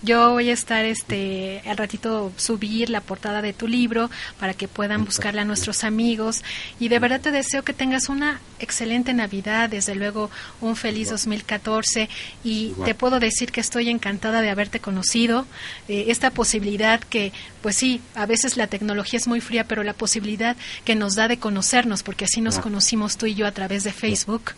yo 0.02 0.30
voy 0.30 0.50
a 0.50 0.52
estar 0.52 0.84
este 0.84 1.62
al 1.66 1.76
ratito 1.76 2.32
subir 2.36 2.90
la 2.90 3.00
portada 3.00 3.42
de 3.42 3.52
tu 3.52 3.68
libro 3.68 4.10
para 4.38 4.54
que 4.54 4.68
puedan 4.68 5.04
buscarla 5.04 5.42
a 5.42 5.44
nuestros 5.44 5.84
amigos. 5.84 6.42
Y 6.78 6.88
de 6.88 6.98
verdad 6.98 7.20
te 7.20 7.30
deseo 7.30 7.62
que 7.62 7.72
tengas 7.72 8.08
una 8.08 8.40
excelente 8.58 9.12
Navidad, 9.12 9.68
desde 9.68 9.94
luego 9.94 10.30
un 10.60 10.76
feliz 10.76 11.10
2014 11.10 12.08
y 12.44 12.72
te 12.84 12.94
puedo 12.94 13.20
decir 13.20 13.52
que 13.52 13.60
estoy 13.60 13.88
encantada 13.90 14.42
de 14.42 14.50
haberte 14.50 14.80
conocido, 14.80 15.46
eh, 15.88 16.06
esta 16.08 16.30
posibilidad 16.30 17.00
que 17.00 17.32
pues 17.62 17.76
sí, 17.76 18.00
a 18.14 18.26
veces 18.26 18.56
la 18.56 18.66
tecnología 18.66 19.18
es 19.18 19.28
muy 19.28 19.40
fría, 19.40 19.64
pero 19.64 19.82
la 19.82 19.92
posibilidad 19.92 20.56
que 20.84 20.94
nos 20.94 21.14
da 21.14 21.28
de 21.28 21.38
conocernos, 21.38 22.02
porque 22.02 22.24
así 22.24 22.40
nos 22.40 22.58
conocimos 22.58 23.16
tú 23.16 23.26
y 23.26 23.34
yo 23.34 23.46
a 23.46 23.52
través 23.52 23.84
de 23.84 23.92
Facebook. 23.92 24.54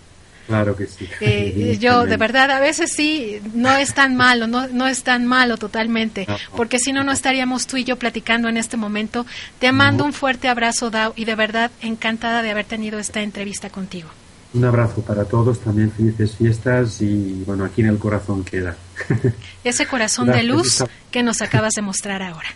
Claro 0.53 0.77
que 0.77 0.87
sí. 0.87 1.09
Eh, 1.21 1.79
yo, 1.81 2.05
de 2.05 2.17
verdad, 2.19 2.51
a 2.51 2.61
veces 2.61 2.93
sí, 2.93 3.41
no 3.55 3.75
es 3.75 3.95
tan 3.95 4.17
malo, 4.17 4.47
no, 4.47 4.69
no 4.69 4.87
es 4.87 5.03
tan 5.03 5.25
malo 5.25 5.57
totalmente, 5.57 6.27
porque 6.57 6.79
si 6.79 6.93
no, 6.93 7.05
no 7.05 7.13
estaríamos 7.13 7.67
tú 7.67 7.79
y 7.79 7.85
yo 7.85 7.97
platicando 7.97 8.49
en 8.49 8.59
este 8.59 8.77
momento. 8.77 9.25
Te 9.59 9.73
mando 9.73 10.05
un 10.05 10.13
fuerte 10.13 10.49
abrazo, 10.49 10.91
Dao, 10.91 11.15
y 11.17 11.25
de 11.25 11.35
verdad 11.35 11.71
encantada 11.81 12.43
de 12.43 12.51
haber 12.51 12.67
tenido 12.67 12.99
esta 12.99 13.23
entrevista 13.23 13.71
contigo. 13.71 14.11
Un 14.55 14.65
abrazo 14.67 15.01
para 15.01 15.25
todos, 15.25 15.61
también 15.61 15.91
felices 15.91 16.37
fiestas 16.37 17.01
y 17.01 17.43
bueno, 17.47 17.65
aquí 17.65 17.81
en 17.81 17.89
el 17.89 17.99
corazón 17.99 18.45
queda. 18.45 18.77
Ese 19.65 19.87
corazón 19.87 20.31
de 20.31 20.43
luz 20.43 20.85
que 21.11 21.23
nos 21.23 21.41
acabas 21.41 21.73
de 21.73 21.81
mostrar 21.81 22.23
ahora. 22.23 22.49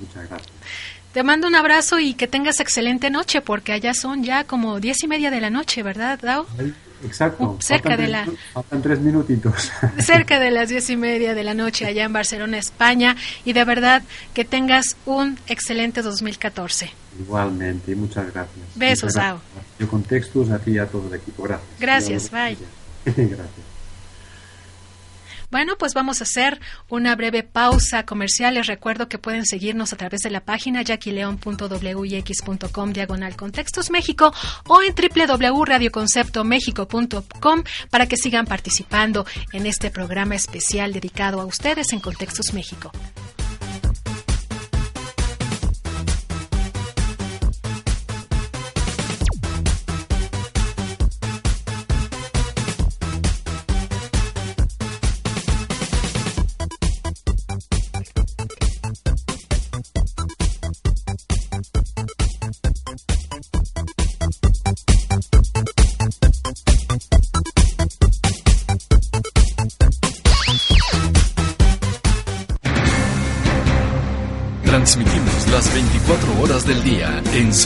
Muchas 0.00 0.26
gracias. 0.28 0.56
Te 1.16 1.22
mando 1.22 1.48
un 1.48 1.54
abrazo 1.54 1.98
y 1.98 2.12
que 2.12 2.28
tengas 2.28 2.60
excelente 2.60 3.08
noche, 3.08 3.40
porque 3.40 3.72
allá 3.72 3.94
son 3.94 4.22
ya 4.22 4.44
como 4.44 4.80
diez 4.80 5.02
y 5.02 5.08
media 5.08 5.30
de 5.30 5.40
la 5.40 5.48
noche, 5.48 5.82
¿verdad, 5.82 6.18
Dao? 6.20 6.46
Exacto. 7.04 7.56
cerca 7.60 7.96
de 7.96 8.08
la. 8.08 8.26
Faltan 8.52 8.82
tres 8.82 9.00
minutitos. 9.00 9.70
Cerca 9.98 10.40
de 10.40 10.50
las 10.50 10.68
diez 10.68 10.88
y 10.90 10.96
media 10.96 11.34
de 11.34 11.44
la 11.44 11.54
noche 11.54 11.86
allá 11.86 12.04
en 12.04 12.12
Barcelona, 12.12 12.58
España. 12.58 13.16
Y 13.44 13.52
de 13.52 13.64
verdad 13.64 14.02
que 14.34 14.44
tengas 14.44 14.96
un 15.04 15.38
excelente 15.46 16.02
2014. 16.02 16.90
Igualmente, 17.18 17.94
muchas 17.94 18.32
gracias. 18.32 18.66
Besos. 18.74 19.14
Yo 19.78 19.88
contextos 19.88 20.50
a 20.50 20.58
ti 20.58 20.72
y 20.72 20.78
a 20.78 20.86
todo 20.86 21.08
el 21.08 21.14
equipo. 21.14 21.42
Gracias. 21.44 21.78
Gracias, 21.78 22.30
bye. 22.30 22.56
gracias. 23.04 23.65
Bueno, 25.50 25.76
pues 25.78 25.94
vamos 25.94 26.20
a 26.20 26.24
hacer 26.24 26.60
una 26.88 27.16
breve 27.16 27.42
pausa 27.42 28.04
comercial. 28.04 28.54
Les 28.54 28.66
recuerdo 28.66 29.08
que 29.08 29.16
pueden 29.18 29.46
seguirnos 29.46 29.92
a 29.92 29.96
través 29.96 30.20
de 30.20 30.30
la 30.30 30.44
página 30.44 30.82
jacquileon.wix.com 30.82 32.92
diagonal 32.92 33.36
contextos 33.36 33.90
México 33.90 34.32
o 34.66 34.80
en 34.82 34.94
www.radioconceptomexico.com 34.94 37.64
para 37.90 38.06
que 38.06 38.16
sigan 38.16 38.46
participando 38.46 39.26
en 39.52 39.66
este 39.66 39.90
programa 39.90 40.34
especial 40.34 40.92
dedicado 40.92 41.40
a 41.40 41.44
ustedes 41.44 41.92
en 41.92 42.00
Contextos 42.00 42.52
México. 42.52 42.90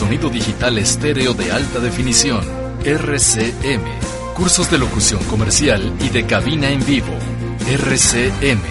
Sonido 0.01 0.31
digital 0.31 0.79
estéreo 0.79 1.35
de 1.35 1.51
alta 1.51 1.77
definición, 1.79 2.41
RCM, 2.83 3.83
cursos 4.35 4.71
de 4.71 4.79
locución 4.79 5.23
comercial 5.25 5.93
y 5.99 6.09
de 6.09 6.25
cabina 6.25 6.71
en 6.71 6.83
vivo, 6.83 7.13
RCM, 7.69 8.63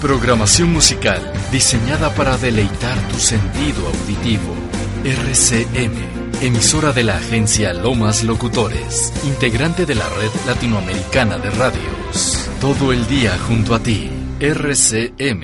programación 0.00 0.72
musical 0.72 1.32
diseñada 1.50 2.14
para 2.14 2.36
deleitar 2.36 2.96
tu 3.08 3.18
sentido 3.18 3.84
auditivo, 3.84 4.54
RCM, 5.02 6.40
emisora 6.40 6.92
de 6.92 7.02
la 7.02 7.16
agencia 7.16 7.72
Lomas 7.72 8.22
Locutores, 8.22 9.12
integrante 9.24 9.86
de 9.86 9.96
la 9.96 10.08
red 10.08 10.30
latinoamericana 10.46 11.38
de 11.38 11.50
radios, 11.50 12.48
todo 12.60 12.92
el 12.92 13.08
día 13.08 13.36
junto 13.48 13.74
a 13.74 13.80
ti, 13.80 14.08
RCM. 14.38 15.42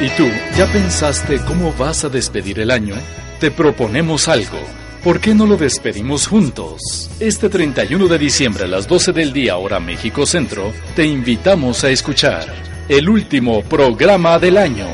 ¿Y 0.00 0.08
tú, 0.16 0.26
ya 0.56 0.66
pensaste 0.72 1.40
cómo 1.44 1.74
vas 1.74 2.04
a 2.04 2.08
despedir 2.08 2.60
el 2.60 2.70
año? 2.70 2.94
Te 3.40 3.52
proponemos 3.52 4.26
algo. 4.26 4.58
¿Por 5.04 5.20
qué 5.20 5.32
no 5.32 5.46
lo 5.46 5.56
despedimos 5.56 6.26
juntos? 6.26 7.08
Este 7.20 7.48
31 7.48 8.08
de 8.08 8.18
diciembre 8.18 8.64
a 8.64 8.66
las 8.66 8.88
12 8.88 9.12
del 9.12 9.32
día 9.32 9.56
hora 9.56 9.78
México 9.78 10.26
Centro, 10.26 10.72
te 10.96 11.06
invitamos 11.06 11.84
a 11.84 11.90
escuchar 11.90 12.52
el 12.88 13.08
último 13.08 13.62
programa 13.62 14.40
del 14.40 14.56
año. 14.58 14.88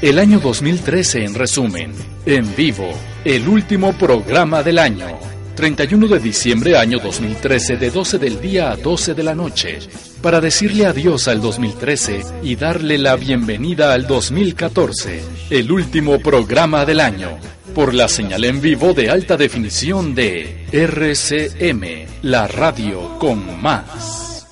El 0.00 0.18
año 0.18 0.40
2013 0.40 1.22
en 1.22 1.34
resumen, 1.34 1.92
en 2.24 2.56
vivo, 2.56 2.90
el 3.26 3.46
último 3.46 3.92
programa 3.92 4.62
del 4.62 4.78
año. 4.78 5.18
31 5.54 6.08
de 6.08 6.18
diciembre 6.18 6.76
año 6.76 6.98
2013 6.98 7.76
de 7.76 7.90
12 7.90 8.18
del 8.18 8.40
día 8.40 8.70
a 8.70 8.76
12 8.76 9.14
de 9.14 9.22
la 9.22 9.34
noche, 9.34 9.78
para 10.22 10.40
decirle 10.40 10.86
adiós 10.86 11.28
al 11.28 11.40
2013 11.40 12.22
y 12.42 12.56
darle 12.56 12.96
la 12.98 13.16
bienvenida 13.16 13.92
al 13.92 14.06
2014, 14.06 15.22
el 15.50 15.70
último 15.70 16.18
programa 16.20 16.86
del 16.86 17.00
año, 17.00 17.38
por 17.74 17.92
la 17.92 18.08
señal 18.08 18.44
en 18.44 18.60
vivo 18.60 18.94
de 18.94 19.10
alta 19.10 19.36
definición 19.36 20.14
de 20.14 20.66
RCM, 20.72 22.06
la 22.22 22.48
radio 22.48 23.18
con 23.18 23.60
más. 23.60 24.46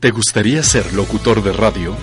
¿Te 0.00 0.10
gustaría 0.10 0.62
ser 0.62 0.92
locutor 0.94 1.42
de 1.42 1.52
radio? 1.52 1.96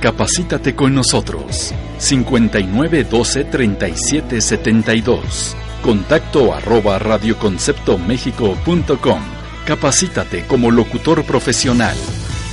Capacítate 0.00 0.76
con 0.76 0.94
nosotros. 0.94 1.72
59 1.98 3.04
12 3.04 3.44
37 3.44 4.40
72 4.40 5.56
Contacto 5.82 6.52
arroba 6.52 6.98
radioconceptomexico.com. 6.98 9.22
Capacítate 9.64 10.44
como 10.46 10.70
locutor 10.70 11.24
profesional. 11.24 11.96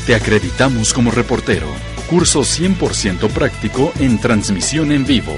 Te 0.05 0.15
acreditamos 0.15 0.93
como 0.93 1.11
reportero. 1.11 1.67
Curso 2.09 2.41
100% 2.41 3.29
práctico 3.29 3.91
en 3.99 4.19
transmisión 4.19 4.91
en 4.91 5.05
vivo. 5.05 5.35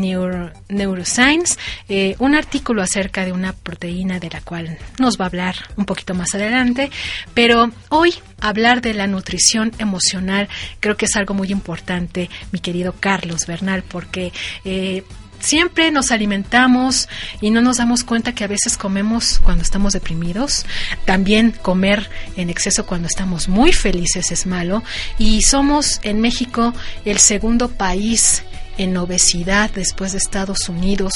Neuroscience 0.69 1.57
eh, 1.89 1.96
un 2.19 2.35
artículo 2.35 2.81
acerca 2.81 3.25
de 3.25 3.31
una 3.31 3.53
proteína 3.53 4.19
de 4.19 4.29
la 4.29 4.41
cual 4.41 4.77
nos 4.99 5.19
va 5.19 5.25
a 5.25 5.27
hablar 5.27 5.55
un 5.75 5.85
poquito 5.85 6.13
más 6.13 6.33
adelante, 6.33 6.91
pero 7.33 7.71
hoy 7.89 8.13
hablar 8.41 8.81
de 8.81 8.93
la 8.93 9.07
nutrición 9.07 9.71
emocional 9.79 10.47
creo 10.79 10.97
que 10.97 11.05
es 11.05 11.15
algo 11.15 11.33
muy 11.33 11.51
importante, 11.51 12.29
mi 12.51 12.59
querido 12.59 12.93
Carlos 12.99 13.47
Bernal, 13.47 13.83
porque 13.83 14.31
eh, 14.65 15.03
siempre 15.39 15.91
nos 15.91 16.11
alimentamos 16.11 17.07
y 17.41 17.51
no 17.51 17.61
nos 17.61 17.77
damos 17.77 18.03
cuenta 18.03 18.33
que 18.33 18.43
a 18.43 18.47
veces 18.47 18.77
comemos 18.77 19.39
cuando 19.43 19.63
estamos 19.63 19.93
deprimidos. 19.93 20.65
También 21.05 21.51
comer 21.51 22.09
en 22.35 22.49
exceso 22.49 22.85
cuando 22.85 23.07
estamos 23.07 23.47
muy 23.47 23.71
felices 23.71 24.31
es 24.31 24.45
malo. 24.45 24.83
Y 25.17 25.41
somos 25.41 25.99
en 26.03 26.21
México 26.21 26.73
el 27.05 27.19
segundo 27.19 27.69
país 27.69 28.43
en 28.77 28.97
obesidad 28.97 29.69
después 29.71 30.11
de 30.11 30.17
Estados 30.17 30.69
Unidos. 30.69 31.13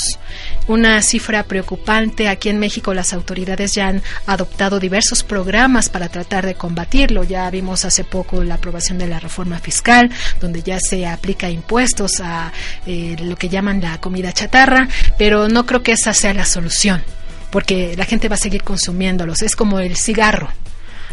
Una 0.68 1.02
cifra 1.02 1.44
preocupante. 1.44 2.28
Aquí 2.28 2.50
en 2.50 2.60
México 2.60 2.94
las 2.94 3.14
autoridades 3.14 3.74
ya 3.74 3.88
han 3.88 4.02
adoptado 4.26 4.80
diversos 4.80 5.24
programas 5.24 5.90
para 5.90 6.10
tratar 6.10 6.46
de 6.46 6.56
combatirlo. 6.56 7.24
Ya 7.24 7.50
vimos 7.50 7.86
hace 7.86 8.04
poco 8.04 8.44
la 8.44 8.56
aprobación 8.56 8.98
de 8.98 9.08
la 9.08 9.20
reforma 9.20 9.60
fiscal, 9.60 10.10
donde 10.40 10.62
ya 10.64 10.80
se 10.80 11.06
aplica 11.06 11.50
impuestos 11.50 12.20
a 12.22 12.52
eh, 12.86 13.16
lo 13.22 13.36
que 13.36 13.50
llaman 13.50 13.82
la 13.82 14.00
comida 14.00 14.32
chatarra, 14.32 14.88
pero 15.18 15.48
no 15.48 15.66
creo 15.66 15.84
que 15.84 15.94
esa 15.94 16.14
sea 16.14 16.34
la 16.34 16.46
solución 16.46 17.04
porque 17.52 17.96
la 17.98 18.06
gente 18.06 18.30
va 18.30 18.36
a 18.36 18.38
seguir 18.38 18.64
consumiéndolos. 18.64 19.42
Es 19.42 19.58
como 19.58 19.80
el 19.80 19.98
cigarro 19.98 20.50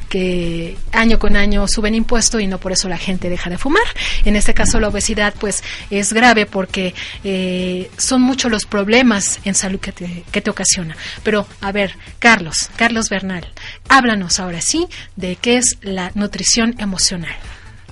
que 0.09 0.77
año 0.93 1.19
con 1.19 1.37
año 1.37 1.67
suben 1.69 1.95
impuesto 1.95 2.41
y 2.41 2.47
no 2.47 2.59
por 2.59 2.73
eso 2.73 2.89
la 2.89 2.99
gente 2.99 3.29
deja 3.29 3.51
de 3.51 3.59
fumar. 3.59 3.87
En 4.25 4.37
este 4.37 4.55
caso 4.55 4.81
la 4.81 4.89
obesidad 4.89 5.35
pues 5.39 5.63
es 5.91 6.13
grave 6.13 6.47
porque 6.47 6.95
eh, 7.25 7.91
son 7.97 8.23
muchos 8.23 8.51
los 8.51 8.65
problemas 8.67 9.41
en 9.45 9.55
salud 9.55 9.81
que 9.81 9.93
te, 9.93 10.25
que 10.31 10.41
te 10.41 10.51
ocasiona. 10.51 10.97
Pero 11.23 11.47
a 11.61 11.73
ver, 11.73 11.95
Carlos, 12.19 12.71
Carlos 12.77 13.09
Bernal, 13.09 13.47
háblanos 13.89 14.41
ahora 14.41 14.61
sí 14.61 14.87
de 15.17 15.37
qué 15.37 15.57
es 15.57 15.79
la 15.83 16.11
nutrición 16.15 16.75
emocional. 16.79 17.35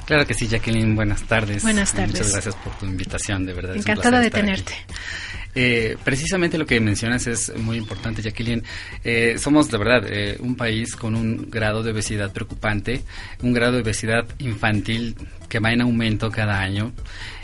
Claro 0.07 0.25
que 0.25 0.35
sí, 0.35 0.47
Jacqueline. 0.47 0.95
Buenas 0.95 1.25
tardes. 1.25 1.63
Buenas 1.65 1.93
tardes. 1.93 2.13
Muchas 2.13 2.33
gracias 2.33 2.55
por 2.55 2.79
tu 2.79 2.87
invitación, 2.87 3.45
de 3.45 3.53
verdad. 3.53 3.77
Encantada 3.77 4.21
de 4.21 4.31
tenerte. 4.31 4.73
Eh, 5.59 5.97
precisamente 6.05 6.59
lo 6.59 6.67
que 6.67 6.79
mencionas 6.81 7.27
es 7.27 7.51
muy 7.57 7.79
importante, 7.79 8.21
Jacqueline. 8.21 8.63
Eh, 9.03 9.37
somos, 9.39 9.71
de 9.71 9.79
verdad, 9.79 10.05
eh, 10.07 10.37
un 10.41 10.55
país 10.55 10.95
con 10.95 11.15
un 11.15 11.51
grado 11.51 11.83
de 11.83 11.93
obesidad 11.93 12.31
preocupante, 12.31 13.03
un 13.43 13.55
grado 13.55 13.73
de 13.73 13.81
obesidad 13.81 14.27
infantil 14.39 15.17
que 15.49 15.59
va 15.59 15.73
en 15.73 15.81
aumento 15.81 16.31
cada 16.31 16.61
año. 16.61 16.93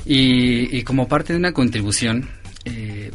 Y, 0.05 0.83
como 0.83 1.09
parte 1.09 1.33
de 1.33 1.39
una 1.39 1.53
contribución 1.53 2.29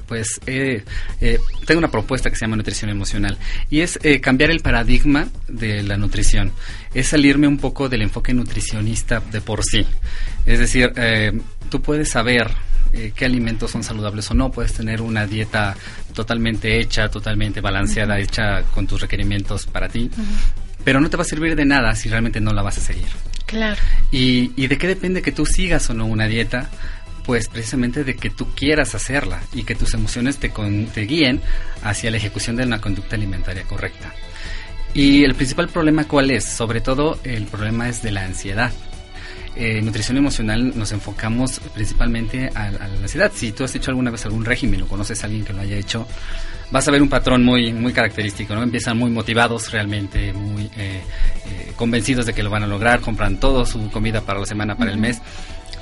pues 0.07 0.41
tengo 0.45 1.77
una 1.77 1.89
propuesta 1.89 2.29
que 2.29 2.35
se 2.35 2.41
llama 2.41 2.57
nutrición 2.57 2.89
emocional 2.89 3.37
y 3.69 3.79
es 3.79 3.97
cambiar 4.21 4.51
el 4.51 4.59
paradigma 4.59 5.29
de 5.47 5.83
la 5.83 5.95
nutrición, 5.95 6.51
es 6.93 7.07
salirme 7.07 7.47
un 7.47 7.57
poco 7.57 7.87
del 7.87 8.01
enfoque 8.01 8.33
nutricionista 8.33 9.21
de 9.21 9.39
por 9.39 9.63
sí. 9.63 9.85
Es 10.45 10.59
decir, 10.59 10.91
tú 11.67 11.81
puedes 11.81 12.09
saber 12.09 12.51
eh, 12.93 13.11
qué 13.15 13.25
alimentos 13.25 13.71
son 13.71 13.83
saludables 13.83 14.29
o 14.31 14.33
no. 14.33 14.51
Puedes 14.51 14.73
tener 14.73 15.01
una 15.01 15.25
dieta 15.25 15.75
totalmente 16.13 16.79
hecha, 16.79 17.09
totalmente 17.09 17.61
balanceada, 17.61 18.19
hecha 18.19 18.63
con 18.63 18.87
tus 18.87 19.01
requerimientos 19.01 19.65
para 19.65 19.89
ti, 19.89 20.09
pero 20.83 20.99
no 20.99 21.09
te 21.09 21.17
va 21.17 21.23
a 21.23 21.25
servir 21.25 21.55
de 21.55 21.65
nada 21.65 21.95
si 21.95 22.09
realmente 22.09 22.39
no 22.39 22.53
la 22.53 22.61
vas 22.61 22.77
a 22.77 22.81
seguir. 22.81 23.07
Claro. 23.45 23.79
¿Y, 24.11 24.51
y 24.55 24.67
de 24.67 24.77
qué 24.77 24.87
depende 24.87 25.21
que 25.21 25.31
tú 25.31 25.45
sigas 25.45 25.89
o 25.89 25.93
no 25.93 26.05
una 26.05 26.27
dieta? 26.27 26.69
Pues 27.25 27.49
precisamente 27.49 28.05
de 28.05 28.15
que 28.15 28.29
tú 28.29 28.53
quieras 28.55 28.95
hacerla 28.95 29.41
y 29.53 29.63
que 29.63 29.75
tus 29.75 29.93
emociones 29.93 30.37
te, 30.37 30.49
te 30.93 31.01
guíen 31.01 31.41
hacia 31.83 32.09
la 32.09 32.17
ejecución 32.17 32.55
de 32.55 32.63
una 32.63 32.79
conducta 32.79 33.15
alimentaria 33.15 33.63
correcta. 33.63 34.13
Y 34.93 35.25
el 35.25 35.35
principal 35.35 35.67
problema 35.67 36.05
cuál 36.05 36.31
es? 36.31 36.45
Sobre 36.45 36.79
todo 36.79 37.19
el 37.23 37.45
problema 37.45 37.89
es 37.89 38.01
de 38.01 38.11
la 38.11 38.23
ansiedad 38.23 38.71
eh, 39.59 39.81
nutrición 39.81 40.17
emocional 40.17 40.77
nos 40.77 40.91
enfocamos 40.91 41.59
principalmente 41.73 42.49
a, 42.53 42.71
la 42.71 42.85
ansiedad. 42.85 43.31
Si 43.33 43.51
tú 43.51 43.63
has 43.63 43.73
hecho 43.75 43.91
alguna 43.91 44.11
vez 44.11 44.25
algún 44.25 44.45
régimen 44.45 44.83
o 44.83 44.87
conoces 44.87 45.23
a 45.23 45.25
alguien 45.27 45.43
que 45.43 45.53
lo 45.53 45.61
haya 45.61 45.77
hecho, 45.77 46.07
vas 46.71 46.87
a 46.87 46.91
ver 46.91 47.01
un 47.01 47.09
patrón 47.09 47.43
muy, 47.43 47.73
muy 47.73 47.93
característico, 47.93 48.55
¿no? 48.55 48.63
Empiezan 48.63 48.97
muy 48.97 49.09
motivados 49.09 49.71
realmente, 49.71 50.33
muy 50.33 50.65
eh, 50.77 51.01
eh, 51.45 51.73
convencidos 51.75 52.25
de 52.25 52.33
que 52.33 52.43
lo 52.43 52.49
van 52.49 52.63
a 52.63 52.67
lograr, 52.67 53.01
compran 53.01 53.39
todo 53.39 53.65
su 53.65 53.89
comida 53.89 54.21
para 54.21 54.39
la 54.39 54.45
semana, 54.45 54.77
para 54.77 54.91
el 54.91 54.97
mes. 54.97 55.21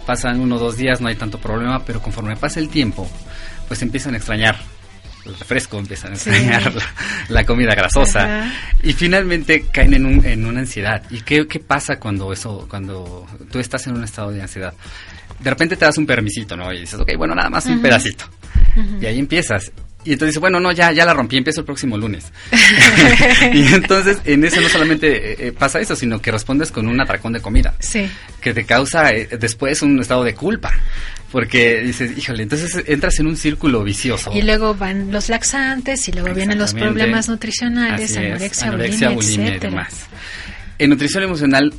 Pasan 0.06 0.40
uno 0.40 0.56
o 0.56 0.60
dos 0.60 0.78
días, 0.78 1.02
no 1.02 1.08
hay 1.08 1.16
tanto 1.16 1.40
problema, 1.40 1.84
pero 1.84 2.02
conforme 2.02 2.36
pasa 2.38 2.60
el 2.60 2.70
tiempo, 2.70 3.10
pues 3.68 3.82
empiezan 3.82 4.14
a 4.14 4.18
extrañar 4.18 4.58
refresco, 5.26 5.78
empiezan 5.80 6.12
a 6.12 6.14
enseñar 6.16 6.74
la, 7.30 7.44
comida 7.44 7.74
grasosa 7.76 8.52
y 8.84 8.94
finalmente 8.94 9.66
caen 9.72 9.94
en, 9.94 10.06
un, 10.06 10.26
en 10.26 10.46
una 10.46 10.62
ansiedad. 10.62 11.04
¿Y 11.10 11.22
qué, 11.22 11.48
qué, 11.48 11.60
pasa 11.60 12.00
cuando 12.00 12.32
eso, 12.32 12.68
cuando 12.70 13.28
tú 13.52 13.60
estás 13.60 13.88
en 13.88 13.96
un 13.96 14.04
estado 14.04 14.32
de 14.32 14.42
ansiedad? 14.42 14.74
De 15.40 15.50
repente 15.50 15.76
te 15.76 15.86
das 15.86 15.98
un 15.98 16.06
permisito, 16.06 16.56
¿no? 16.56 16.72
Y 16.72 16.82
dices, 16.82 17.00
ok, 17.00 17.12
bueno, 17.18 17.36
nada 17.36 17.50
más 17.50 17.66
un 17.66 17.82
pedacito. 17.82 18.26
Y 19.02 19.06
ahí 19.06 19.20
empiezas. 19.20 19.72
Y 20.06 20.14
entonces 20.14 20.34
dice, 20.34 20.40
bueno, 20.40 20.60
no, 20.60 20.72
ya, 20.72 20.92
ya 20.92 21.04
la 21.04 21.14
rompí, 21.14 21.36
empiezo 21.36 21.62
el 21.62 21.66
próximo 21.66 21.98
lunes. 21.98 22.32
y 23.54 23.74
entonces 23.74 24.20
en 24.24 24.46
eso 24.46 24.62
no 24.62 24.70
solamente 24.70 25.32
eh, 25.32 25.48
eh, 25.48 25.52
pasa 25.52 25.80
eso, 25.80 25.96
sino 25.96 26.22
que 26.22 26.32
respondes 26.32 26.72
con 26.72 26.88
un 26.88 27.02
atracón 27.02 27.34
de 27.34 27.42
comida. 27.42 27.74
Sí. 27.80 28.08
Que 28.40 28.54
te 28.54 28.66
causa 28.66 29.12
eh, 29.12 29.28
después 29.40 29.82
un 29.82 30.00
estado 30.00 30.24
de 30.24 30.36
culpa. 30.36 30.72
Porque 31.32 31.82
dices, 31.82 32.18
híjole, 32.18 32.44
entonces 32.44 32.84
entras 32.88 33.20
en 33.20 33.28
un 33.28 33.36
círculo 33.36 33.84
vicioso. 33.84 34.32
Y 34.34 34.42
luego 34.42 34.76
van 34.76 35.12
los 35.12 35.30
laxantes 35.30 36.08
y 36.08 36.14
luego 36.14 36.34
vienen 36.34 36.58
los 36.58 36.74
problemas 36.74 37.28
nutricionales, 37.28 38.16
anorexia, 38.16 39.10
bulimia, 39.10 39.56
y 39.56 39.60
demás. 39.60 40.08
En 40.78 40.90
nutrición 40.90 41.24
emocional 41.24 41.74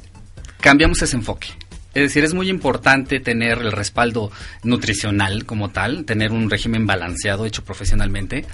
cambiamos 0.61 1.01
ese 1.03 1.16
enfoque. 1.16 1.49
Es 1.94 2.03
decir, 2.03 2.24
es 2.24 2.34
muy 2.34 2.51
importante 2.51 3.20
tener 3.20 3.59
el 3.59 3.72
respaldo 3.72 4.30
nutricional 4.62 5.47
como 5.47 5.70
tal, 5.70 6.05
tener 6.05 6.30
un 6.30 6.51
régimen 6.51 6.86
balanceado 6.86 7.47
hecho 7.47 7.64
profesionalmente, 7.64 8.44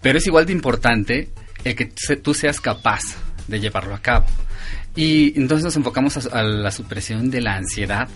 pero 0.00 0.16
es 0.16 0.26
igual 0.26 0.46
de 0.46 0.52
importante 0.52 1.28
el 1.64 1.74
que 1.74 1.86
tú 2.16 2.32
seas 2.32 2.62
capaz 2.62 3.02
de 3.46 3.60
llevarlo 3.60 3.94
a 3.94 4.00
cabo. 4.00 4.26
Y 4.96 5.38
entonces 5.38 5.64
nos 5.64 5.76
enfocamos 5.76 6.26
a, 6.32 6.42
la 6.42 6.70
supresión 6.70 7.30
de 7.30 7.40
la 7.40 7.56
ansiedad 7.56 8.08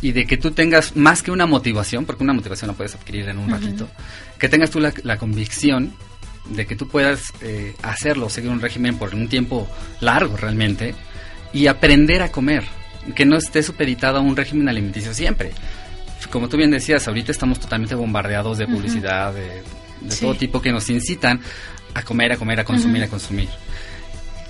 y 0.00 0.12
de 0.12 0.26
que 0.26 0.36
tú 0.36 0.52
tengas 0.52 0.96
más 0.96 1.22
que 1.22 1.30
una 1.30 1.46
motivación, 1.46 2.04
porque 2.04 2.22
una 2.22 2.32
motivación 2.32 2.68
la 2.68 2.76
puedes 2.76 2.94
adquirir 2.94 3.28
en 3.28 3.38
un 3.38 3.50
ratito, 3.50 3.88
que 4.38 4.48
tengas 4.48 4.70
tú 4.70 4.80
la, 4.80 5.16
convicción 5.16 5.92
de 6.50 6.66
que 6.66 6.76
tú 6.76 6.88
puedas 6.88 7.32
eh, 7.42 7.74
hacerlo, 7.82 8.30
seguir 8.30 8.50
un 8.50 8.60
régimen 8.60 8.96
por 8.96 9.14
un 9.14 9.28
tiempo 9.28 9.68
largo 10.00 10.36
realmente 10.36 10.94
y 11.52 11.66
aprender 11.66 12.22
a 12.22 12.30
comer 12.30 12.64
que 13.14 13.24
no 13.24 13.36
esté 13.36 13.62
supeditado 13.62 14.18
a 14.18 14.20
un 14.20 14.36
régimen 14.36 14.68
alimenticio 14.68 15.12
siempre. 15.14 15.52
Como 16.30 16.48
tú 16.48 16.56
bien 16.56 16.70
decías, 16.70 17.06
ahorita 17.08 17.32
estamos 17.32 17.60
totalmente 17.60 17.94
bombardeados 17.94 18.58
de 18.58 18.66
publicidad, 18.66 19.32
de, 19.32 19.62
todo 20.20 20.34
tipo 20.34 20.60
que 20.60 20.72
nos 20.72 20.88
incitan 20.90 21.40
a 21.94 22.02
comer, 22.02 22.32
a 22.32 22.36
comer, 22.36 22.60
a 22.60 22.64
consumir, 22.64 23.02
a 23.02 23.08
consumir. 23.08 23.48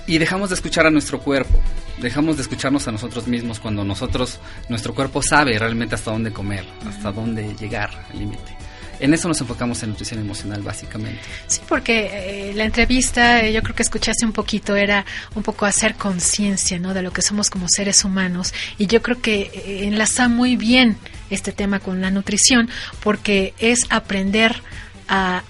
Y 0.09 0.17
dejamos 0.17 0.49
de 0.49 0.55
escuchar 0.55 0.87
a 0.87 0.89
nuestro 0.89 1.19
cuerpo, 1.19 1.61
dejamos 1.99 2.35
de 2.35 2.41
escucharnos 2.41 2.87
a 2.87 2.91
nosotros 2.91 3.27
mismos 3.27 3.59
cuando 3.59 3.83
nosotros, 3.83 4.39
nuestro 4.67 4.95
cuerpo 4.95 5.21
sabe 5.21 5.59
realmente 5.59 5.93
hasta 5.93 6.09
dónde 6.09 6.33
comer, 6.33 6.65
hasta 6.87 7.11
dónde 7.11 7.55
llegar 7.55 8.07
al 8.11 8.17
límite. 8.17 8.57
En 8.99 9.13
eso 9.13 9.27
nos 9.27 9.39
enfocamos 9.39 9.83
en 9.83 9.89
nutrición 9.89 10.19
emocional 10.19 10.63
básicamente. 10.63 11.21
Sí, 11.45 11.61
porque 11.69 12.09
eh, 12.49 12.53
la 12.55 12.63
entrevista, 12.63 13.45
eh, 13.45 13.53
yo 13.53 13.61
creo 13.61 13.75
que 13.75 13.83
escuchaste 13.83 14.25
un 14.25 14.31
poquito, 14.31 14.75
era 14.75 15.05
un 15.35 15.43
poco 15.43 15.67
hacer 15.67 15.93
conciencia, 15.93 16.79
¿no? 16.79 16.95
De 16.95 17.03
lo 17.03 17.13
que 17.13 17.21
somos 17.21 17.51
como 17.51 17.67
seres 17.69 18.03
humanos. 18.03 18.51
Y 18.79 18.87
yo 18.87 19.03
creo 19.03 19.21
que 19.21 19.51
eh, 19.53 19.85
enlaza 19.85 20.27
muy 20.27 20.55
bien 20.55 20.97
este 21.29 21.51
tema 21.51 21.79
con 21.79 22.01
la 22.01 22.09
nutrición, 22.09 22.67
porque 23.03 23.53
es 23.59 23.81
aprender 23.91 24.63
a 25.07 25.43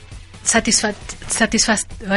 satisfa 0.50 0.94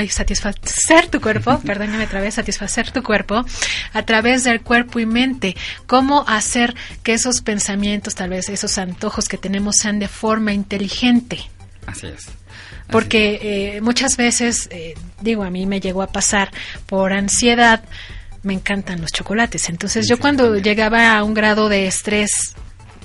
satisfacer 0.08 1.08
tu 1.10 1.20
cuerpo, 1.20 1.60
perdóname 1.66 2.04
otra 2.04 2.20
vez, 2.20 2.34
satisfacer 2.34 2.90
tu 2.90 3.02
cuerpo 3.02 3.44
a 3.92 4.02
través 4.04 4.44
del 4.44 4.62
cuerpo 4.62 4.98
y 4.98 5.06
mente. 5.06 5.56
Cómo 5.86 6.24
hacer 6.26 6.74
que 7.02 7.12
esos 7.12 7.42
pensamientos, 7.42 8.14
tal 8.14 8.30
vez 8.30 8.48
esos 8.48 8.78
antojos 8.78 9.28
que 9.28 9.38
tenemos 9.38 9.76
sean 9.76 9.98
de 9.98 10.08
forma 10.08 10.52
inteligente. 10.52 11.40
Así 11.86 12.06
es. 12.06 12.28
Porque 12.90 13.76
eh, 13.76 13.80
muchas 13.80 14.16
veces, 14.16 14.68
eh, 14.70 14.94
digo, 15.20 15.44
a 15.44 15.50
mí 15.50 15.66
me 15.66 15.80
llegó 15.80 16.02
a 16.02 16.08
pasar 16.08 16.50
por 16.86 17.12
ansiedad, 17.12 17.84
me 18.42 18.54
encantan 18.54 19.00
los 19.00 19.12
chocolates. 19.12 19.68
Entonces 19.68 20.06
yo 20.08 20.18
cuando 20.18 20.56
llegaba 20.56 21.16
a 21.16 21.22
un 21.22 21.34
grado 21.34 21.68
de 21.68 21.86
estrés, 21.86 22.54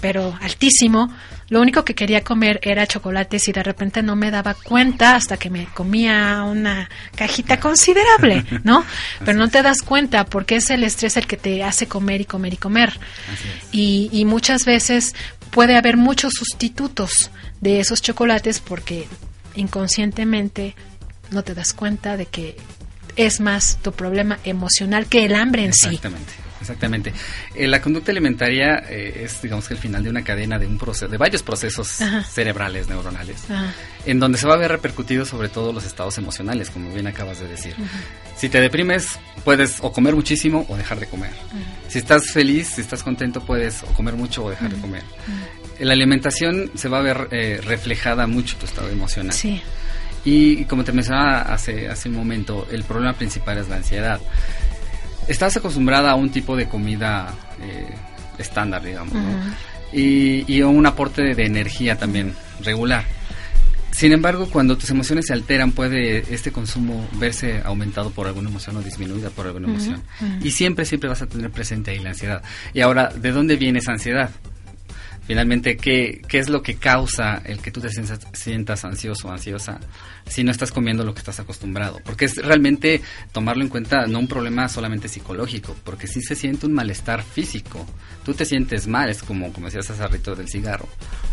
pero 0.02 0.38
altísimo, 0.41 1.12
lo 1.50 1.62
único 1.62 1.86
que 1.86 1.95
quería 1.95 2.24
comer 2.24 2.60
era 2.62 2.86
chocolates 2.88 3.48
y 3.48 3.52
de 3.54 3.64
repente 3.64 4.04
no 4.04 4.16
me 4.16 4.32
daba 4.32 4.54
cuenta 4.54 5.16
hasta 5.16 5.38
que 5.38 5.50
me 5.50 5.66
comía 5.66 6.43
una 6.43 6.89
cajita 7.16 7.60
considerable, 7.60 8.45
¿no? 8.64 8.84
Pero 9.26 9.38
no 9.38 9.50
te 9.50 9.62
das 9.62 9.82
cuenta 9.82 10.26
porque 10.26 10.58
es 10.58 10.70
el 10.70 10.84
estrés 10.84 11.16
el 11.16 11.26
que 11.26 11.38
te 11.38 11.64
hace 11.64 11.88
comer 11.88 12.22
y 12.22 12.26
comer 12.26 12.54
y 12.54 12.58
comer. 12.58 13.00
Y, 13.72 14.10
y 14.12 14.26
muchas 14.26 14.66
veces 14.66 15.16
puede 15.52 15.78
haber 15.78 15.95
muchos 15.95 16.34
sustitutos 16.34 17.32
de 17.62 17.80
esos 17.80 18.02
chocolates 18.02 18.60
porque 18.60 19.08
inconscientemente 19.56 20.76
no 21.32 21.43
te 21.43 21.54
das 21.54 21.74
cuenta 21.74 22.18
de 22.18 22.26
que 22.26 22.58
es 23.16 23.39
más 23.39 23.80
tu 23.82 23.91
problema 23.93 24.38
emocional 24.43 25.08
que 25.08 25.26
el 25.26 25.36
hambre 25.36 25.66
en 25.66 25.74
sí. 25.74 25.88
Exactamente. 25.88 26.47
Exactamente. 26.62 27.14
Eh, 27.53 27.68
la 27.68 27.82
conducta 27.82 28.12
alimentaria 28.12 28.84
eh, 28.89 29.24
es, 29.24 29.41
digamos 29.41 29.68
que 29.68 29.74
el 29.74 29.80
final 29.80 30.03
de 30.03 30.10
una 30.10 30.24
cadena 30.24 30.58
de 30.58 30.68
un 30.68 30.78
proceso, 30.78 31.08
de 31.08 31.18
varios 31.18 31.43
procesos 31.43 31.88
cerebrales, 32.30 32.88
neuronales, 32.88 33.43
en 34.05 34.20
donde 34.20 34.38
se 34.38 34.47
va 34.47 34.55
a 34.55 34.58
ver 34.58 34.72
repercutido 34.72 35.26
sobre 35.26 35.49
todo 35.49 35.74
los 35.74 35.86
estados 35.86 36.18
emocionales, 36.18 36.70
como 36.70 36.91
bien 36.93 37.08
acabas 37.08 37.39
de 37.39 37.47
decir. 37.47 37.76
Si 38.36 38.49
te 38.49 38.62
deprimes, 38.62 39.20
puedes 39.43 39.78
o 39.82 39.91
comer 39.91 40.16
muchísimo 40.16 40.66
o 40.70 40.76
dejar 40.76 40.99
de 40.99 41.08
comer. 41.08 41.32
Si 41.88 41.99
estás 41.99 42.32
feliz, 42.32 42.68
si 42.76 42.82
estás 42.82 43.03
contento, 43.03 43.41
puedes 43.41 43.84
o 43.84 43.88
comer 43.88 44.16
mucho 44.16 44.43
o 44.45 44.49
dejar 44.49 44.74
de 44.74 44.82
comer. 44.82 45.03
La 45.80 45.93
alimentación 45.93 46.72
se 46.76 46.89
va 46.89 46.99
a 46.99 47.01
ver 47.01 47.28
eh, 47.32 47.62
reflejada 47.64 48.26
mucho 48.28 48.58
tu 48.58 48.66
estado 48.66 48.89
emocional. 48.89 49.34
Sí. 49.34 49.62
Y 50.26 50.66
como 50.66 50.84
te 50.84 50.91
mencionaba 50.91 51.41
hace, 51.41 51.88
hace 51.88 52.10
un 52.10 52.16
momento, 52.16 52.68
el 52.72 52.84
problema 52.84 53.14
principal 53.14 53.60
es 53.60 53.70
la 53.70 53.78
ansiedad 53.78 54.20
estás 55.28 55.58
acostumbrada 55.58 56.12
a 56.12 56.16
un 56.16 56.30
tipo 56.30 56.56
de 56.56 56.68
comida 56.68 57.34
eh, 57.62 57.88
estándar, 58.38 58.84
digamos, 58.84 59.14
y, 59.92 60.44
y, 60.52 60.62
un 60.62 60.86
aporte 60.86 61.34
de 61.36 61.46
energía 61.46 61.98
también 61.98 62.34
regular. 62.64 63.06
Sin 63.98 64.12
embargo, 64.12 64.48
cuando 64.52 64.78
tus 64.78 64.92
emociones 64.92 65.26
se 65.26 65.34
alteran, 65.34 65.72
puede 65.72 66.32
este 66.32 66.52
consumo 66.52 67.08
verse 67.14 67.62
aumentado 67.64 68.12
por 68.12 68.28
alguna 68.28 68.48
emoción 68.48 68.78
o 68.78 68.84
disminuida 68.84 69.32
por 69.32 69.48
alguna 69.48 69.70
emoción. 69.70 70.04
Y 70.44 70.52
siempre, 70.52 70.86
siempre 70.86 71.10
vas 71.10 71.24
a 71.24 71.26
tener 71.26 71.50
presente 71.50 71.90
ahí 71.90 72.00
la 72.00 72.10
ansiedad. 72.10 72.44
Y 72.76 72.82
ahora, 72.82 73.08
¿de 73.10 73.32
dónde 73.32 73.56
viene 73.56 73.80
esa 73.80 73.94
ansiedad? 73.94 74.30
Finalmente 75.28 75.76
qué, 75.76 76.22
qué 76.28 76.40
es 76.40 76.48
lo 76.48 76.64
que 76.64 76.76
causa 76.76 77.42
el 77.46 77.60
que 77.60 77.70
tú 77.70 77.82
te 77.82 77.90
sientas, 77.90 78.86
ansioso 78.86 79.28
o 79.28 79.32
ansiosa 79.32 79.80
si 80.26 80.44
no 80.44 80.52
estás 80.52 80.72
comiendo 80.72 81.04
lo 81.04 81.14
que 81.14 81.20
estás 81.20 81.40
acostumbrado. 81.40 82.00
Porque 82.04 82.26
es 82.26 82.38
realmente 82.38 83.02
tomarlo 83.34 83.64
en 83.64 83.70
cuenta 83.70 84.08
no 84.08 84.20
un 84.20 84.28
problema 84.28 84.70
solamente 84.70 85.10
psicológico, 85.10 85.76
porque 85.84 86.08
si 86.08 86.22
se 86.22 86.36
siente 86.36 86.66
un 86.66 86.74
malestar 86.74 87.24
físico. 87.24 87.86
Tú 88.24 88.34
te 88.34 88.46
sientes 88.46 88.88
mal, 88.88 89.10
es 89.10 89.22
como, 89.22 89.52
como 89.52 89.68
decías 89.68 89.90
hace 89.90 90.08
rito 90.08 90.34
del 90.36 90.48
cigarro. 90.48 90.88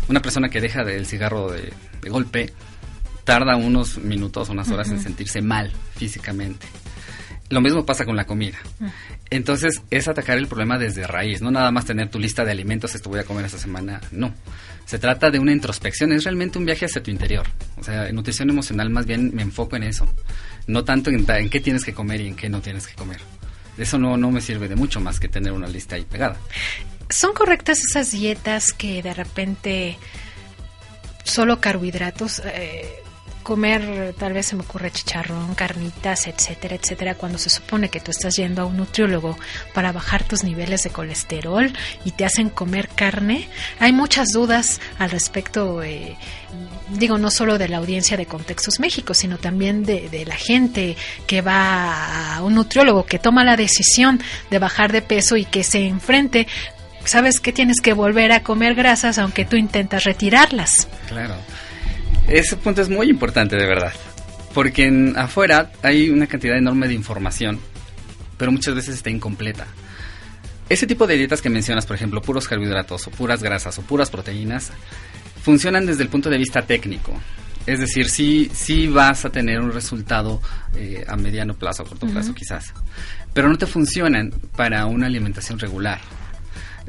Una 0.09 0.21
persona 0.21 0.49
que 0.49 0.61
deja 0.61 0.83
del 0.83 1.05
cigarro 1.05 1.51
de, 1.51 1.73
golpe 2.09 2.53
tarda 3.23 3.55
unos 3.55 3.97
minutos, 3.97 4.49
unas 4.49 4.69
horas 4.69 4.89
en 4.89 5.01
sentirse 5.01 5.41
mal 5.41 5.71
físicamente. 5.95 6.67
Lo 7.49 7.61
mismo 7.61 7.85
pasa 7.85 8.05
con 8.05 8.15
la 8.15 8.25
comida. 8.25 8.57
Mm. 8.79 8.87
Entonces 9.29 9.81
es 9.91 10.07
atacar 10.07 10.37
el 10.37 10.47
problema 10.47 10.77
desde 10.77 11.05
raíz, 11.05 11.41
no 11.41 11.51
nada 11.51 11.71
más 11.71 11.85
tener 11.85 12.09
tu 12.09 12.19
lista 12.19 12.43
de 12.43 12.51
alimentos, 12.51 12.95
esto 12.95 13.09
voy 13.09 13.19
a 13.19 13.23
comer 13.23 13.45
esta 13.45 13.59
semana, 13.59 14.01
no. 14.11 14.33
Se 14.85 14.99
trata 14.99 15.31
de 15.31 15.39
una 15.39 15.51
introspección, 15.51 16.11
es 16.11 16.23
realmente 16.23 16.57
un 16.57 16.65
viaje 16.65 16.85
hacia 16.85 17.01
tu 17.01 17.11
interior. 17.11 17.47
O 17.77 17.83
sea, 17.83 18.07
en 18.07 18.15
nutrición 18.15 18.49
emocional 18.49 18.89
más 18.89 19.05
bien 19.05 19.31
me 19.33 19.43
enfoco 19.43 19.75
en 19.75 19.83
eso, 19.83 20.07
no 20.67 20.83
tanto 20.83 21.09
en, 21.09 21.25
en 21.27 21.49
qué 21.49 21.59
tienes 21.59 21.83
que 21.83 21.93
comer 21.93 22.21
y 22.21 22.27
en 22.27 22.35
qué 22.35 22.49
no 22.49 22.61
tienes 22.61 22.87
que 22.87 22.95
comer. 22.95 23.19
Eso 23.77 23.97
no, 23.99 24.17
no 24.17 24.31
me 24.31 24.41
sirve 24.41 24.67
de 24.67 24.75
mucho 24.75 24.99
más 24.99 25.19
que 25.19 25.27
tener 25.27 25.51
una 25.51 25.67
lista 25.67 25.95
ahí 25.95 26.05
pegada. 26.05 26.37
¿Son 27.09 27.33
correctas 27.33 27.79
esas 27.79 28.11
dietas 28.11 28.73
que 28.73 29.03
de 29.03 29.13
repente 29.13 29.97
solo 31.23 31.59
carbohidratos... 31.59 32.41
Eh, 32.45 33.01
comer, 33.45 34.15
tal 34.17 34.33
vez 34.33 34.47
se 34.47 34.55
me 34.55 34.63
ocurre 34.63 34.91
chicharrón, 34.91 35.53
carnitas, 35.53 36.25
etcétera, 36.25 36.75
etcétera, 36.75 37.13
cuando 37.13 37.37
se 37.37 37.51
supone 37.51 37.89
que 37.89 37.99
tú 37.99 38.09
estás 38.09 38.35
yendo 38.35 38.63
a 38.63 38.65
un 38.65 38.75
nutriólogo 38.75 39.37
para 39.73 39.91
bajar 39.91 40.23
tus 40.23 40.43
niveles 40.43 40.81
de 40.81 40.89
colesterol 40.89 41.71
y 42.03 42.11
te 42.11 42.25
hacen 42.25 42.49
comer 42.49 42.89
carne. 42.89 43.47
Hay 43.79 43.93
muchas 43.93 44.29
dudas 44.33 44.81
al 44.97 45.11
respecto, 45.11 45.83
eh, 45.83 46.17
digo, 46.89 47.19
no 47.19 47.29
solo 47.29 47.59
de 47.59 47.69
la 47.69 47.77
audiencia 47.77 48.17
de 48.17 48.25
Contextos 48.25 48.79
México, 48.79 49.13
sino 49.13 49.37
también 49.37 49.83
de, 49.83 50.09
de 50.09 50.25
la 50.25 50.35
gente 50.35 50.97
que 51.27 51.41
va 51.41 52.37
a 52.37 52.41
un 52.41 52.55
nutriólogo, 52.55 53.05
que 53.05 53.19
toma 53.19 53.43
la 53.43 53.55
decisión 53.55 54.19
de 54.49 54.57
bajar 54.57 54.91
de 54.91 55.03
peso 55.03 55.37
y 55.37 55.45
que 55.45 55.63
se 55.63 55.85
enfrente 55.85 56.47
sabes 57.05 57.39
que 57.39 57.53
tienes 57.53 57.81
que 57.81 57.93
volver 57.93 58.31
a 58.31 58.41
comer 58.41 58.73
grasas 58.73 59.19
aunque 59.19 59.45
tú 59.45 59.55
intentas 59.55 60.03
retirarlas. 60.03 60.87
Claro. 61.07 61.35
Ese 62.27 62.57
punto 62.57 62.81
es 62.81 62.89
muy 62.89 63.09
importante, 63.09 63.55
de 63.55 63.65
verdad. 63.65 63.93
Porque 64.53 64.85
en, 64.85 65.17
afuera 65.17 65.71
hay 65.83 66.09
una 66.09 66.27
cantidad 66.27 66.57
enorme 66.57 66.87
de 66.87 66.93
información, 66.93 67.59
pero 68.37 68.51
muchas 68.51 68.73
veces 68.73 68.95
está 68.95 69.09
incompleta. 69.09 69.67
Ese 70.67 70.87
tipo 70.87 71.05
de 71.05 71.17
dietas 71.17 71.41
que 71.41 71.49
mencionas, 71.49 71.85
por 71.85 71.95
ejemplo, 71.95 72.21
puros 72.21 72.47
carbohidratos 72.47 73.07
o 73.07 73.11
puras 73.11 73.43
grasas 73.43 73.77
o 73.77 73.83
puras 73.83 74.09
proteínas, 74.09 74.71
funcionan 75.43 75.85
desde 75.85 76.03
el 76.03 76.09
punto 76.09 76.29
de 76.29 76.39
vista 76.39 76.63
técnico. 76.63 77.13
Es 77.67 77.79
decir, 77.79 78.09
sí, 78.09 78.49
sí 78.53 78.87
vas 78.87 79.25
a 79.25 79.29
tener 79.29 79.59
un 79.59 79.71
resultado 79.71 80.41
eh, 80.75 81.03
a 81.07 81.15
mediano 81.15 81.55
plazo, 81.55 81.83
a 81.83 81.85
corto 81.85 82.07
plazo 82.07 82.33
quizás, 82.33 82.73
pero 83.33 83.49
no 83.49 83.57
te 83.57 83.65
funcionan 83.65 84.31
para 84.55 84.85
una 84.85 85.07
alimentación 85.07 85.59
regular. 85.59 85.99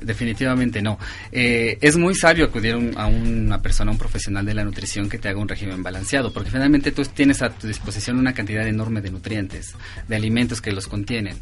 Definitivamente 0.01 0.83
no. 0.83 0.99
Eh, 1.33 1.79
es 1.81 1.97
muy 1.97 2.15
sabio 2.15 2.47
acudir 2.47 2.75
a 2.97 3.07
una 3.07 3.61
persona, 3.63 3.91
a 3.91 3.93
un 3.93 3.99
profesional 3.99 4.45
de 4.45 4.55
la 4.55 4.65
nutrición 4.65 5.09
que 5.09 5.19
te 5.19 5.29
haga 5.29 5.41
un 5.41 5.49
régimen 5.49 5.83
balanceado, 5.83 6.33
porque 6.33 6.51
finalmente 6.51 6.93
tú 6.93 7.03
tienes 7.05 7.43
a 7.43 7.51
tu 7.51 7.67
disposición 7.67 8.19
una 8.19 8.35
cantidad 8.35 8.67
enorme 8.67 9.01
de 9.01 9.11
nutrientes, 9.11 9.75
de 10.07 10.17
alimentos 10.17 10.61
que 10.61 10.73
los 10.73 10.87
contienen. 10.87 11.39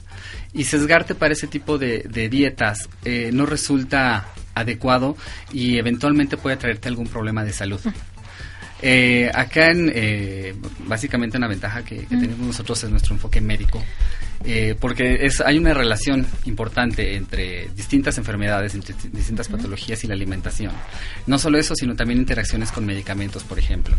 Y 0.53 0.65
sesgarte 0.65 1.15
para 1.15 1.33
ese 1.33 1.47
tipo 1.47 1.79
de, 1.79 2.29
dietas 2.31 2.89
eh, 3.05 3.31
no 3.33 3.45
resulta 3.47 4.29
adecuado 4.55 5.17
y 5.53 5.79
eventualmente 5.79 6.37
puede 6.37 6.57
traerte 6.57 6.89
algún 6.89 7.09
problema 7.09 7.45
de 7.45 7.53
salud. 7.53 7.81
Eh, 8.87 9.31
acá, 9.33 9.71
en, 9.71 9.91
eh, 9.95 10.55
básicamente, 10.81 11.39
una 11.39 11.49
ventaja 11.49 11.83
que, 11.83 12.03
tenemos 12.03 12.39
nosotros 12.39 12.85
es 12.85 12.91
nuestro 12.91 13.15
enfoque 13.15 13.41
médico, 13.41 13.83
eh, 14.45 14.77
porque 14.79 15.25
es, 15.25 15.41
hay 15.41 15.57
una 15.57 15.73
relación 15.73 16.27
importante 16.45 17.17
entre 17.17 17.71
distintas 17.75 18.19
enfermedades, 18.19 18.75
entre 18.75 18.95
distintas 19.11 19.49
patologías 19.49 20.05
y 20.05 20.07
la 20.07 20.13
alimentación. 20.13 20.71
No 21.27 21.39
solo 21.39 21.57
eso, 21.57 21.75
sino 21.75 21.97
también 21.97 22.21
interacciones 22.21 22.71
con 22.73 22.85
medicamentos, 22.85 23.43
por 23.43 23.59
ejemplo. 23.59 23.97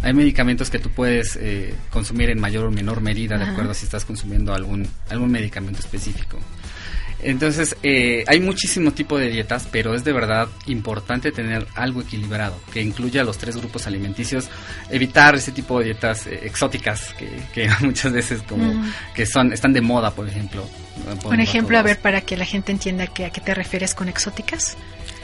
Hay 0.00 0.14
medicamentos 0.14 0.70
que 0.70 0.78
tú 0.78 0.88
puedes 0.88 1.38
consumir 1.90 2.30
en 2.30 2.40
mayor 2.40 2.64
o 2.64 2.70
menor 2.70 3.02
medida, 3.02 3.36
de 3.36 3.44
acuerdo 3.44 3.72
a 3.72 3.74
si 3.74 3.84
estás 3.84 4.06
consumiendo 4.06 4.54
algún, 4.54 4.88
algún 5.10 5.30
medicamento 5.30 5.80
específico. 5.80 6.38
Entonces, 7.22 7.76
eh, 7.82 8.24
hay 8.26 8.40
muchísimo 8.40 8.92
tipo 8.92 9.18
de 9.18 9.28
dietas, 9.30 9.66
pero 9.70 9.94
es 9.94 10.04
de 10.04 10.12
verdad 10.12 10.48
importante 10.66 11.32
tener 11.32 11.66
algo 11.74 12.02
equilibrado, 12.02 12.60
que 12.72 12.82
incluya 12.82 13.24
los 13.24 13.38
tres 13.38 13.56
grupos 13.56 13.86
alimenticios, 13.86 14.48
evitar 14.90 15.34
ese 15.34 15.52
tipo 15.52 15.78
de 15.78 15.86
dietas 15.86 16.26
eh, 16.26 16.40
exóticas 16.42 17.14
que, 17.52 17.68
muchas 17.80 18.12
veces 18.12 18.42
como 18.42 18.84
que 19.14 19.26
son 19.26 19.52
están 19.52 19.72
de 19.72 19.80
moda, 19.80 20.10
por 20.10 20.28
ejemplo. 20.28 20.68
Un 21.24 21.40
ejemplo, 21.40 21.78
a 21.78 21.82
ver, 21.82 21.98
para 21.98 22.20
que 22.20 22.36
la 22.36 22.44
gente 22.44 22.72
entienda 22.72 23.06
que, 23.06 23.24
a 23.24 23.30
qué 23.30 23.40
te 23.40 23.54
refieres 23.54 23.94
con 23.94 24.08
exóticas. 24.08 24.76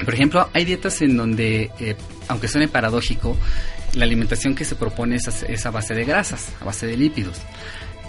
Por 0.05 0.15
ejemplo, 0.15 0.49
hay 0.55 0.65
dietas 0.65 1.03
en 1.03 1.17
donde, 1.17 1.71
eh, 1.79 1.97
aunque 2.29 2.49
suene 2.49 2.67
paradójico, 2.67 3.37
la 3.95 4.05
alimentación 4.05 4.55
que 4.55 4.65
se 4.65 4.75
propone 4.75 5.17
es 5.17 5.67
a 5.67 5.71
base 5.71 5.95
de 5.95 6.05
grasas, 6.05 6.49
a 6.61 6.65
base 6.65 6.87
de 6.87 6.97
lípidos 6.97 7.41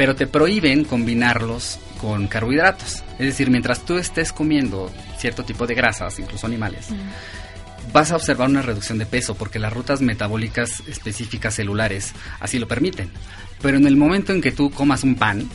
pero 0.02 0.16
te 0.16 0.26
prohíben 0.26 0.84
combinarlos 0.84 1.78
con 1.99 2.28
carbohidratos. 2.28 3.04
Es 3.20 3.28
decir, 3.28 3.52
mientras 3.52 3.86
tú 3.86 3.99
estés 3.99 4.34
comiendo 4.34 4.91
cierto 5.20 5.43
tipo 5.43 5.68
de 5.68 5.76
grasas, 5.76 6.18
incluso 6.18 6.47
animales, 6.47 6.88
vas 7.93 8.12
a 8.12 8.16
observar 8.16 8.49
una 8.49 8.64
reducción 8.64 8.97
de 8.97 9.06
peso 9.06 9.36
porque 9.36 9.60
las 9.60 9.72
rutas 9.72 10.02
metabólicas 10.02 10.82
específicas 10.88 11.54
celulares 11.54 12.14
así 12.39 12.58
lo 12.58 12.68
permiten. 12.68 13.12
Pero 13.62 13.78
en 13.78 13.86
el 13.86 13.95
momento 13.95 14.34
en 14.34 14.41
que 14.41 14.52
tú 14.52 14.72
comas 14.72 15.04
un 15.04 15.14
pan, 15.14 15.47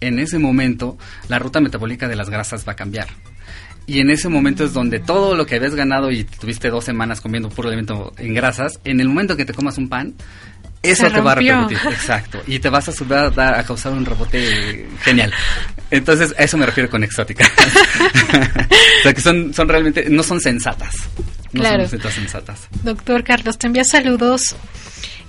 en 0.00 0.18
ese 0.18 0.40
momento 0.40 0.98
la 1.28 1.38
ruta 1.38 1.60
metabólica 1.60 2.08
de 2.08 2.16
las 2.16 2.30
grasas 2.30 2.66
va 2.66 2.72
a 2.72 2.76
cambiar. 2.76 3.06
Y 3.86 4.00
en 4.00 4.10
ese 4.10 4.28
momento 4.28 4.64
es 4.64 4.72
donde 4.72 4.98
todo 4.98 5.36
lo 5.36 5.46
que 5.46 5.54
habías 5.54 5.76
ganado 5.76 6.10
y 6.10 6.24
tuviste 6.24 6.70
dos 6.70 6.84
semanas 6.84 7.20
comiendo 7.20 7.50
puro 7.50 7.68
alimento 7.68 8.14
en 8.18 8.34
grasas, 8.34 8.80
en 8.82 8.98
el 8.98 9.06
momento 9.06 9.36
que 9.36 9.44
te 9.44 9.54
comas 9.54 9.78
un 9.78 9.88
pan, 9.88 10.16
eso 10.84 11.10
te 11.10 11.20
va 11.20 11.32
a 11.32 11.34
repercutir, 11.34 11.78
exacto. 11.90 12.42
Y 12.46 12.58
te 12.58 12.68
vas 12.68 12.88
a 12.88 12.92
subir 12.92 13.14
a, 13.14 13.64
causar 13.64 13.92
un 13.92 14.04
rebote 14.04 14.86
genial. 15.02 15.32
Entonces, 15.90 16.34
a 16.38 16.42
eso 16.44 16.56
me 16.56 16.66
refiero 16.66 16.88
con 16.90 17.02
exótica. 17.04 17.50
o 19.00 19.02
sea, 19.02 19.14
que 19.14 19.20
son, 19.20 19.52
son 19.54 19.68
realmente, 19.68 20.08
no 20.10 20.22
son 20.22 20.40
sensatas. 20.40 20.94
No 21.52 21.60
claro. 21.60 21.88
son 21.88 22.00
sensatas. 22.00 22.68
Doctor 22.82 23.22
Carlos, 23.24 23.58
te 23.58 23.66
envía 23.66 23.84
saludos. 23.84 24.56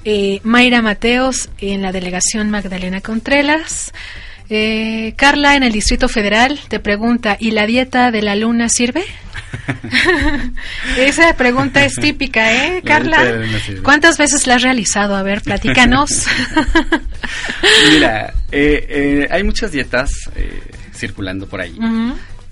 Eh, 0.04 0.40
Mayra 0.44 0.82
Mateos 0.82 1.50
en 1.60 1.82
la 1.82 1.92
delegación 1.92 2.52
Magdalena 2.52 3.02
Contreras. 3.02 3.92
Eh, 4.50 5.14
Carla 5.18 5.56
en 5.56 5.64
el 5.64 5.72
Distrito 5.72 6.08
Federal 6.08 6.60
te 6.68 6.80
pregunta, 6.80 7.38
¿y 7.40 7.52
la 7.52 7.66
dieta 7.66 8.12
de 8.12 8.22
la 8.22 8.36
luna 8.36 8.70
sirve? 8.70 9.04
Esa 10.98 11.36
pregunta 11.36 11.84
es 11.86 11.96
típica, 11.96 12.54
¿eh, 12.54 12.82
Carla? 12.84 13.42
¿Cuántas 13.84 14.18
veces 14.18 14.48
la 14.48 14.56
has 14.56 14.62
realizado? 14.62 15.16
A 15.16 15.24
ver, 15.24 15.42
platícanos. 15.42 16.10
Mira, 17.92 18.34
eh, 18.52 18.86
eh, 18.90 19.28
hay 19.30 19.44
muchas 19.44 19.72
dietas 19.72 20.12
eh, 20.36 20.62
circulando 20.94 21.48
por 21.48 21.62
ahí. 21.62 21.78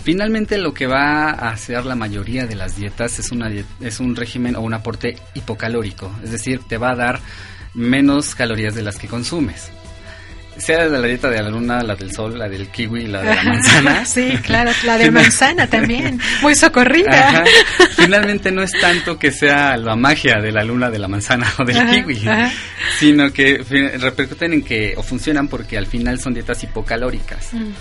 Finalmente 0.04 0.58
lo 0.58 0.74
que 0.74 0.86
va 0.86 1.30
a 1.30 1.52
hacer 1.52 1.86
la 1.86 1.96
mayoría 1.96 2.46
de 2.46 2.56
las 2.56 2.76
dietas 2.76 3.20
es, 3.20 3.32
una 3.32 3.50
es 3.80 4.00
un 4.00 4.16
régimen 4.16 4.56
o 4.56 4.62
un 4.62 4.74
aporte 4.74 5.18
hipocalórico, 5.34 6.12
es 6.24 6.32
decir, 6.32 6.60
te 6.68 6.78
va 6.78 6.92
a 6.92 6.96
dar 6.96 7.20
menos 7.74 8.36
calorías 8.36 8.76
de 8.76 8.84
las 8.84 8.98
que 8.98 9.08
consumes 9.08 9.72
sea 10.58 10.88
de 10.88 11.00
la 11.00 11.08
dieta 11.08 11.30
de 11.30 11.42
la 11.42 11.50
luna, 11.50 11.82
la 11.82 11.96
del 11.96 12.12
sol, 12.12 12.38
la 12.38 12.48
del 12.48 12.70
kiwi, 12.70 13.08
la 13.08 13.22
de 13.22 13.36
la 13.36 13.44
manzana. 13.44 14.06
sí, 14.06 14.38
claro, 14.42 14.72
la 14.84 14.98
de 14.98 15.12
manzana 15.12 15.68
también, 15.68 16.20
muy 16.42 16.56
socorrida. 16.56 17.44
Finalmente 17.96 18.52
no 18.52 18.64
es 18.64 18.72
tanto 18.80 19.18
que 19.18 19.32
sea 19.32 19.78
la 19.78 19.96
magia 19.96 20.40
de 20.42 20.52
la 20.52 20.64
luna, 20.64 20.90
de 20.90 21.00
la 21.00 21.08
manzana 21.08 21.52
o 21.60 21.64
del 21.64 21.86
kiwi, 21.90 22.22
sino 23.00 23.32
que 23.32 23.64
repercuten 24.00 24.54
en 24.54 24.64
que, 24.64 24.94
o 24.98 25.04
funcionan 25.04 25.48
porque 25.48 25.78
al 25.78 25.88
final 25.88 26.20
son 26.20 26.34
dietas 26.34 26.64
hipocalóricas. 26.64 27.54
Mm. 27.54 27.72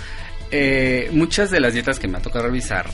Eh, 0.51 1.09
muchas 1.11 1.49
de 1.49 1.59
las 1.59 1.73
dietas 1.73 1.99
que 1.99 2.07
me 2.07 2.17
ha 2.17 2.21
tocado 2.21 2.45
revisar 2.45 2.85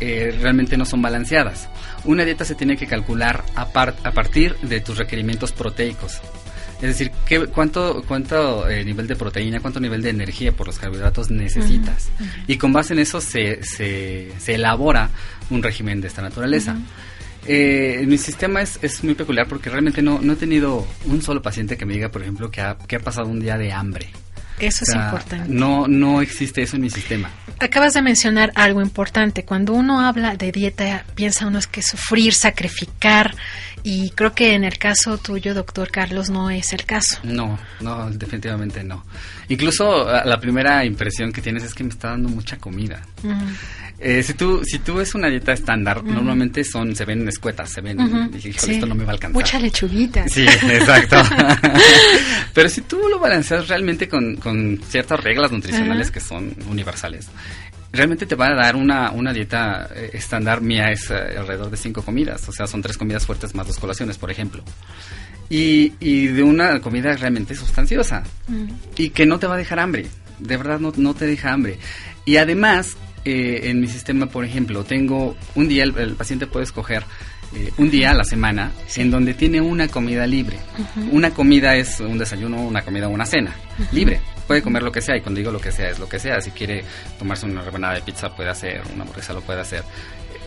eh, 0.00 0.36
realmente 0.40 0.76
no 0.76 0.84
son 0.84 1.02
balanceadas. 1.02 1.68
Una 2.04 2.24
dieta 2.24 2.44
se 2.44 2.54
tiene 2.54 2.76
que 2.76 2.86
calcular 2.86 3.42
a, 3.56 3.62
a 3.62 4.12
partir 4.12 4.56
de 4.62 4.80
tus 4.80 4.96
requerimientos 4.96 5.52
proteicos. 5.52 6.20
Es 6.80 6.88
decir, 6.88 7.10
¿qué, 7.26 7.46
¿cuánto, 7.46 8.04
cuánto 8.06 8.68
eh, 8.68 8.84
nivel 8.84 9.08
de 9.08 9.16
proteína, 9.16 9.58
cuánto 9.58 9.80
nivel 9.80 10.00
de 10.00 10.10
energía 10.10 10.52
por 10.52 10.68
los 10.68 10.78
carbohidratos 10.78 11.28
necesitas? 11.28 12.08
Y 12.46 12.56
con 12.56 12.72
base 12.72 12.92
en 12.92 13.00
eso 13.00 13.20
se, 13.20 13.64
se, 13.64 14.32
se, 14.38 14.54
elabora 14.54 15.10
un 15.50 15.60
régimen 15.60 16.00
de 16.00 16.06
esta 16.06 16.22
naturaleza. 16.22 16.76
Eh, 17.46 18.04
mi 18.06 18.16
sistema 18.16 18.62
es, 18.62 18.78
es, 18.80 19.02
muy 19.02 19.14
peculiar 19.14 19.48
porque 19.48 19.70
realmente 19.70 20.02
no, 20.02 20.20
no 20.20 20.34
he 20.34 20.36
tenido 20.36 20.86
un 21.06 21.20
solo 21.20 21.42
paciente 21.42 21.76
que 21.76 21.84
me 21.84 21.94
diga, 21.94 22.10
por 22.10 22.22
ejemplo, 22.22 22.48
que 22.50 22.60
ha, 22.60 22.78
que 22.78 22.96
ha 22.96 23.00
pasado 23.00 23.26
un 23.28 23.40
día 23.40 23.58
de 23.58 23.72
hambre. 23.72 24.10
Eso 24.58 24.84
es 24.84 24.94
importante. 24.94 25.48
No, 25.48 25.86
no 25.86 26.20
existe 26.20 26.62
eso 26.62 26.76
en 26.76 26.82
mi 26.82 26.90
sistema. 26.90 27.30
Acabas 27.60 27.94
de 27.94 28.02
mencionar 28.02 28.52
algo 28.54 28.82
importante. 28.82 29.44
Cuando 29.44 29.72
uno 29.72 30.00
habla 30.00 30.36
de 30.36 30.52
dieta, 30.52 31.04
piensa 31.14 31.46
uno 31.46 31.58
es 31.58 31.66
que 31.66 31.82
sufrir, 31.82 32.34
sacrificar, 32.34 33.34
y 33.82 34.10
creo 34.10 34.34
que 34.34 34.54
en 34.54 34.64
el 34.64 34.78
caso 34.78 35.18
tuyo, 35.18 35.54
doctor 35.54 35.90
Carlos, 35.90 36.30
no 36.30 36.50
es 36.50 36.72
el 36.72 36.84
caso. 36.84 37.18
No, 37.22 37.58
no, 37.80 38.10
definitivamente 38.10 38.82
no. 38.84 39.04
Incluso 39.48 40.04
la 40.04 40.38
primera 40.40 40.84
impresión 40.84 41.32
que 41.32 41.40
tienes 41.40 41.64
es 41.64 41.74
que 41.74 41.84
me 41.84 41.90
está 41.90 42.10
dando 42.10 42.28
mucha 42.28 42.58
comida. 42.58 43.02
Eh, 44.00 44.22
si 44.22 44.34
tú 44.34 44.62
si 44.64 44.78
tú 44.78 44.94
ves 44.94 45.14
una 45.14 45.28
dieta 45.28 45.52
estándar, 45.52 46.04
normalmente 46.04 46.62
son 46.62 46.94
se 46.94 47.04
ven 47.04 47.26
escuetas, 47.26 47.70
se 47.70 47.80
ven, 47.80 47.98
esto 48.42 48.86
no 48.86 48.94
me 48.94 49.04
va 49.04 49.10
a 49.10 49.14
alcanzar. 49.14 49.42
Mucha 49.42 49.58
lechuguita. 49.58 50.28
Sí, 50.28 50.46
exacto. 50.46 51.16
Pero 52.54 52.68
si 52.68 52.82
tú 52.82 53.00
lo 53.08 53.18
balanceas 53.18 53.68
realmente 53.68 54.08
con, 54.08 54.36
con 54.36 54.80
ciertas 54.88 55.20
reglas 55.20 55.50
nutricionales 55.50 56.10
que 56.10 56.20
son 56.20 56.54
universales, 56.70 57.26
realmente 57.92 58.26
te 58.26 58.34
va 58.34 58.48
a 58.48 58.54
dar 58.54 58.76
una, 58.76 59.10
una 59.12 59.32
dieta 59.32 59.88
eh, 59.94 60.10
estándar 60.12 60.60
mía 60.60 60.90
es 60.90 61.10
eh, 61.10 61.38
alrededor 61.38 61.70
de 61.70 61.76
cinco 61.76 62.02
comidas, 62.02 62.48
o 62.48 62.52
sea, 62.52 62.66
son 62.66 62.82
tres 62.82 62.98
comidas 62.98 63.26
fuertes 63.26 63.54
más 63.54 63.66
dos 63.66 63.78
colaciones, 63.78 64.18
por 64.18 64.30
ejemplo. 64.30 64.62
Y, 65.50 65.94
y 65.98 66.26
de 66.26 66.42
una 66.42 66.80
comida 66.80 67.16
realmente 67.16 67.54
sustanciosa. 67.54 68.22
Y 68.96 69.10
que 69.10 69.24
no 69.24 69.38
te 69.38 69.46
va 69.46 69.54
a 69.54 69.58
dejar 69.58 69.78
hambre, 69.78 70.06
de 70.38 70.56
verdad 70.58 70.78
no, 70.78 70.92
no 70.96 71.14
te 71.14 71.26
deja 71.26 71.52
hambre. 71.52 71.78
Y 72.26 72.36
además, 72.36 72.96
eh, 73.24 73.60
en 73.64 73.80
mi 73.80 73.88
sistema, 73.88 74.26
por 74.26 74.44
ejemplo, 74.44 74.84
tengo 74.84 75.36
un 75.54 75.68
día, 75.68 75.84
el, 75.84 76.14
paciente 76.14 76.46
puede 76.46 76.64
escoger 76.64 77.04
un 77.78 77.90
día 77.90 78.10
a 78.10 78.14
la 78.14 78.24
semana 78.24 78.72
en 78.96 79.10
donde 79.10 79.32
tiene 79.32 79.62
una 79.62 79.88
comida 79.88 80.26
libre. 80.26 80.58
Una 81.10 81.30
comida 81.30 81.76
es 81.76 81.98
un 82.00 82.18
desayuno, 82.18 82.60
una 82.60 82.82
comida 82.82 83.08
o 83.08 83.10
una 83.10 83.24
cena, 83.24 83.54
libre 83.90 84.20
puede 84.48 84.62
comer 84.62 84.82
lo 84.82 84.90
que 84.90 85.02
sea 85.02 85.16
y 85.16 85.20
cuando 85.20 85.38
digo 85.38 85.52
lo 85.52 85.60
que 85.60 85.70
sea 85.70 85.90
es 85.90 86.00
lo 86.00 86.08
que 86.08 86.18
sea. 86.18 86.40
Si 86.40 86.50
quiere 86.50 86.84
tomarse 87.18 87.46
una 87.46 87.62
rebanada 87.62 87.94
de 87.94 88.00
pizza 88.00 88.34
puede 88.34 88.48
hacer, 88.48 88.82
una 88.92 89.02
hamburguesa 89.02 89.34
lo 89.34 89.42
puede 89.42 89.60
hacer. 89.60 89.84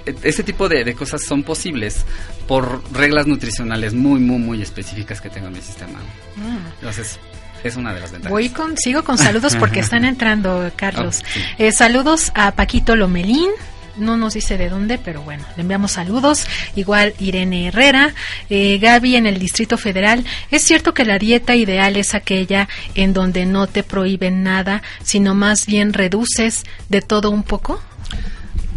E, 0.05 0.15
ese 0.23 0.43
tipo 0.43 0.67
de, 0.67 0.93
cosas 0.95 1.23
son 1.23 1.43
posibles 1.43 2.03
por 2.47 2.81
reglas 2.91 3.27
nutricionales 3.27 3.93
muy, 3.93 4.19
muy, 4.19 4.39
muy 4.39 4.61
específicas 4.61 5.21
que 5.21 5.29
tengo 5.29 5.47
en 5.47 5.53
mi 5.53 5.61
sistema. 5.61 5.99
Mm. 6.35 6.73
Entonces, 6.79 7.19
es 7.63 7.75
una 7.75 7.93
de 7.93 7.99
las 7.99 8.11
ventajas. 8.11 8.31
Voy 8.31 8.49
con, 8.49 8.75
sigo 8.75 9.03
con 9.03 9.17
saludos 9.17 9.55
porque 9.55 9.79
están 9.79 10.03
entrando, 10.13 10.71
Carlos. 10.75 11.21
Ah, 11.23 11.55
eh, 11.59 11.71
saludos 11.71 12.31
a 12.33 12.53
Paquito 12.53 12.95
Lomelín, 12.95 13.51
no 13.97 14.17
nos 14.17 14.33
dice 14.33 14.57
de 14.57 14.69
dónde, 14.69 14.97
pero 14.97 15.21
bueno, 15.21 15.43
le 15.55 15.61
enviamos 15.61 15.93
saludos. 15.93 16.45
Igual 16.75 17.13
Irene 17.19 17.67
Herrera, 17.67 18.13
eh, 18.49 18.77
Gaby 18.79 19.15
en 19.15 19.25
el 19.25 19.39
Distrito 19.39 19.77
Federal. 19.77 20.25
¿Es 20.49 20.63
cierto 20.63 20.93
que 20.93 21.05
la 21.05 21.19
dieta 21.19 21.55
ideal 21.55 21.97
es 21.97 22.13
aquella 22.13 22.67
en 22.95 23.13
donde 23.13 23.45
no 23.45 23.67
te 23.67 23.83
prohíben 23.83 24.43
nada, 24.43 24.81
sino 25.03 25.35
más 25.35 25.65
bien 25.65 25.93
reduces 25.93 26.63
de 26.89 27.01
todo 27.01 27.29
un 27.29 27.43
poco? 27.43 27.81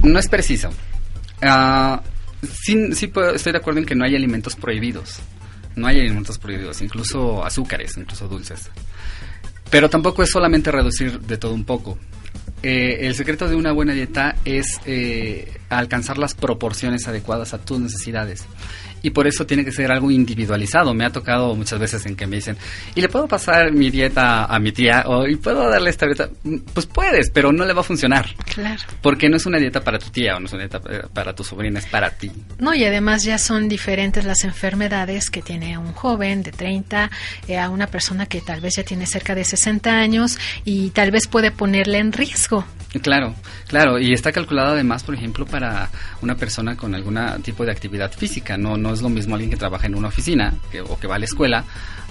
No 0.03 0.19
es 0.19 0.29
preciso. 0.29 0.71
Uh, 1.43 1.99
sí, 2.43 2.95
sí 2.95 3.12
estoy 3.35 3.53
de 3.53 3.59
acuerdo 3.59 3.81
en 3.81 3.87
que 3.87 3.95
no 3.95 4.05
hay 4.05 4.17
alimentos 4.17 4.57
prohibidos. 4.57 5.21
No 5.77 5.87
hay 5.87 6.01
alimentos 6.01 6.39
prohibidos, 6.39 6.81
incluso 6.83 7.45
azúcares, 7.45 7.97
incluso 7.97 8.29
dulces. 8.29 8.71
Pero 9.71 9.91
tampoco 9.91 10.23
es 10.23 10.31
solamente 10.31 10.71
reducir 10.71 11.21
de 11.21 11.37
todo 11.37 11.53
un 11.53 11.65
poco. 11.65 11.99
Eh, 12.63 13.07
el 13.07 13.15
secreto 13.15 13.49
de 13.49 13.57
una 13.57 13.73
buena 13.73 13.93
dieta 13.93 14.37
es 14.45 14.81
eh, 14.87 15.53
alcanzar 15.69 16.17
las 16.17 16.35
proporciones 16.35 17.07
adecuadas 17.07 17.53
a 17.53 17.59
tus 17.59 17.79
necesidades 17.79 18.47
y 19.05 19.11
por 19.11 19.27
eso 19.27 19.47
tiene 19.47 19.67
que 19.67 19.71
ser 19.71 19.93
algo 19.93 20.11
individualizado. 20.11 20.95
Me 20.95 21.05
ha 21.05 21.11
tocado 21.11 21.55
muchas 21.55 21.79
veces 21.79 22.07
en 22.07 22.17
que 22.17 22.27
me 22.27 22.37
dicen, 22.37 22.57
¿y 22.95 23.03
le 23.03 23.11
puedo 23.11 23.29
pasar 23.29 23.71
mi 23.71 23.91
dieta 23.91 24.47
a 24.47 24.59
mi 24.59 24.73
tía? 24.73 25.05
O, 25.07 25.27
¿y 25.27 25.37
puedo 25.37 25.69
darle 25.69 25.91
esta 25.91 26.07
dieta? 26.07 26.31
Mm, 26.43 26.57
pues 26.73 26.87
puedes, 26.87 27.29
pero 27.29 27.53
no 27.53 27.67
le 27.67 27.75
va 27.75 27.83
a 27.83 27.85
funcionar. 27.85 28.35
Claro. 28.55 28.83
Porque 29.03 29.29
no 29.29 29.37
es 29.37 29.45
una 29.45 29.59
dieta 29.59 29.83
para 29.83 29.99
tu 29.99 30.09
tía 30.09 30.37
o 30.37 30.41
no 30.41 30.47
es 30.47 30.53
una 30.55 30.63
dieta 30.63 30.81
para 31.13 31.35
tu 31.35 31.45
sobrina, 31.45 31.81
es 31.81 31.87
para 31.87 32.11
ti. 32.11 32.33
No, 32.59 32.75
y 32.75 32.83
además 32.85 33.25
ya 33.25 33.37
son 33.37 33.69
diferentes 33.69 34.25
las 34.25 34.43
enfermedades 34.43 35.29
que 35.29 35.43
tiene 35.43 35.77
un 35.77 35.93
joven 35.93 36.43
de 36.43 36.53
30 36.53 37.11
eh, 37.47 37.59
a 37.59 37.69
una 37.69 37.89
persona 37.89 38.25
que 38.25 38.41
tal 38.41 38.63
vez 38.63 38.77
ya 38.77 38.85
tiene 38.85 39.05
cerca 39.05 39.35
de 39.35 39.45
60 39.45 39.91
años 39.91 40.39
y 40.65 40.89
tal 40.91 41.11
vez 41.11 41.29
puede 41.29 41.51
ponerle 41.51 41.99
en 41.99 42.11
riesgo. 42.11 42.65
Claro, 43.03 43.35
claro, 43.67 43.99
y 43.99 44.13
está 44.13 44.31
calculado 44.31 44.73
además, 44.73 45.03
por 45.03 45.15
ejemplo, 45.15 45.47
para 45.47 45.91
una 46.23 46.37
persona 46.37 46.77
con 46.77 46.95
algún 46.95 47.19
tipo 47.43 47.65
de 47.65 47.73
actividad 47.73 48.13
física. 48.13 48.57
No, 48.57 48.77
no 48.77 48.93
es 48.95 49.03
lo 49.03 49.09
mismo 49.09 49.34
alguien 49.34 49.51
que 49.51 49.57
trabaja 49.57 49.86
en 49.86 49.95
una 49.95 50.09
oficina 50.09 50.55
o 50.88 50.99
que 50.99 51.07
va 51.07 51.16
a 51.16 51.18
la 51.18 51.24
escuela 51.24 51.64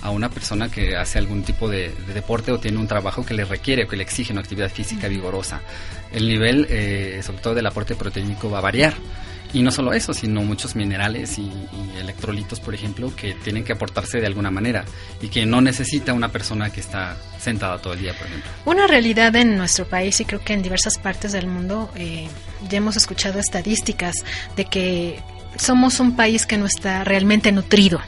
a 0.03 0.09
una 0.09 0.29
persona 0.29 0.69
que 0.69 0.97
hace 0.97 1.17
algún 1.17 1.43
tipo 1.43 1.69
de, 1.69 1.93
deporte 2.13 2.51
o 2.51 2.59
tiene 2.59 2.77
un 2.77 2.87
trabajo 2.87 3.25
que 3.25 3.33
le 3.33 3.45
requiere 3.45 3.85
o 3.85 3.87
que 3.87 3.95
le 3.95 4.03
exige 4.03 4.33
una 4.33 4.41
actividad 4.41 4.69
física 4.69 5.07
vigorosa. 5.07 5.61
El 6.11 6.27
nivel, 6.27 6.67
eh, 6.69 7.21
sobre 7.23 7.39
todo 7.39 7.55
del 7.55 7.65
aporte 7.65 7.95
proteínico, 7.95 8.49
va 8.49 8.57
a 8.57 8.61
variar. 8.61 8.93
Y 9.53 9.61
no 9.61 9.71
solo 9.71 9.93
eso, 9.93 10.13
sino 10.13 10.41
muchos 10.41 10.75
minerales 10.75 11.37
y, 11.37 11.49
electrolitos, 11.99 12.59
por 12.59 12.73
ejemplo, 12.73 13.15
que 13.15 13.33
tienen 13.35 13.63
que 13.63 13.71
aportarse 13.71 14.19
de 14.19 14.25
alguna 14.25 14.49
manera 14.49 14.83
y 15.21 15.29
que 15.29 15.45
no 15.45 15.61
necesita 15.61 16.11
una 16.11 16.29
persona 16.29 16.71
que 16.71 16.79
está 16.79 17.15
sentada 17.39 17.77
todo 17.77 17.93
el 17.93 17.99
día, 17.99 18.13
por 18.13 18.27
ejemplo. 18.27 18.49
Una 18.65 18.87
realidad 18.87 19.35
en 19.35 19.55
nuestro 19.55 19.85
país 19.85 20.19
y 20.19 20.25
creo 20.25 20.43
que 20.43 20.53
en 20.53 20.63
diversas 20.63 20.97
partes 20.97 21.31
del 21.33 21.45
mundo 21.45 21.91
eh, 21.95 22.27
ya 22.67 22.79
hemos 22.79 22.97
escuchado 22.97 23.39
estadísticas 23.39 24.15
de 24.55 24.65
que 24.65 25.21
somos 25.57 25.99
un 25.99 26.15
país 26.15 26.45
que 26.45 26.57
no 26.57 26.65
está 26.65 27.03
realmente 27.03 27.51
nutrido. 27.51 28.01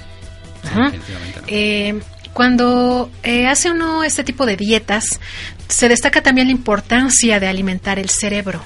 Eh, 1.47 1.99
cuando 2.33 3.09
eh, 3.23 3.47
hace 3.47 3.71
uno 3.71 4.03
este 4.03 4.23
tipo 4.23 4.45
de 4.45 4.57
dietas, 4.57 5.19
se 5.67 5.87
destaca 5.89 6.21
también 6.21 6.47
la 6.47 6.53
importancia 6.53 7.39
de 7.39 7.47
alimentar 7.47 7.99
el 7.99 8.09
cerebro. 8.09 8.61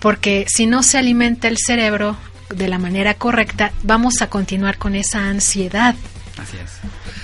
Porque 0.00 0.46
si 0.48 0.66
no 0.66 0.82
se 0.82 0.96
alimenta 0.96 1.48
el 1.48 1.58
cerebro 1.58 2.16
de 2.48 2.68
la 2.68 2.78
manera 2.78 3.14
correcta, 3.14 3.72
vamos 3.82 4.22
a 4.22 4.28
continuar 4.28 4.78
con 4.78 4.94
esa 4.94 5.28
ansiedad. 5.28 5.94
Así 6.38 6.56
es 6.62 6.75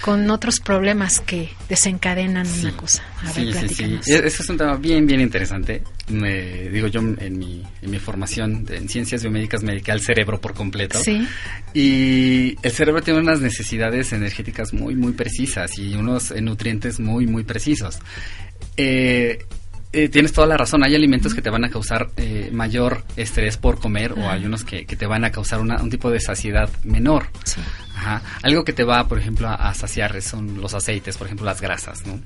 con 0.02 0.28
otros 0.30 0.58
problemas 0.58 1.20
que 1.20 1.50
desencadenan 1.68 2.46
una 2.60 2.76
cosa. 2.76 3.04
A 3.22 3.32
ver, 3.32 3.54
sí, 3.54 3.68
sí, 3.68 3.98
sí. 4.02 4.12
E-, 4.12 4.26
ese 4.26 4.42
es 4.42 4.48
un 4.50 4.58
tema 4.58 4.76
bien, 4.76 5.06
bien 5.06 5.20
interesante. 5.20 5.82
Me, 6.08 6.68
digo 6.68 6.88
yo 6.88 7.00
en 7.00 7.38
mi, 7.38 7.62
en 7.80 7.90
mi 7.90 7.98
formación 8.00 8.66
en 8.68 8.88
ciencias 8.88 9.22
biomédicas 9.22 9.62
me 9.62 9.72
dediqué 9.72 9.92
al 9.92 10.00
cerebro 10.00 10.40
por 10.40 10.54
completo. 10.54 10.98
Sí. 11.02 11.26
Y 11.72 12.56
el 12.62 12.72
cerebro 12.72 13.00
tiene 13.00 13.20
unas 13.20 13.40
necesidades 13.40 14.12
energéticas 14.12 14.74
muy, 14.74 14.96
muy 14.96 15.12
precisas 15.12 15.78
y 15.78 15.94
unos 15.94 16.34
nutrientes 16.42 16.98
muy, 16.98 17.28
muy 17.28 17.44
precisos. 17.44 18.00
Eh, 18.76 19.38
eh, 19.92 20.08
tienes 20.08 20.32
toda 20.32 20.48
la 20.48 20.56
razón. 20.56 20.82
Hay 20.82 20.96
alimentos 20.96 21.32
que 21.32 21.42
te 21.42 21.50
van 21.50 21.64
a 21.64 21.68
causar 21.68 22.08
eh, 22.16 22.50
mayor 22.52 23.04
estrés 23.16 23.56
por 23.56 23.78
comer 23.78 24.12
o 24.12 24.28
hay 24.28 24.44
unos 24.46 24.64
que, 24.64 24.84
que, 24.84 24.96
te 24.96 25.06
van 25.06 25.24
a 25.24 25.30
causar 25.30 25.60
un 25.60 25.90
tipo 25.90 26.10
de 26.10 26.18
saciedad 26.18 26.68
menor. 26.82 27.26
Sí. 27.44 27.60
Ajá. 28.02 28.22
Algo 28.42 28.64
que 28.64 28.72
te 28.72 28.82
va, 28.82 29.06
por 29.06 29.18
ejemplo, 29.18 29.48
a, 29.48 29.72
saciar 29.74 30.20
son 30.22 30.60
los 30.60 30.74
aceites, 30.74 31.16
por 31.16 31.28
ejemplo, 31.28 31.46
las 31.46 31.60
grasas, 31.60 32.04
¿no? 32.04 32.18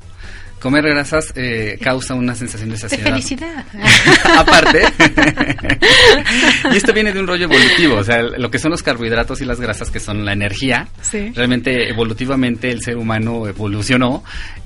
Comer 0.58 0.84
grasas 0.84 1.34
eh, 1.36 1.78
causa 1.82 2.14
una 2.14 2.34
sensación 2.34 2.70
de 2.70 2.78
saciedad. 2.78 3.04
De 3.04 3.10
felicidad. 3.10 3.66
Aparte. 4.38 4.84
y 6.72 6.76
esto 6.76 6.94
viene 6.94 7.12
de 7.12 7.20
un 7.20 7.26
rollo 7.26 7.44
evolutivo, 7.44 7.96
o 7.96 8.04
sea, 8.04 8.22
lo 8.22 8.50
que 8.50 8.58
son 8.58 8.70
los 8.70 8.82
carbohidratos 8.82 9.42
y 9.42 9.44
las 9.44 9.60
grasas, 9.60 9.90
que 9.90 10.00
son 10.00 10.24
la 10.24 10.32
energía. 10.32 10.88
Sí. 11.02 11.30
Realmente, 11.34 11.90
evolutivamente, 11.90 12.70
el 12.70 12.80
ser 12.80 12.96
humano 12.96 13.46
evolucionó 13.46 14.24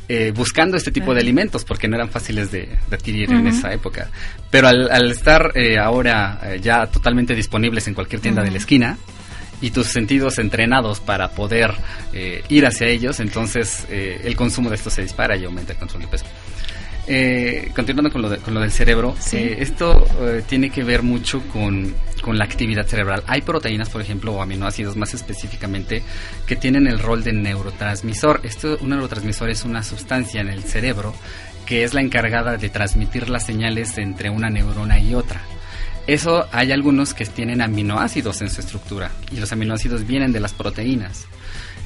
eh, 0.09 0.33
buscando 0.33 0.77
este 0.77 0.93
tipo 0.93 1.13
de 1.13 1.21
alimentos 1.21 1.65
porque 1.65 1.89
no 1.89 1.97
eran 1.97 2.09
fáciles 2.09 2.53
de, 2.53 2.69
adquirir 2.93 3.33
en 3.33 3.49
esa 3.49 3.73
época. 3.73 4.11
Pero 4.51 4.69
al, 4.69 5.11
estar 5.11 5.51
eh, 5.57 5.77
ahora 5.77 6.57
ya 6.61 6.87
totalmente 6.87 7.35
disponibles 7.35 7.89
en 7.89 7.95
cualquier 7.95 8.21
tienda 8.21 8.45
de 8.45 8.53
la 8.53 8.59
esquina, 8.59 8.97
y 9.61 9.71
tus 9.71 9.89
sentidos 9.89 10.39
entrenados 10.39 11.01
para 11.01 11.31
poder 11.31 11.75
eh, 12.13 12.43
ir 12.49 12.67
hacia 12.67 12.87
ellos, 12.87 13.21
entonces 13.21 13.87
eh, 13.91 14.21
el 14.25 14.37
consumo 14.37 14.71
de 14.71 14.77
esto 14.77 14.91
se 14.91 15.03
dispara 15.03 15.37
y 15.37 15.45
aumenta 15.45 15.73
el 15.73 15.79
control 15.79 16.03
de 16.03 16.09
peso. 16.09 16.27
Eh, 17.07 17.73
continuando 17.75 18.13
con 18.13 18.23
lo, 18.23 18.37
con 18.41 18.55
lo 18.55 18.61
del 18.61 18.71
cerebro, 18.71 19.17
esto 19.33 20.07
tiene 20.49 20.71
que 20.71 20.85
ver 20.85 21.03
mucho 21.03 21.41
con, 21.49 21.93
con, 22.23 22.39
la 22.39 22.45
actividad 22.45 22.87
cerebral. 22.87 23.25
Hay 23.27 23.41
proteínas, 23.41 23.89
por 23.89 24.01
ejemplo, 24.01 24.33
o 24.33 24.43
aminoácidos 24.43 24.97
más 24.97 25.13
específicamente, 25.15 26.03
que 26.47 26.55
tienen 26.55 26.87
el 26.87 27.01
rol 27.01 27.25
de 27.25 27.33
neurotransmisor. 27.33 28.43
Esto, 28.45 28.79
un 28.81 28.91
neurotransmisor 28.91 29.51
es 29.51 29.65
una 29.65 29.83
sustancia 29.83 30.41
en 30.41 30.51
el 30.51 30.63
cerebro 30.63 31.15
que 31.71 31.85
es 31.85 31.95
la 31.95 32.01
encargada 32.01 32.57
de 32.57 32.69
transmitir 32.69 33.31
las 33.31 33.47
señales 33.47 33.97
entre 33.97 34.29
una 34.29 34.51
neurona 34.51 34.99
y 34.99 35.15
otra. 35.15 35.41
Eso 36.11 36.45
hay 36.51 36.73
algunos 36.73 37.15
que 37.15 37.25
tienen 37.25 37.63
aminoácidos 37.63 38.43
en 38.43 38.51
su 38.51 38.61
estructura 38.61 39.13
y 39.31 39.37
los 39.37 39.53
aminoácidos 39.53 40.05
vienen 40.09 40.33
de 40.33 40.41
las 40.41 40.53
proteínas. 40.53 41.27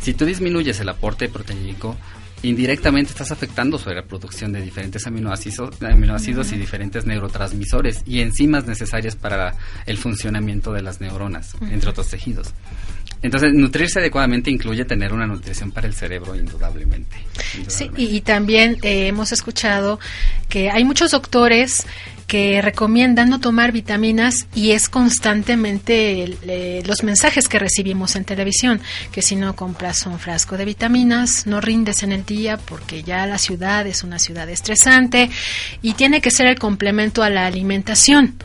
Si 0.00 0.14
tú 0.14 0.24
disminuyes 0.24 0.80
el 0.80 0.88
aporte 0.88 1.28
proteínico, 1.28 1.94
indirectamente 2.42 3.10
estás 3.10 3.32
afectando 3.32 3.78
sobre 3.78 3.96
la 3.96 4.06
producción 4.06 4.50
de 4.50 4.62
diferentes 4.62 5.06
aminoácidos, 5.06 5.74
aminoácidos 5.82 6.52
y 6.52 6.56
diferentes 6.56 7.04
neurotransmisores 7.04 8.00
y 8.06 8.20
enzimas 8.20 8.66
necesarias 8.66 9.14
para 9.14 9.56
el 9.84 9.98
funcionamiento 9.98 10.72
de 10.72 10.80
las 10.80 11.02
neuronas, 11.02 11.54
entre 11.70 11.90
otros 11.90 12.08
tejidos. 12.08 12.54
Entonces, 13.20 13.52
nutrirse 13.54 13.98
adecuadamente 13.98 14.50
incluye 14.50 14.84
tener 14.86 15.12
una 15.12 15.26
nutrición 15.26 15.70
para 15.70 15.86
el 15.86 15.94
cerebro, 15.94 16.34
indudablemente. 16.34 17.16
Sí, 17.68 17.90
y, 17.96 18.20
también 18.20 18.76
eh, 18.82 19.06
hemos 19.06 19.32
escuchado 19.32 19.98
que 20.50 20.70
hay 20.70 20.84
muchos 20.84 21.10
doctores 21.10 21.86
que 22.26 22.62
recomiendan 22.62 23.28
no 23.28 23.40
tomar 23.40 23.72
vitaminas 23.72 24.46
y 24.54 24.70
es 24.72 24.88
constantemente 24.88 26.82
los 26.86 27.02
mensajes 27.02 27.48
que 27.48 27.58
recibimos 27.58 28.16
en 28.16 28.24
televisión, 28.24 28.80
que 29.12 29.22
si 29.22 29.36
no 29.36 29.54
compras 29.54 30.06
un 30.06 30.18
frasco 30.18 30.56
de 30.56 30.64
vitaminas, 30.64 31.46
no 31.46 31.60
rindes 31.60 32.02
en 32.02 32.12
el 32.12 32.24
día 32.24 32.56
porque 32.56 33.02
ya 33.02 33.26
la 33.26 33.38
ciudad 33.38 33.86
es 33.86 34.02
una 34.02 34.18
ciudad 34.18 34.48
estresante 34.48 35.30
y 35.82 35.94
tiene 35.94 36.20
que 36.20 36.30
ser 36.30 36.46
el 36.46 36.58
complemento 36.58 37.22
a 37.22 37.30
la 37.30 37.46
alimentación. 37.46 38.36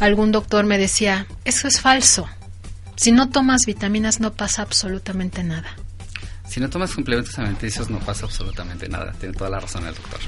Algún 0.00 0.32
doctor 0.32 0.64
me 0.64 0.78
decía, 0.78 1.26
eso 1.44 1.68
es 1.68 1.80
falso. 1.80 2.28
Si 2.96 3.10
no 3.10 3.30
tomas 3.30 3.66
vitaminas 3.66 4.20
no 4.20 4.32
pasa 4.32 4.62
absolutamente 4.62 5.42
nada. 5.42 5.76
Si 6.48 6.60
no 6.60 6.70
tomas 6.70 6.92
complementos 6.92 7.38
alimenticios 7.38 7.90
no 7.90 7.98
pasa 7.98 8.26
absolutamente 8.26 8.88
nada. 8.88 9.12
Tiene 9.18 9.34
toda 9.34 9.50
la 9.50 9.60
razón 9.60 9.86
el 9.86 9.94
doctor. 9.94 10.20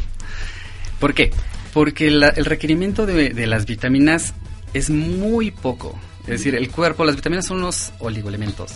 ¿Por 0.99 1.15
qué? 1.15 1.31
Porque 1.77 2.07
el 2.07 2.47
requerimiento 2.47 3.05
de, 3.05 3.47
las 3.47 3.67
vitaminas 3.67 4.33
es 4.73 4.89
muy 4.89 5.51
poco. 5.51 5.95
Es 6.21 6.29
decir, 6.29 6.55
el 6.55 6.71
cuerpo, 6.71 7.05
las 7.05 7.17
vitaminas 7.17 7.45
son 7.45 7.59
unos 7.59 7.93
oligoelementos 7.99 8.73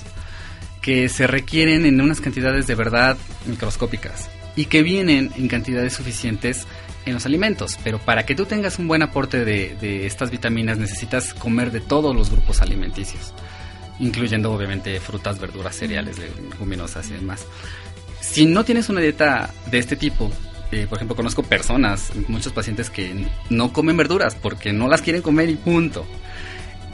que 0.83 1.09
se 1.09 1.27
requieren 1.27 1.87
en 1.87 1.99
unas 1.99 2.21
cantidades 2.21 2.67
de 2.67 2.75
verdad 2.75 3.17
microscópicas 3.47 4.29
y 4.55 4.67
que 4.67 4.83
vienen 4.83 5.33
en 5.35 5.49
cantidades 5.49 5.95
suficientes 5.95 6.67
en 7.07 7.15
los 7.15 7.25
alimentos. 7.25 7.79
Pero 7.83 8.01
para 8.01 8.27
que 8.27 8.35
tú 8.35 8.45
tengas 8.45 8.79
un 8.79 8.87
buen 8.87 9.01
aporte 9.01 9.47
de, 9.47 9.79
de 9.81 10.05
estas 10.05 10.31
vitaminas 10.31 10.77
necesitas 10.77 11.33
comer 11.33 11.71
de 11.71 11.81
todos 11.81 12.15
los 12.15 12.31
grupos 12.31 12.61
alimenticios, 12.61 13.33
incluyendo 13.99 14.53
obviamente 14.53 15.01
frutas, 15.01 15.41
verduras, 15.41 15.75
cereales, 15.75 16.19
leguminosas 16.19 17.09
y 17.09 17.15
demás. 17.15 17.47
Si 18.21 18.45
no 18.45 18.63
tienes 18.63 18.91
una 18.91 19.01
dieta 19.01 19.55
de 19.71 19.79
este 19.79 19.97
tipo, 19.97 20.31
eh, 20.73 20.87
por 20.89 20.99
ejemplo, 20.99 21.17
conozco 21.17 21.43
personas, 21.43 22.13
muchos 22.29 22.53
pacientes 22.53 22.91
que 22.91 23.27
no 23.49 23.73
comen 23.73 23.97
verduras 23.97 24.35
porque 24.35 24.73
no 24.73 24.89
las 24.89 25.03
quieren 25.03 25.23
comer 25.23 25.49
y 25.49 25.57
punto. 25.57 26.07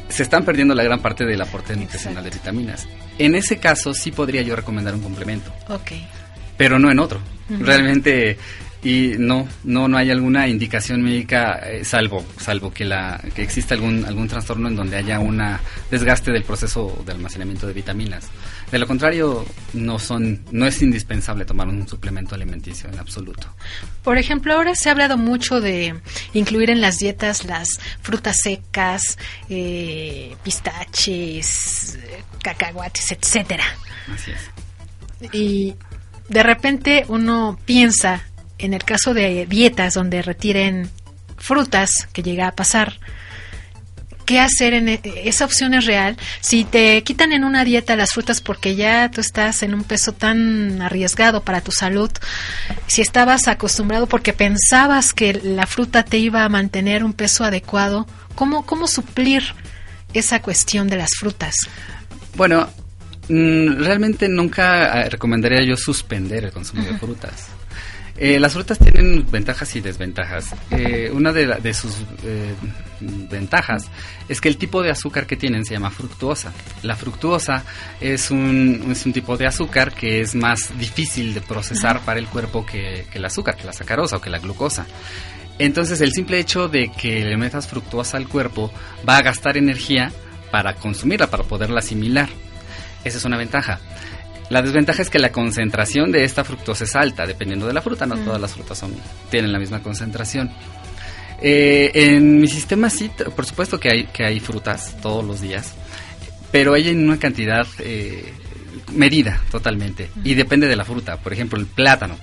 Se 0.09 0.23
están 0.23 0.45
perdiendo 0.45 0.75
la 0.75 0.85
gran 0.85 1.01
parte 1.01 1.25
del 1.25 1.41
aporte 1.41 1.77
nutricional 1.77 2.25
de 2.25 2.31
vitaminas. 2.31 2.87
En 3.19 3.35
ese 3.35 3.59
caso 3.59 3.93
sí 3.93 4.13
podría 4.13 4.43
yo 4.43 4.55
recomendar 4.57 4.95
un 4.95 5.03
complemento. 5.03 5.53
Ok. 5.69 5.93
Pero 6.57 6.79
no 6.79 6.91
en 6.91 6.99
otro. 6.99 7.21
Realmente 7.49 8.39
y 8.83 9.15
no 9.19 9.49
no 9.65 9.89
no 9.89 9.97
hay 9.97 10.11
alguna 10.11 10.49
indicación 10.49 11.03
médica 11.03 11.61
eh, 11.65 11.85
salvo 11.85 12.25
salvo 12.39 12.73
que 12.73 12.85
la 12.85 13.21
que 13.35 13.43
exista 13.43 13.75
algún 13.75 14.05
algún 14.05 14.29
trastorno 14.29 14.69
en 14.69 14.77
donde 14.77 14.97
haya 14.97 15.19
un 15.19 15.43
desgaste 15.91 16.31
del 16.31 16.45
proceso 16.45 17.03
de 17.05 17.13
almacenamiento 17.13 17.67
de 17.67 17.73
vitaminas. 17.73 18.29
De 18.71 18.79
lo 18.79 18.87
contrario 18.87 19.45
no 19.73 19.99
son 19.99 20.45
no 20.51 20.67
es 20.67 20.83
indispensable 20.83 21.45
tomar 21.45 21.69
un 21.69 21.87
suplemento 21.89 22.35
alimenticio 22.35 22.89
en 22.91 22.99
absoluto. 22.99 23.49
Por 24.03 24.19
ejemplo 24.19 24.55
ahora 24.55 24.75
se 24.75 24.89
ha 24.89 24.93
hablado 24.93 25.17
mucho 25.17 25.61
de 25.61 25.95
incluir 26.35 26.71
en 26.71 26.81
las 26.81 26.99
dietas 26.99 27.45
las 27.45 27.81
frutas 28.03 28.37
secas 28.43 29.19
eh, 29.49 30.37
pistaches 30.43 31.99
cacahuates 32.43 33.13
etcétera. 33.13 33.65
Así 34.13 34.31
es. 34.31 35.33
Y 35.33 35.75
de 36.29 36.43
repente 36.43 37.05
uno 37.09 37.59
piensa 37.65 38.23
en 38.59 38.75
el 38.75 38.85
caso 38.85 39.15
de 39.15 39.47
dietas 39.47 39.95
donde 39.95 40.23
retiren 40.23 40.91
frutas, 41.37 42.09
que 42.13 42.23
llega 42.23 42.49
a 42.49 42.53
pasar, 42.53 42.99
¿qué 44.25 44.41
hacer 44.41 44.75
en 44.75 44.89
e, 44.89 45.01
esa 45.25 45.45
opción 45.45 45.73
es 45.75 45.87
real? 45.87 46.17
Si 46.41 46.65
te 46.65 47.03
quitan 47.03 47.33
en 47.33 47.45
una 47.45 47.65
dieta 47.65 47.97
las 47.97 48.13
frutas 48.13 48.41
porque 48.41 48.75
ya 48.75 49.11
tú 49.11 49.21
estás 49.21 49.63
en 49.63 49.75
un 49.75 49.85
peso 49.85 50.13
tan 50.13 50.83
arriesgado 50.83 51.43
para 51.43 51.61
tu 51.61 51.73
salud, 51.73 52.11
si 52.87 53.01
estabas 53.01 53.49
acostumbrado 53.49 54.07
porque 54.07 54.33
pensabas 54.33 55.15
que 55.15 55.35
la 55.35 55.67
fruta 55.67 56.05
te 56.05 56.19
iba 56.19 56.45
a 56.45 56.49
mantener 56.49 57.05
un 57.05 57.13
peso 57.13 57.45
adecuado, 57.45 58.07
¿cómo, 58.35 58.67
cómo 58.67 58.87
suplir 58.89 59.43
esa 60.13 60.43
cuestión 60.43 60.89
de 60.89 60.97
las 60.97 61.11
frutas? 61.19 61.55
Bueno, 62.35 62.69
mm, 63.29 63.83
realmente 63.83 64.29
nunca 64.29 65.03
eh, 65.03 65.11
recomendaría 65.11 65.65
yo 65.65 65.77
suspender 65.77 66.45
el 66.45 66.53
consumo 66.53 66.83
de 66.85 66.99
frutas. 66.99 67.56
Eh, 68.19 68.41
las 68.41 68.55
frutas 68.55 68.79
tienen 68.79 69.27
ventajas 69.31 69.77
y 69.77 69.81
desventajas. 69.81 70.55
Eh, 70.71 71.11
una 71.13 71.33
de, 71.33 71.75
sus 71.75 71.97
eh, 72.25 72.55
ventajas 73.01 73.91
es 74.29 74.41
que 74.41 74.49
el 74.49 74.57
tipo 74.57 74.83
de 74.83 74.91
azúcar 74.91 75.27
que 75.27 75.37
tienen 75.37 75.65
se 75.65 75.75
llama 75.75 75.91
fructuosa. 75.91 76.53
La 76.83 76.97
fructuosa 76.97 77.65
es 78.01 78.31
un, 78.31 78.89
es 78.91 79.05
un 79.05 79.13
tipo 79.13 79.37
de 79.37 79.47
azúcar 79.47 79.93
que 79.93 80.23
es 80.23 80.35
más 80.35 80.77
difícil 80.79 81.35
de 81.35 81.43
procesar 81.43 82.01
para 82.01 82.19
el 82.19 82.27
cuerpo 82.27 82.65
que, 82.65 83.07
que 83.11 83.19
el 83.19 83.25
azúcar, 83.25 83.57
que 83.57 83.65
la 83.65 83.75
sacarosa 83.75 84.17
o 84.17 84.21
que 84.21 84.31
la 84.31 84.39
glucosa. 84.39 84.87
Entonces 85.59 86.01
el 86.01 86.13
simple 86.13 86.39
hecho 86.39 86.69
de 86.69 86.91
que 86.91 87.25
le 87.25 87.37
metas 87.37 87.67
fructuosa 87.67 88.17
al 88.17 88.29
cuerpo 88.29 88.73
va 89.07 89.19
a 89.19 89.23
gastar 89.23 89.57
energía 89.57 90.11
para 90.51 90.75
consumirla, 90.75 91.29
para 91.29 91.45
poderla 91.45 91.81
asimilar. 91.81 92.29
Esa 93.05 93.19
es 93.19 93.25
una 93.25 93.37
ventaja. 93.37 93.79
La 94.49 94.63
desventaja 94.63 95.03
es 95.03 95.11
que 95.11 95.19
la 95.19 95.33
concentración 95.33 96.13
de 96.13 96.25
esta 96.25 96.45
fructosa 96.45 96.85
es 96.85 96.95
alta, 96.95 97.27
dependiendo 97.27 97.67
de 97.67 97.73
la 97.73 97.83
fruta, 97.83 98.07
no 98.07 98.17
mm. 98.17 98.25
todas 98.25 98.41
las 98.41 98.53
frutas 98.55 98.79
son, 98.79 98.95
tienen 99.31 99.53
la 99.53 99.59
misma 99.59 99.83
concentración. 99.83 100.51
Eh, 101.43 101.91
en 101.95 102.41
mi 102.41 102.49
sistema 102.49 102.89
sí, 102.89 103.11
por 103.35 103.45
supuesto 103.45 103.79
que 103.79 103.91
hay, 103.91 104.05
que 104.07 104.25
hay 104.25 104.41
frutas 104.41 104.97
todos 105.03 105.25
los 105.25 105.41
días, 105.41 105.75
pero 106.51 106.75
hay 106.75 106.89
en 106.89 107.05
una 107.05 107.19
cantidad 107.19 107.67
eh, 107.81 108.33
medida 108.93 109.43
totalmente 109.51 110.11
y 110.25 110.35
depende 110.35 110.67
de 110.67 110.77
la 110.77 110.85
fruta. 110.85 111.17
Por 111.19 111.33
ejemplo, 111.33 111.59
el 111.59 111.67
plátano. 111.67 112.17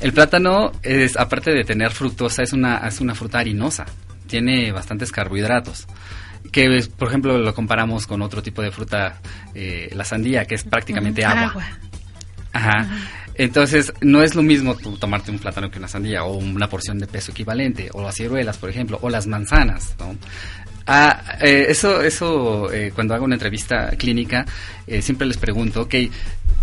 El 0.00 0.12
plátano 0.12 0.72
es 0.82 1.16
aparte 1.16 1.52
de 1.52 1.64
tener 1.64 1.92
fructosa 1.92 2.42
es 2.42 2.52
una 2.52 2.78
es 2.86 3.00
una 3.00 3.14
fruta 3.14 3.38
harinosa. 3.38 3.86
Tiene 4.26 4.72
bastantes 4.72 5.12
carbohidratos 5.12 5.86
que 6.50 6.82
por 6.96 7.08
ejemplo 7.08 7.38
lo 7.38 7.54
comparamos 7.54 8.06
con 8.06 8.22
otro 8.22 8.42
tipo 8.42 8.62
de 8.62 8.70
fruta, 8.70 9.20
eh, 9.54 9.90
la 9.94 10.04
sandía, 10.04 10.44
que 10.44 10.56
es 10.56 10.64
prácticamente 10.64 11.24
agua. 11.24 11.64
Ajá. 12.52 12.88
Entonces, 13.34 13.92
no 14.00 14.22
es 14.22 14.34
lo 14.34 14.42
mismo 14.42 14.76
tú 14.76 14.96
tomarte 14.98 15.30
un 15.30 15.38
plátano 15.38 15.70
que 15.70 15.78
una 15.78 15.88
sandía, 15.88 16.24
o 16.24 16.36
una 16.36 16.68
porción 16.68 16.98
de 16.98 17.06
peso 17.06 17.30
equivalente, 17.30 17.88
o 17.92 18.02
las 18.02 18.16
ciruelas, 18.16 18.58
por 18.58 18.68
ejemplo, 18.68 18.98
o 19.00 19.08
las 19.08 19.26
manzanas, 19.26 19.94
¿no? 19.98 20.16
Ah, 20.86 21.22
eh, 21.40 21.66
eso, 21.68 22.02
eso 22.02 22.72
eh, 22.72 22.90
cuando 22.94 23.14
hago 23.14 23.24
una 23.24 23.36
entrevista 23.36 23.90
clínica, 23.96 24.44
siempre 25.00 25.26
les 25.26 25.36
pregunto, 25.36 25.82
ok, 25.82 25.94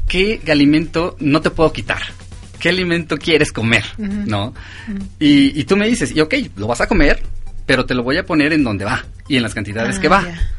¿qué 0.08 0.42
alimento 0.50 1.16
no 1.20 1.42
te 1.42 1.50
puedo 1.50 1.72
quitar? 1.72 2.02
¿Qué 2.60 2.70
alimento 2.70 3.18
quieres 3.18 3.52
comer? 3.52 3.86
¿No? 3.98 4.54
y, 5.20 5.60
y, 5.60 5.64
tú 5.64 5.78
me 5.78 5.88
dices, 5.88 6.16
y 6.16 6.20
ok, 6.22 6.34
lo 6.58 6.68
vas 6.68 6.82
a 6.82 6.88
comer, 6.88 7.22
pero 7.68 7.86
te 7.86 7.94
lo 7.94 8.02
voy 8.02 8.18
a 8.18 8.26
poner 8.26 8.54
en 8.54 8.64
donde 8.64 8.86
va 8.86 9.06
y 9.28 9.38
en 9.38 9.44
las 9.44 9.54
cantidades 9.54 10.00
que 10.00 10.08
va. 10.08 10.26
Ah, 10.26 10.58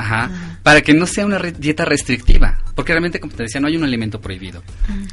Ajá, 0.00 0.30
para 0.62 0.80
que 0.80 0.94
no 0.94 1.06
sea 1.06 1.26
una 1.26 1.38
dieta 1.38 1.84
restrictiva, 1.84 2.58
porque 2.74 2.92
realmente, 2.92 3.20
como 3.20 3.34
te 3.34 3.42
decía, 3.42 3.60
no 3.60 3.68
hay 3.68 3.76
un 3.76 3.84
alimento 3.84 4.18
prohibido. 4.18 4.62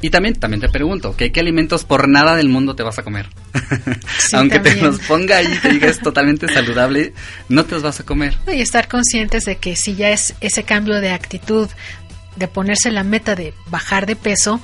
Y 0.00 0.08
también, 0.08 0.36
también 0.36 0.62
te 0.62 0.70
pregunto, 0.70 1.14
¿qué, 1.14 1.30
¿qué 1.30 1.40
alimentos 1.40 1.84
por 1.84 2.08
nada 2.08 2.36
del 2.36 2.48
mundo 2.48 2.74
te 2.74 2.82
vas 2.82 2.98
a 2.98 3.02
comer? 3.02 3.28
Aunque 4.32 4.60
te 4.60 4.76
los 4.76 4.98
ponga 5.00 5.36
ahí 5.36 5.52
y 5.52 5.58
te 5.58 5.68
digas 5.74 5.98
totalmente 5.98 6.48
saludable, 6.48 7.12
no 7.50 7.66
te 7.66 7.74
los 7.74 7.82
vas 7.82 8.00
a 8.00 8.04
comer. 8.04 8.38
Y 8.46 8.62
estar 8.62 8.88
conscientes 8.88 9.44
de 9.44 9.56
que 9.56 9.76
si 9.76 9.94
ya 9.94 10.08
es 10.08 10.34
ese 10.40 10.62
cambio 10.62 11.02
de 11.02 11.10
actitud, 11.10 11.68
de 12.36 12.48
ponerse 12.48 12.90
la 12.90 13.04
meta 13.04 13.34
de 13.34 13.52
bajar 13.66 14.06
de 14.06 14.16
peso, 14.16 14.58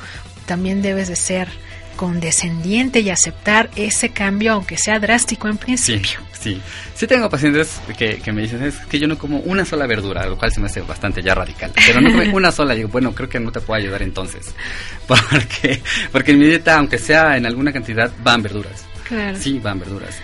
también 0.46 0.80
debes 0.80 1.08
de 1.08 1.16
ser 1.16 1.48
condescendiente 1.94 3.00
y 3.00 3.10
aceptar 3.10 3.70
ese 3.76 4.10
cambio, 4.10 4.52
aunque 4.52 4.76
sea 4.76 4.98
drástico 4.98 5.48
en 5.48 5.56
principio. 5.56 6.20
Sí, 6.38 6.60
sí, 6.94 7.06
tengo 7.06 7.30
pacientes 7.30 7.80
que, 7.96 8.20
me 8.32 8.42
dicen 8.42 8.62
es 8.62 8.76
que 8.80 8.98
yo 8.98 9.08
no 9.08 9.16
como 9.16 9.38
una 9.38 9.64
sola 9.64 9.86
verdura, 9.86 10.26
lo 10.26 10.36
cual 10.36 10.52
se 10.52 10.60
me 10.60 10.66
hace 10.66 10.82
bastante 10.82 11.22
ya 11.22 11.34
radical. 11.34 11.72
Pero 11.86 12.00
no 12.00 12.12
como 12.12 12.22
una 12.36 12.52
sola, 12.52 12.74
digo, 12.74 12.88
bueno, 12.88 13.14
creo 13.14 13.28
que 13.28 13.40
no 13.40 13.50
te 13.50 13.60
puedo 13.60 13.80
ayudar 13.80 14.02
entonces. 14.02 14.54
Porque, 15.06 15.80
porque 16.12 16.32
en 16.32 16.38
mi 16.38 16.46
dieta, 16.46 16.76
aunque 16.76 16.98
sea 16.98 17.36
en 17.36 17.44
alguna 17.44 17.72
cantidad, 17.72 18.10
van 18.22 18.42
verduras. 18.42 18.84
Claro. 19.06 19.38
Sí, 19.38 19.58
van 19.58 19.78
verduras. 19.78 20.18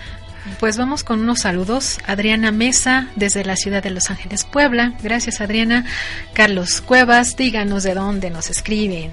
Pues 0.59 0.77
vamos 0.77 1.03
con 1.03 1.19
unos 1.19 1.41
saludos. 1.41 1.99
Adriana 2.07 2.51
Mesa, 2.51 3.07
desde 3.15 3.45
la 3.45 3.55
ciudad 3.55 3.83
de 3.83 3.91
Los 3.91 4.09
Ángeles, 4.09 4.43
Puebla. 4.43 4.93
Gracias, 5.03 5.39
Adriana. 5.39 5.85
Carlos 6.33 6.81
Cuevas, 6.81 7.35
díganos 7.37 7.83
de 7.83 7.93
dónde 7.93 8.31
nos 8.31 8.49
escriben. 8.49 9.11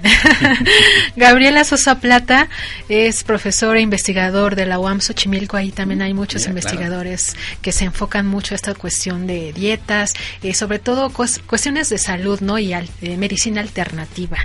Gabriela 1.15 1.63
Sosa 1.63 1.99
Plata 1.99 2.49
es 2.87 3.23
profesor 3.23 3.77
e 3.77 3.81
investigador 3.81 4.55
de 4.55 4.65
la 4.65 4.79
UAM 4.79 5.01
Xochimilco. 5.01 5.55
Ahí 5.55 5.71
también 5.71 6.01
hay 6.01 6.13
muchos 6.13 6.47
investigadores 6.47 7.35
que 7.61 7.71
se 7.71 7.85
enfocan 7.85 8.25
mucho 8.25 8.53
a 8.53 8.57
esta 8.57 8.73
cuestión 8.73 9.27
de 9.27 9.53
dietas, 9.53 10.13
eh, 10.41 10.53
sobre 10.53 10.79
todo 10.79 11.11
cuestiones 11.11 11.89
de 11.89 11.99
salud 11.99 12.39
¿no? 12.41 12.57
y 12.57 12.73
eh, 12.73 13.17
medicina 13.17 13.61
alternativa. 13.61 14.37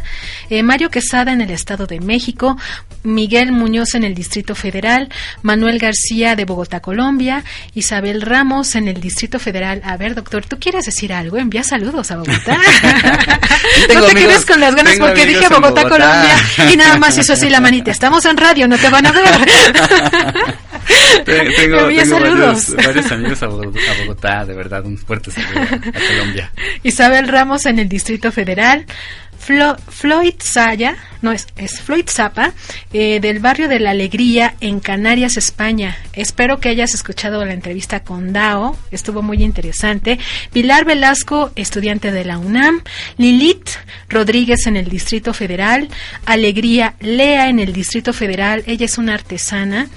Eh, 0.51 0.62
Mario 0.62 0.91
Quesada 0.91 1.32
en 1.32 1.41
el 1.41 1.51
Estado 1.51 1.87
de 1.87 2.01
México. 2.01 2.59
Miguel 3.03 3.53
Muñoz 3.53 3.95
en 3.95 4.05
el 4.05 4.14
Distrito 4.14 4.55
Federal. 4.55 5.09
Manuel 5.43 5.78
García 5.78 6.37
de 6.37 6.45
Bogotá 6.45 6.74
Colombia, 6.81 7.45
Isabel 7.75 8.22
Ramos 8.22 8.75
en 8.75 8.89
el 8.89 9.01
Distrito 9.01 9.39
Federal. 9.39 9.81
A 9.85 9.97
ver, 9.97 10.14
doctor, 10.14 10.45
¿tú 10.47 10.59
quieres 10.59 10.87
decir 10.87 11.12
algo? 11.12 11.39
Envía 11.39 11.62
saludos 11.62 12.11
a 12.11 12.16
Bogotá. 12.16 12.59
no 13.95 14.03
te 14.07 14.14
quedes 14.14 14.45
con 14.47 14.61
las 14.61 14.75
ganas 14.75 14.97
porque 14.99 15.27
dije 15.27 15.49
Bogotá, 15.49 15.83
Colombia 15.83 16.37
y 16.72 16.77
nada 16.77 16.99
más 16.99 17.16
hizo 17.18 17.33
así 17.33 17.49
la 17.49 17.61
manita. 17.61 17.91
Estamos 17.91 18.25
en 18.25 18.37
radio, 18.37 18.68
no 18.68 18.79
te 18.79 18.89
van 18.89 19.07
a 19.07 19.12
ver. 19.12 19.25
tengo, 21.25 21.89
tengo 21.89 22.05
saludos. 22.07 22.77
Varios, 22.77 23.12
amigos 23.12 23.43
a 23.43 23.47
Bogotá, 23.47 24.45
de 24.45 24.55
verdad, 24.55 24.85
un 24.85 24.99
fuerte 24.99 25.31
saludo 25.31 25.61
a 25.61 26.09
Colombia. 26.09 26.53
Isabel 26.83 27.29
Ramos 27.29 27.66
en 27.66 27.79
el 27.79 27.89
Distrito 27.89 28.33
Federal, 28.33 28.87
Floyd 29.45 30.34
Saya, 30.38 30.97
no 31.20 31.30
es, 31.30 31.47
es 31.57 31.82
Floyd 31.82 32.09
Zapa, 32.09 32.55
eh, 32.95 33.20
del 33.20 33.40
barrio 33.40 33.68
de 33.68 33.78
la 33.78 33.90
Alegría 33.90 34.55
en 34.61 34.80
Canarias, 34.80 35.36
España. 35.36 35.99
Espero 36.14 36.61
que 36.61 36.70
hayas 36.70 36.95
escuchado 36.95 37.45
la 37.45 37.53
entrevista 37.53 38.01
con 38.01 38.32
Dao, 38.32 38.74
estuvo 38.90 39.20
muy 39.20 39.42
interesante. 39.42 40.18
Pilar 40.53 40.86
Velasco, 40.86 41.53
estudiante 41.57 42.11
de 42.11 42.24
la 42.24 42.38
UNAM. 42.38 42.82
Lilith 43.18 43.68
Rodríguez 44.09 44.66
en 44.66 44.76
el 44.76 44.88
Distrito 44.88 45.34
Federal. 45.34 45.88
Alegría 46.24 46.95
Lea 47.01 47.51
en 47.51 47.59
el 47.59 47.74
Distrito 47.74 48.14
Federal, 48.14 48.64
ella 48.66 48.86
es 48.86 48.97
una 48.97 49.12
artesana 49.12 49.88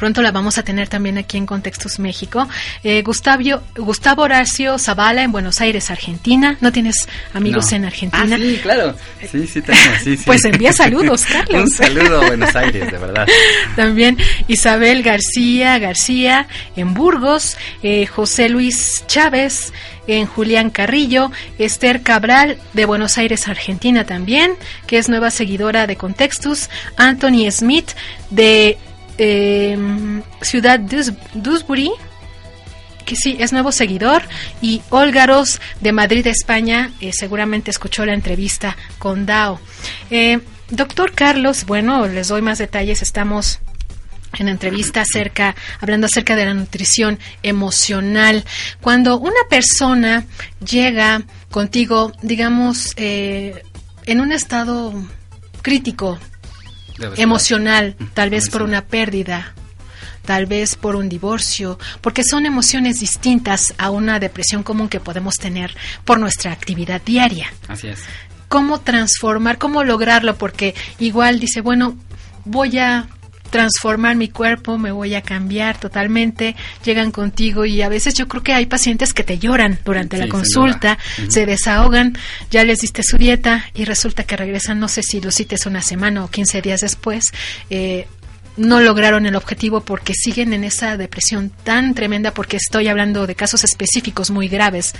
Pronto 0.00 0.22
la 0.22 0.32
vamos 0.32 0.56
a 0.56 0.62
tener 0.62 0.88
también 0.88 1.18
aquí 1.18 1.36
en 1.36 1.44
Contextos 1.44 1.98
México. 1.98 2.48
Eh, 2.82 3.02
Gustavo, 3.02 3.60
Gustavo 3.76 4.22
Horacio 4.22 4.78
Zavala 4.78 5.22
en 5.22 5.30
Buenos 5.30 5.60
Aires, 5.60 5.90
Argentina. 5.90 6.56
¿No 6.62 6.72
tienes 6.72 7.06
amigos 7.34 7.70
en 7.72 7.84
Argentina? 7.84 8.34
Ah, 8.34 8.38
sí, 8.38 8.58
claro. 8.62 8.96
Sí, 9.30 9.46
sí 9.46 9.60
tengo. 9.60 9.78
Sí, 10.02 10.16
sí. 10.16 10.22
Pues 10.24 10.42
envía 10.46 10.72
saludos, 10.72 11.26
Carlos. 11.30 11.64
Un 11.64 11.70
saludo 11.70 12.22
a 12.22 12.28
Buenos 12.28 12.56
Aires, 12.56 12.90
de 12.90 12.96
verdad. 12.96 13.26
También 13.76 14.16
Isabel 14.48 15.02
García 15.02 15.78
García 15.78 16.48
en 16.76 16.94
Burgos, 16.94 17.58
eh, 17.82 18.06
José 18.06 18.48
Luis 18.48 19.04
Chávez 19.06 19.70
en 20.06 20.24
Julián 20.24 20.70
Carrillo, 20.70 21.30
Esther 21.58 22.00
Cabral 22.00 22.56
de 22.72 22.86
Buenos 22.86 23.18
Aires, 23.18 23.48
Argentina 23.48 24.06
también, 24.06 24.52
que 24.86 24.96
es 24.96 25.10
nueva 25.10 25.30
seguidora 25.30 25.86
de 25.86 25.96
Contextus, 25.96 26.70
Anthony 26.96 27.50
Smith 27.50 27.90
de 28.30 28.78
eh, 29.22 29.76
Ciudad 30.40 30.80
Dewsbury, 30.80 31.92
que 33.04 33.16
sí, 33.16 33.36
es 33.38 33.52
nuevo 33.52 33.70
seguidor, 33.70 34.22
y 34.62 34.80
Olgaros 34.88 35.60
de 35.80 35.92
Madrid, 35.92 36.26
España, 36.26 36.90
eh, 37.00 37.12
seguramente 37.12 37.70
escuchó 37.70 38.06
la 38.06 38.14
entrevista 38.14 38.78
con 38.98 39.26
Dao. 39.26 39.60
Eh, 40.10 40.40
doctor 40.70 41.12
Carlos, 41.12 41.66
bueno, 41.66 42.08
les 42.08 42.28
doy 42.28 42.40
más 42.40 42.58
detalles, 42.58 43.02
estamos 43.02 43.60
en 44.38 44.48
entrevista 44.48 45.02
acerca, 45.02 45.54
hablando 45.80 46.06
acerca 46.06 46.34
de 46.34 46.46
la 46.46 46.54
nutrición 46.54 47.18
emocional. 47.42 48.44
Cuando 48.80 49.18
una 49.18 49.42
persona 49.50 50.24
llega 50.64 51.22
contigo, 51.50 52.12
digamos, 52.22 52.94
eh, 52.96 53.64
en 54.06 54.20
un 54.22 54.32
estado 54.32 54.94
crítico 55.60 56.18
emocional, 57.16 57.96
tal 58.14 58.30
vez 58.30 58.50
por 58.50 58.62
una 58.62 58.86
pérdida, 58.86 59.54
tal 60.24 60.46
vez 60.46 60.76
por 60.76 60.96
un 60.96 61.08
divorcio, 61.08 61.78
porque 62.00 62.24
son 62.24 62.46
emociones 62.46 63.00
distintas 63.00 63.74
a 63.78 63.90
una 63.90 64.18
depresión 64.18 64.62
común 64.62 64.88
que 64.88 65.00
podemos 65.00 65.36
tener 65.36 65.74
por 66.04 66.18
nuestra 66.18 66.52
actividad 66.52 67.00
diaria. 67.04 67.52
Así 67.68 67.88
es. 67.88 68.00
¿Cómo 68.48 68.80
transformar, 68.80 69.58
cómo 69.58 69.84
lograrlo? 69.84 70.36
Porque 70.36 70.74
igual 70.98 71.38
dice, 71.38 71.60
bueno, 71.60 71.96
voy 72.44 72.78
a 72.78 73.06
transformar 73.50 74.16
mi 74.16 74.28
cuerpo, 74.28 74.78
me 74.78 74.92
voy 74.92 75.14
a 75.14 75.22
cambiar 75.22 75.78
totalmente, 75.78 76.56
llegan 76.84 77.10
contigo 77.10 77.64
y 77.64 77.82
a 77.82 77.88
veces 77.88 78.14
yo 78.14 78.28
creo 78.28 78.42
que 78.42 78.52
hay 78.52 78.66
pacientes 78.66 79.12
que 79.12 79.24
te 79.24 79.38
lloran 79.38 79.78
durante 79.84 80.16
la 80.16 80.28
consulta, 80.28 80.98
se 81.28 81.46
desahogan, 81.46 82.16
ya 82.50 82.64
les 82.64 82.80
diste 82.80 83.02
su 83.02 83.18
dieta 83.18 83.66
y 83.74 83.84
resulta 83.84 84.24
que 84.24 84.36
regresan, 84.36 84.80
no 84.80 84.88
sé 84.88 85.02
si 85.02 85.20
lo 85.20 85.30
cites 85.30 85.66
una 85.66 85.82
semana 85.82 86.24
o 86.24 86.30
15 86.30 86.62
días 86.62 86.80
después, 86.80 87.24
eh, 87.68 88.06
no 88.60 88.80
lograron 88.80 89.24
el 89.24 89.36
objetivo 89.36 89.80
porque 89.80 90.12
siguen 90.12 90.52
en 90.52 90.64
esa 90.64 90.98
depresión 90.98 91.50
tan 91.64 91.94
tremenda, 91.94 92.34
porque 92.34 92.58
estoy 92.58 92.88
hablando 92.88 93.26
de 93.26 93.34
casos 93.34 93.64
específicos 93.64 94.30
muy 94.30 94.48
graves. 94.48 94.92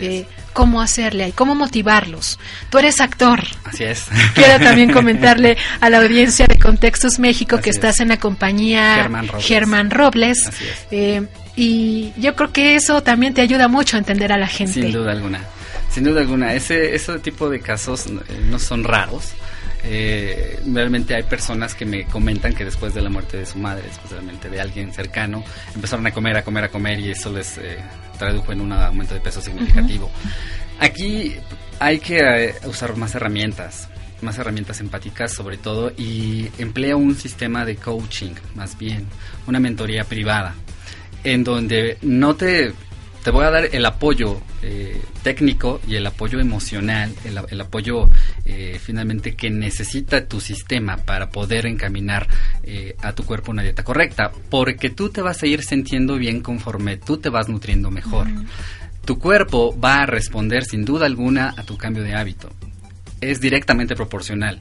Eh, 0.00 0.26
¿Cómo 0.52 0.82
hacerle 0.82 1.28
y 1.28 1.32
cómo 1.32 1.54
motivarlos? 1.54 2.40
Tú 2.70 2.78
eres 2.78 3.00
actor. 3.00 3.40
Así 3.64 3.84
es. 3.84 4.06
Quiero 4.34 4.62
también 4.64 4.92
comentarle 4.92 5.56
a 5.80 5.90
la 5.90 5.98
audiencia 5.98 6.46
de 6.46 6.58
Contextos 6.58 7.20
México 7.20 7.60
que 7.60 7.70
estás 7.70 8.00
en 8.00 8.08
la 8.08 8.16
compañía 8.16 9.08
Germán 9.38 9.90
Robles. 9.90 10.50
Eh, 10.90 11.22
y 11.54 12.12
yo 12.16 12.34
creo 12.34 12.52
que 12.52 12.74
eso 12.74 13.04
también 13.04 13.32
te 13.32 13.42
ayuda 13.42 13.68
mucho 13.68 13.96
a 13.96 14.00
entender 14.00 14.32
a 14.32 14.38
la 14.38 14.48
gente. 14.48 14.82
Sin 14.82 14.92
duda 14.92 15.12
alguna. 15.12 15.40
Sin 15.88 16.02
duda 16.02 16.20
alguna. 16.20 16.52
Ese, 16.52 16.96
ese 16.96 17.20
tipo 17.20 17.48
de 17.48 17.60
casos 17.60 18.08
no 18.08 18.56
eh, 18.56 18.60
son 18.60 18.82
raros 18.82 19.34
eh, 19.86 20.60
realmente 20.66 21.14
hay 21.14 21.24
personas 21.24 21.74
que 21.74 21.84
me 21.84 22.06
comentan 22.06 22.54
que 22.54 22.64
después 22.64 22.94
de 22.94 23.02
la 23.02 23.10
muerte 23.10 23.36
de 23.36 23.46
su 23.46 23.58
madre, 23.58 23.86
especialmente 23.88 24.48
de 24.48 24.60
alguien 24.60 24.92
cercano, 24.92 25.44
empezaron 25.74 26.06
a 26.06 26.12
comer, 26.12 26.38
a 26.38 26.42
comer, 26.42 26.64
a 26.64 26.68
comer 26.70 26.98
y 27.00 27.10
eso 27.10 27.30
les 27.30 27.58
eh, 27.58 27.78
tradujo 28.18 28.52
en 28.52 28.62
un 28.62 28.72
aumento 28.72 29.14
de 29.14 29.20
peso 29.20 29.42
significativo. 29.42 30.10
Aquí 30.80 31.36
hay 31.78 31.98
que 31.98 32.18
eh, 32.18 32.54
usar 32.64 32.96
más 32.96 33.14
herramientas, 33.14 33.88
más 34.22 34.38
herramientas 34.38 34.80
empáticas 34.80 35.32
sobre 35.32 35.58
todo 35.58 35.92
y 35.98 36.48
emplea 36.58 36.96
un 36.96 37.14
sistema 37.14 37.66
de 37.66 37.76
coaching, 37.76 38.32
más 38.54 38.78
bien, 38.78 39.06
una 39.46 39.60
mentoría 39.60 40.04
privada, 40.04 40.54
en 41.24 41.44
donde 41.44 41.98
no 42.00 42.36
te 42.36 42.72
te 43.24 43.30
voy 43.30 43.46
a 43.46 43.50
dar 43.50 43.70
el 43.72 43.86
apoyo 43.86 44.38
eh, 44.60 45.00
técnico 45.22 45.80
y 45.88 45.94
el 45.94 46.06
apoyo 46.06 46.40
emocional, 46.40 47.10
el, 47.24 47.60
apoyo 47.62 48.10
eh, 48.44 48.78
finalmente 48.78 49.34
que 49.34 49.48
necesita 49.48 50.28
tu 50.28 50.42
sistema 50.42 50.98
para 50.98 51.30
poder 51.30 51.64
encaminar 51.64 52.28
eh, 52.64 52.94
a 53.00 53.14
tu 53.14 53.24
cuerpo 53.24 53.50
una 53.50 53.62
dieta 53.62 53.82
correcta, 53.82 54.30
porque 54.50 54.90
tú 54.90 55.08
te 55.08 55.22
vas 55.22 55.42
a 55.42 55.46
ir 55.46 55.62
sintiendo 55.62 56.18
bien 56.18 56.42
conforme 56.42 56.98
tú 56.98 57.16
te 57.16 57.30
vas 57.30 57.48
nutriendo 57.48 57.90
mejor. 57.90 58.28
Tu 59.06 59.18
cuerpo 59.18 59.74
va 59.80 60.02
a 60.02 60.06
responder 60.06 60.64
sin 60.64 60.84
duda 60.84 61.06
alguna 61.06 61.54
a 61.56 61.62
tu 61.62 61.78
cambio 61.78 62.02
de 62.02 62.14
hábito. 62.14 62.50
Es 63.22 63.40
directamente 63.40 63.96
proporcional. 63.96 64.60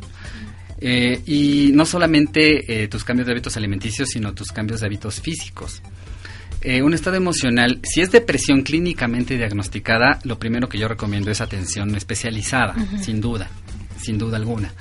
y 0.80 1.72
no 1.74 1.86
solamente 1.86 2.88
tus 2.88 3.03
cambios 3.03 3.28
de 3.28 3.34
hábitos 3.34 3.57
alimenticios, 3.57 4.07
sino 4.09 4.34
tus 4.34 4.53
cambios 4.53 4.80
de 4.80 4.86
hábitos 4.86 5.20
físicos. 5.20 5.82
Eh, 6.64 6.82
un 6.82 6.93
estado 6.93 7.18
emocional, 7.18 7.80
si 7.84 7.99
es 7.99 8.09
depresión 8.09 8.61
clínicamente 8.61 9.36
diagnosticada, 9.36 10.20
lo 10.24 10.39
primero 10.39 10.70
que 10.70 10.78
yo 10.78 10.88
recomiendo 10.88 11.30
es 11.30 11.41
atención 11.41 11.93
especializada, 11.93 12.74
sin 13.01 13.20
duda, 13.20 13.49
sin 14.01 14.18
duda 14.18 14.38
alguna. 14.38 14.72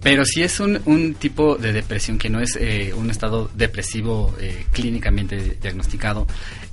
Pero 0.00 0.24
si 0.24 0.44
es 0.44 0.60
un, 0.60 0.78
un 0.84 1.14
tipo 1.14 1.56
de 1.56 1.72
depresión 1.72 2.18
que 2.18 2.30
no 2.30 2.38
es 2.38 2.54
eh, 2.54 2.92
un 2.96 3.10
estado 3.10 3.50
depresivo 3.52 4.36
eh, 4.40 4.66
clínicamente 4.70 5.58
diagnosticado, 5.60 6.28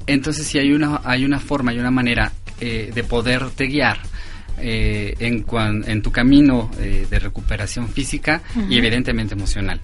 entonces 0.05 0.45
sí 0.45 0.59
hay 0.59 0.73
una, 0.73 1.01
hay 1.03 1.25
una 1.25 1.39
forma 1.39 1.73
y 1.73 1.79
una 1.79 1.91
manera 1.91 2.31
de 2.59 3.03
poderte 3.03 3.65
guiar 3.65 3.99
en, 4.57 5.45
en 5.51 6.01
tu 6.01 6.09
camino 6.09 6.71
de 6.77 7.19
recuperación 7.19 7.89
física 7.89 8.41
y 8.69 8.77
evidentemente 8.77 9.33
emocional 9.33 9.81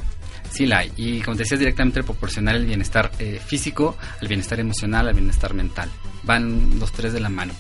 sí 0.52 0.66
la 0.66 0.80
hay. 0.80 0.92
Y 0.98 1.22
como 1.22 1.36
te 1.36 1.44
decías, 1.44 1.60
directamente 1.60 2.04
proporcionar 2.04 2.56
el 2.56 2.66
bienestar 2.66 3.12
eh, 3.20 3.40
físico, 3.44 3.98
el 4.22 4.28
bienestar 4.28 4.60
emocional, 4.60 5.08
al 5.08 5.14
bienestar 5.14 5.54
mental. 5.54 5.90
Van 6.24 6.80
los 6.80 6.92
tres 6.92 7.14
de 7.14 7.20
la 7.20 7.30
mano. 7.30 7.54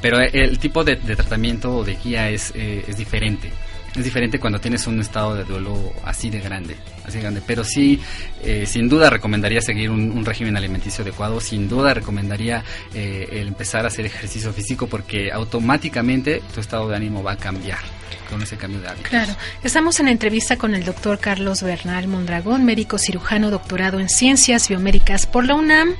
Pero 0.00 0.20
eh, 0.20 0.30
el 0.32 0.58
tipo 0.58 0.84
de, 0.84 0.96
tratamiento 0.96 1.76
o 1.76 1.84
de 1.84 1.96
guía 1.96 2.30
es, 2.30 2.52
eh, 2.54 2.84
es 2.86 2.96
diferente 2.96 3.50
es 3.96 4.04
diferente 4.04 4.38
cuando 4.38 4.60
tienes 4.60 4.86
un 4.86 5.00
estado 5.00 5.34
de 5.34 5.42
duelo 5.42 5.92
así 6.04 6.30
de 6.30 6.38
grande, 6.40 6.76
así 7.04 7.18
grande. 7.18 7.42
Pero 7.44 7.64
sí, 7.64 7.98
eh, 8.44 8.64
sin 8.64 8.88
duda 8.88 9.10
recomendaría 9.10 9.60
seguir 9.60 9.90
un, 9.90 10.24
régimen 10.24 10.56
alimenticio 10.56 11.02
adecuado, 11.02 11.40
sin 11.40 11.68
duda 11.68 11.94
recomendaría 11.94 12.62
el 12.94 13.48
empezar 13.48 13.84
a 13.84 13.88
hacer 13.88 14.06
ejercicio 14.06 14.52
físico 14.52 14.86
porque 14.86 15.32
automáticamente 15.32 16.42
tu 16.54 16.60
estado 16.60 16.88
de 16.88 16.96
ánimo 16.96 17.24
va 17.24 17.32
a 17.32 17.36
cambiar 17.38 17.80
con 18.28 18.42
ese 18.42 18.56
cambio 18.56 18.80
de. 18.80 18.88
Claro, 19.02 19.34
estamos 19.62 20.00
en 20.00 20.08
entrevista 20.08 20.56
con 20.56 20.74
el 20.74 20.84
doctor 20.84 21.18
Carlos 21.18 21.62
Bernal 21.62 22.08
Mondragón, 22.08 22.64
médico 22.64 22.98
cirujano 22.98 23.50
doctorado 23.50 24.00
en 24.00 24.08
ciencias 24.08 24.68
biomédicas 24.68 25.26
por 25.26 25.46
la 25.46 25.54
UNAM 25.54 25.94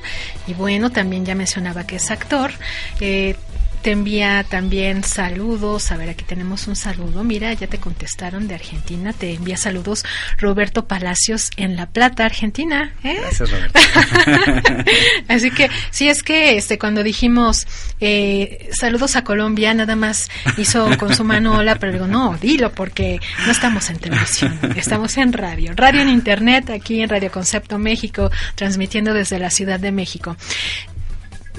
y 0.47 0.53
bueno, 0.53 0.91
también 0.91 1.25
ya 1.25 1.35
mencionaba 1.35 1.85
que 1.85 1.97
es 1.97 2.11
actor. 2.11 2.51
Eh, 2.99 3.35
te 3.81 3.91
envía 3.91 4.43
también 4.43 5.03
saludos. 5.03 5.91
A 5.91 5.97
ver, 5.97 6.09
aquí 6.09 6.23
tenemos 6.23 6.67
un 6.67 6.75
saludo. 6.75 7.23
Mira, 7.23 7.53
ya 7.53 7.67
te 7.67 7.77
contestaron 7.77 8.47
de 8.47 8.55
Argentina. 8.55 9.13
Te 9.13 9.33
envía 9.33 9.57
saludos 9.57 10.03
Roberto 10.37 10.85
Palacios 10.87 11.51
en 11.57 11.75
La 11.75 11.87
Plata, 11.87 12.25
Argentina. 12.25 12.93
¿eh? 13.03 13.17
Gracias, 13.21 13.49
Roberto. 13.49 13.79
Así 15.27 15.51
que, 15.51 15.69
sí, 15.91 16.09
es 16.09 16.23
que 16.23 16.57
este 16.57 16.77
cuando 16.77 17.03
dijimos 17.03 17.67
eh, 17.99 18.69
saludos 18.71 19.15
a 19.15 19.23
Colombia, 19.23 19.73
nada 19.73 19.95
más 19.95 20.29
hizo 20.57 20.97
con 20.97 21.15
su 21.15 21.23
mano 21.23 21.57
hola, 21.57 21.75
pero 21.75 21.93
digo, 21.93 22.07
no, 22.07 22.37
dilo, 22.41 22.71
porque 22.71 23.19
no 23.45 23.51
estamos 23.51 23.89
en 23.89 23.99
televisión, 23.99 24.59
estamos 24.75 25.17
en 25.17 25.33
radio. 25.33 25.73
Radio 25.75 26.01
en 26.01 26.09
Internet, 26.09 26.69
aquí 26.69 27.01
en 27.01 27.09
Radio 27.09 27.31
Concepto 27.31 27.77
México, 27.77 28.31
transmitiendo 28.55 29.13
desde 29.13 29.39
la 29.39 29.49
Ciudad 29.49 29.79
de 29.79 29.91
México. 29.91 30.35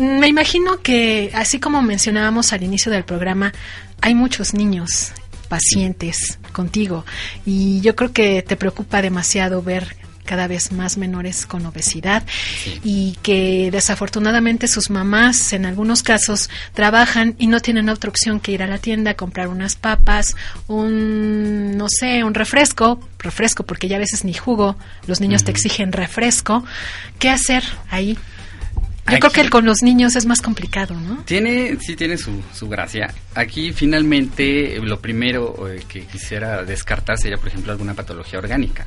Me 0.01 0.29
imagino 0.29 0.81
que, 0.81 1.31
así 1.35 1.61
como 1.61 1.83
mencionábamos 1.83 2.55
al 2.55 2.63
inicio 2.63 2.91
del 2.91 3.05
programa, 3.05 3.53
hay 4.01 4.15
muchos 4.15 4.55
niños 4.55 5.13
pacientes 5.49 6.39
contigo 6.53 7.05
y 7.45 7.83
yo 7.83 7.95
creo 7.97 8.13
que 8.13 8.41
te 8.41 8.57
preocupa 8.57 9.03
demasiado 9.03 9.63
ver 9.63 9.97
cada 10.25 10.47
vez 10.47 10.73
más 10.73 10.97
menores 10.97 11.45
con 11.45 11.67
obesidad 11.67 12.23
y 12.83 13.19
que 13.21 13.71
desafortunadamente 13.73 14.69
sus 14.69 14.89
mamás 14.89 15.53
en 15.53 15.67
algunos 15.67 16.03
casos 16.03 16.49
trabajan 16.73 17.35
y 17.37 17.49
no 17.49 17.61
tienen 17.61 17.89
otra 17.91 18.09
opción 18.09 18.41
que 18.41 18.53
ir 18.53 18.63
a 18.63 18.69
la 18.69 18.79
tienda 18.79 19.11
a 19.11 19.17
comprar 19.17 19.49
unas 19.49 19.75
papas, 19.75 20.37
un 20.67 21.77
no 21.77 21.89
sé, 21.91 22.25
un 22.25 22.33
refresco, 22.33 23.01
refresco 23.19 23.65
porque 23.65 23.89
ya 23.89 23.97
a 23.97 24.01
veces 24.01 24.25
ni 24.25 24.33
jugo, 24.33 24.77
los 25.07 25.21
niños 25.21 25.45
te 25.45 25.51
exigen 25.51 25.93
refresco. 25.93 26.65
¿Qué 27.19 27.29
hacer 27.29 27.65
ahí? 27.91 28.17
Yo 29.11 29.19
creo 29.19 29.33
que 29.33 29.51
con 29.51 29.65
los 29.65 29.83
niños 29.83 30.17
es 30.17 30.27
más 30.27 30.41
complicado, 30.41 30.95
¿no? 30.95 31.23
Tiene, 31.25 31.77
sí 31.81 31.97
tiene 31.97 32.17
su, 32.17 32.43
su 32.53 32.69
gracia. 32.69 33.13
Aquí 33.35 33.73
finalmente 33.73 34.79
lo 34.83 35.01
primero 35.01 35.69
eh, 35.69 35.85
que 35.89 36.07
quisiera 36.07 36.65
descartar 36.65 37.19
sería, 37.19 37.39
por 37.39 37.49
ejemplo, 37.49 37.73
alguna 37.73 37.95
patología 37.95 38.39
orgánica. 38.39 38.87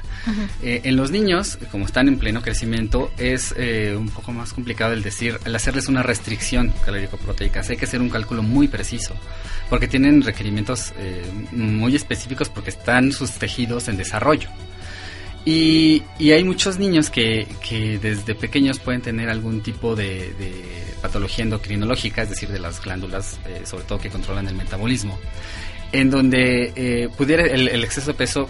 Eh, 0.61 0.81
en 0.85 0.95
los 0.95 1.11
niños, 1.11 1.57
como 1.71 1.85
están 1.85 2.07
en 2.07 2.17
pleno 2.17 2.41
crecimiento, 2.41 3.11
es 3.17 3.53
eh, 3.57 3.95
un 3.97 4.09
poco 4.09 4.31
más 4.31 4.53
complicado 4.53 4.93
el 4.93 5.03
decir, 5.03 5.39
el 5.45 5.55
hacerles 5.55 5.87
una 5.87 6.03
restricción 6.03 6.73
calórico-proteica. 6.85 7.61
Hay 7.67 7.77
que 7.77 7.85
hacer 7.85 8.01
un 8.01 8.09
cálculo 8.09 8.43
muy 8.43 8.67
preciso, 8.67 9.15
porque 9.69 9.87
tienen 9.87 10.21
requerimientos 10.21 10.93
muy 11.51 11.95
específicos 11.95 12.49
porque 12.49 12.69
están 12.69 13.11
sus 13.11 13.31
tejidos 13.31 13.87
en 13.87 13.97
desarrollo. 13.97 14.49
Y, 15.45 16.03
hay 16.19 16.43
muchos 16.43 16.79
niños 16.79 17.09
que, 17.09 17.47
desde 18.01 18.35
pequeños 18.35 18.79
pueden 18.79 19.01
tener 19.01 19.29
algún 19.29 19.61
tipo 19.61 19.95
de, 19.95 20.33
patología 21.01 21.43
endocrinológica, 21.43 22.21
es 22.21 22.29
decir, 22.29 22.47
de 22.47 22.59
las 22.59 22.81
glándulas, 22.81 23.37
eh, 23.45 23.63
sobre 23.65 23.83
todo 23.83 23.99
que 23.99 24.09
controlan 24.09 24.47
el 24.47 24.55
metabolismo, 24.55 25.19
en 25.91 26.09
donde 26.09 26.71
eh, 26.77 27.09
pudiera 27.17 27.43
el, 27.43 27.83
exceso 27.83 28.11
de 28.11 28.13
peso, 28.13 28.49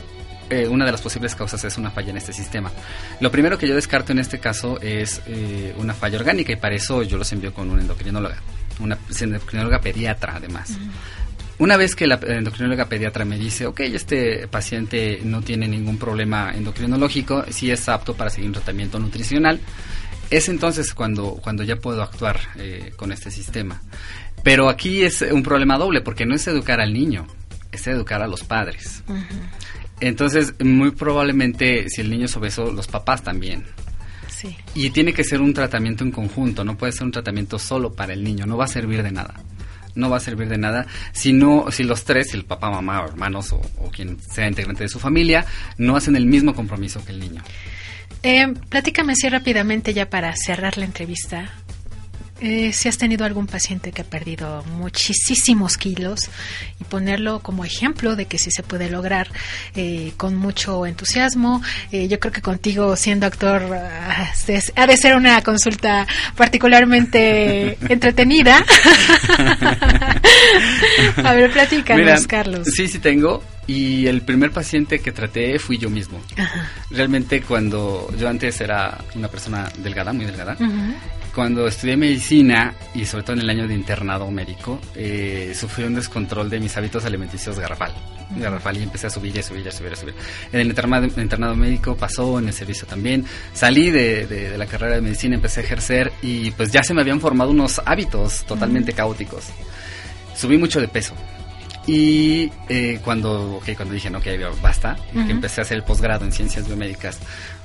eh, 0.52 0.68
una 0.68 0.86
de 0.86 0.92
las 0.92 1.02
posibles 1.02 1.34
causas 1.34 1.64
es 1.64 1.80
una 1.80 1.90
falla 1.90 2.12
en 2.12 2.18
este 2.18 2.32
sistema. 2.32 2.72
Lo 3.20 3.32
primero 3.32 3.58
que 3.58 3.68
yo 3.68 3.74
descarto 3.74 4.12
en 4.12 4.20
este 4.20 4.40
caso 4.40 4.80
es 4.82 5.24
una 5.78 5.96
falla 5.96 6.20
orgánica 6.20 6.54
y 6.54 6.58
para 6.58 6.76
eso 6.76 7.02
yo 7.02 7.18
los 7.18 7.32
envío 7.34 7.52
con 7.56 7.72
una 7.72 7.82
endocrinóloga, 7.82 8.38
una 8.80 9.00
endocrinóloga 9.20 9.82
pediatra 9.82 10.36
además. 10.36 10.78
Una 11.60 11.78
vez 11.78 11.96
que 11.96 12.08
la 12.08 12.20
endocrinóloga 12.22 12.90
pediatra 12.90 13.26
me 13.26 13.38
dice, 13.38 13.68
ok, 13.68 13.82
este 13.82 14.48
paciente 14.48 15.20
no 15.24 15.42
tiene 15.42 15.68
ningún 15.68 15.98
problema 15.98 16.52
endocrinológico, 16.52 17.46
sí 17.50 17.70
es 17.70 17.88
apto 17.90 18.16
para 18.16 18.32
seguir 18.32 18.48
un 18.48 18.54
tratamiento 18.54 19.00
nutricional, 19.00 19.60
es 20.32 20.50
entonces 20.50 20.94
cuando, 20.94 21.36
cuando 21.36 21.64
ya 21.64 21.76
puedo 21.76 22.02
actuar 22.02 22.40
eh, 22.56 22.92
con 22.96 23.12
este 23.12 23.30
sistema. 23.30 23.82
Pero 24.44 24.68
aquí 24.68 25.04
es 25.04 25.22
un 25.22 25.44
problema 25.44 25.78
doble, 25.78 26.02
porque 26.02 26.26
no 26.26 26.34
es 26.34 26.48
educar 26.48 26.82
al 26.82 26.92
niño, 26.92 27.28
es 27.72 27.86
educar 27.86 28.24
a 28.24 28.28
los 28.28 28.44
padres. 28.44 29.04
Entonces, 30.00 30.56
muy 30.60 30.92
probablemente, 30.92 31.88
si 31.88 32.02
el 32.02 32.10
niño 32.10 32.26
es 32.26 32.36
obeso, 32.36 32.72
los 32.72 32.88
papás 32.88 33.24
también. 33.24 33.64
Sí. 34.28 34.58
Y 34.74 34.90
tiene 34.90 35.14
que 35.14 35.24
ser 35.24 35.40
un 35.40 35.54
tratamiento 35.54 36.04
en 36.04 36.12
conjunto, 36.12 36.66
no 36.66 36.78
puede 36.78 36.92
ser 36.92 37.04
un 37.04 37.12
tratamiento 37.12 37.60
solo 37.60 37.94
para 37.94 38.12
el 38.12 38.24
niño, 38.24 38.46
no 38.48 38.58
va 38.58 38.66
a 38.66 38.68
servir 38.68 39.04
de 39.04 39.12
nada 39.12 39.36
no 39.96 40.10
va 40.10 40.18
a 40.18 40.20
servir 40.20 40.50
de 40.50 40.58
nada 40.58 40.88
si 41.12 41.34
no, 41.34 41.72
si 41.72 41.84
los 41.84 42.04
tres, 42.04 42.34
el 42.34 42.46
papá, 42.46 42.70
mamá 42.70 43.02
o 43.02 43.08
hermanos 43.08 43.54
o, 43.54 43.62
quien 43.92 44.20
sea 44.20 44.48
integrante 44.48 44.84
de 44.84 44.90
su 44.90 45.00
familia, 45.00 45.46
no 45.78 45.96
hacen 45.96 46.16
el 46.16 46.26
mismo 46.26 46.54
compromiso 46.54 47.04
que 47.06 47.12
el 47.12 47.20
niño. 47.20 47.44
Eh, 48.24 48.54
platícame 48.70 49.14
así 49.14 49.28
rápidamente 49.30 49.94
ya 49.94 50.10
para 50.10 50.34
cerrar 50.36 50.78
la 50.78 50.86
entrevista. 50.86 51.52
Eh, 52.42 52.74
si 52.74 52.90
has 52.90 52.98
tenido 52.98 53.26
algún 53.26 53.48
paciente 53.48 53.92
que 53.92 54.02
ha 54.02 54.06
perdido 54.06 54.64
muchísimos 54.78 55.78
kilos 55.78 56.30
y 56.82 56.84
ponerlo 56.84 57.40
como 57.40 57.64
ejemplo 57.64 58.16
de 58.16 58.26
que 58.26 58.38
sí 58.38 58.50
se 58.52 58.64
puede 58.64 58.90
lograr 58.90 59.30
eh, 59.76 60.14
con 60.18 60.36
mucho 60.36 60.86
entusiasmo. 60.86 61.62
Eh, 61.92 62.08
yo 62.08 62.20
creo 62.20 62.34
que 62.34 62.42
contigo, 62.42 62.96
siendo 62.96 63.28
actor, 63.28 63.64
ha 63.72 64.88
de 64.88 64.98
ser 64.98 65.16
una 65.16 65.42
consulta 65.42 66.08
particularmente 66.36 67.78
entretenida. 67.90 68.64
A 71.24 71.34
ver, 71.34 71.52
platícanos, 71.52 72.28
Carlos. 72.28 72.68
Sí, 72.76 72.88
sí 72.88 73.00
tengo. 73.00 73.44
Y 73.68 74.08
el 74.08 74.24
primer 74.24 74.52
paciente 74.52 75.00
que 75.00 75.12
traté 75.12 75.58
fui 75.60 75.78
yo 75.78 75.90
mismo. 75.90 76.20
Realmente 76.92 77.42
cuando 77.42 78.14
yo 78.18 78.28
antes 78.28 78.60
era 78.60 78.98
una 79.16 79.30
persona 79.30 79.72
delgada, 79.78 80.12
muy 80.12 80.26
delgada, 80.26 80.58
cuando 81.34 81.68
estudié 81.68 81.98
medicina 81.98 82.76
y 82.94 83.06
sobre 83.06 83.24
todo 83.24 83.36
en 83.36 83.42
el 83.42 83.50
año 83.50 83.68
de 83.68 83.74
internado 83.74 84.30
médico, 84.30 84.80
eh, 84.96 85.54
sufrí 85.56 85.84
un 85.84 85.96
descontrol 85.96 86.50
de 86.50 86.60
mis 86.60 86.76
hábitos 86.78 87.06
alimenticios 87.06 87.60
garrafal. 87.60 87.92
Garrafal 88.38 88.78
y 88.78 88.84
empecé 88.84 89.08
a 89.08 89.10
subir 89.10 89.36
y 89.36 89.40
a 89.40 89.44
subir 89.44 89.66
y 89.66 89.70
a 89.70 89.72
subir 89.72 89.94
a 89.94 89.96
subir. 89.96 90.14
En 90.52 90.60
el 90.60 90.68
internado, 90.68 91.06
internado 91.22 91.56
médico 91.56 91.96
pasó, 91.96 92.40
en 92.40 92.48
el 92.48 92.54
servicio 92.54 92.88
también. 92.88 93.26
Salí 93.54 93.90
de, 93.90 94.54
la 94.58 94.66
carrera 94.68 94.96
de 94.96 95.02
medicina, 95.02 95.36
empecé 95.36 95.62
a 95.62 95.64
ejercer 95.64 96.12
y 96.22 96.52
pues 96.52 96.72
ya 96.72 96.84
se 96.84 96.94
me 96.94 97.02
habían 97.02 97.20
formado 97.20 97.52
unos 97.52 97.82
hábitos 97.86 98.46
totalmente 98.46 98.94
caóticos. 98.94 99.46
Subí 100.36 100.58
mucho 100.58 100.80
de 100.80 100.88
peso. 100.88 101.16
Y 101.86 102.50
eh, 102.70 103.02
cuando, 103.04 103.58
okay, 103.58 103.76
cuando 103.76 103.94
dije, 103.94 104.10
no, 104.10 104.22
que 104.22 104.38
basta, 104.62 104.96
que 105.12 105.32
empecé 105.32 105.62
a 105.62 105.64
hacer 105.64 105.78
el 105.78 105.84
posgrado 105.84 106.24
en 106.24 106.32
ciencias 106.32 106.66
biomédicas, 106.66 107.20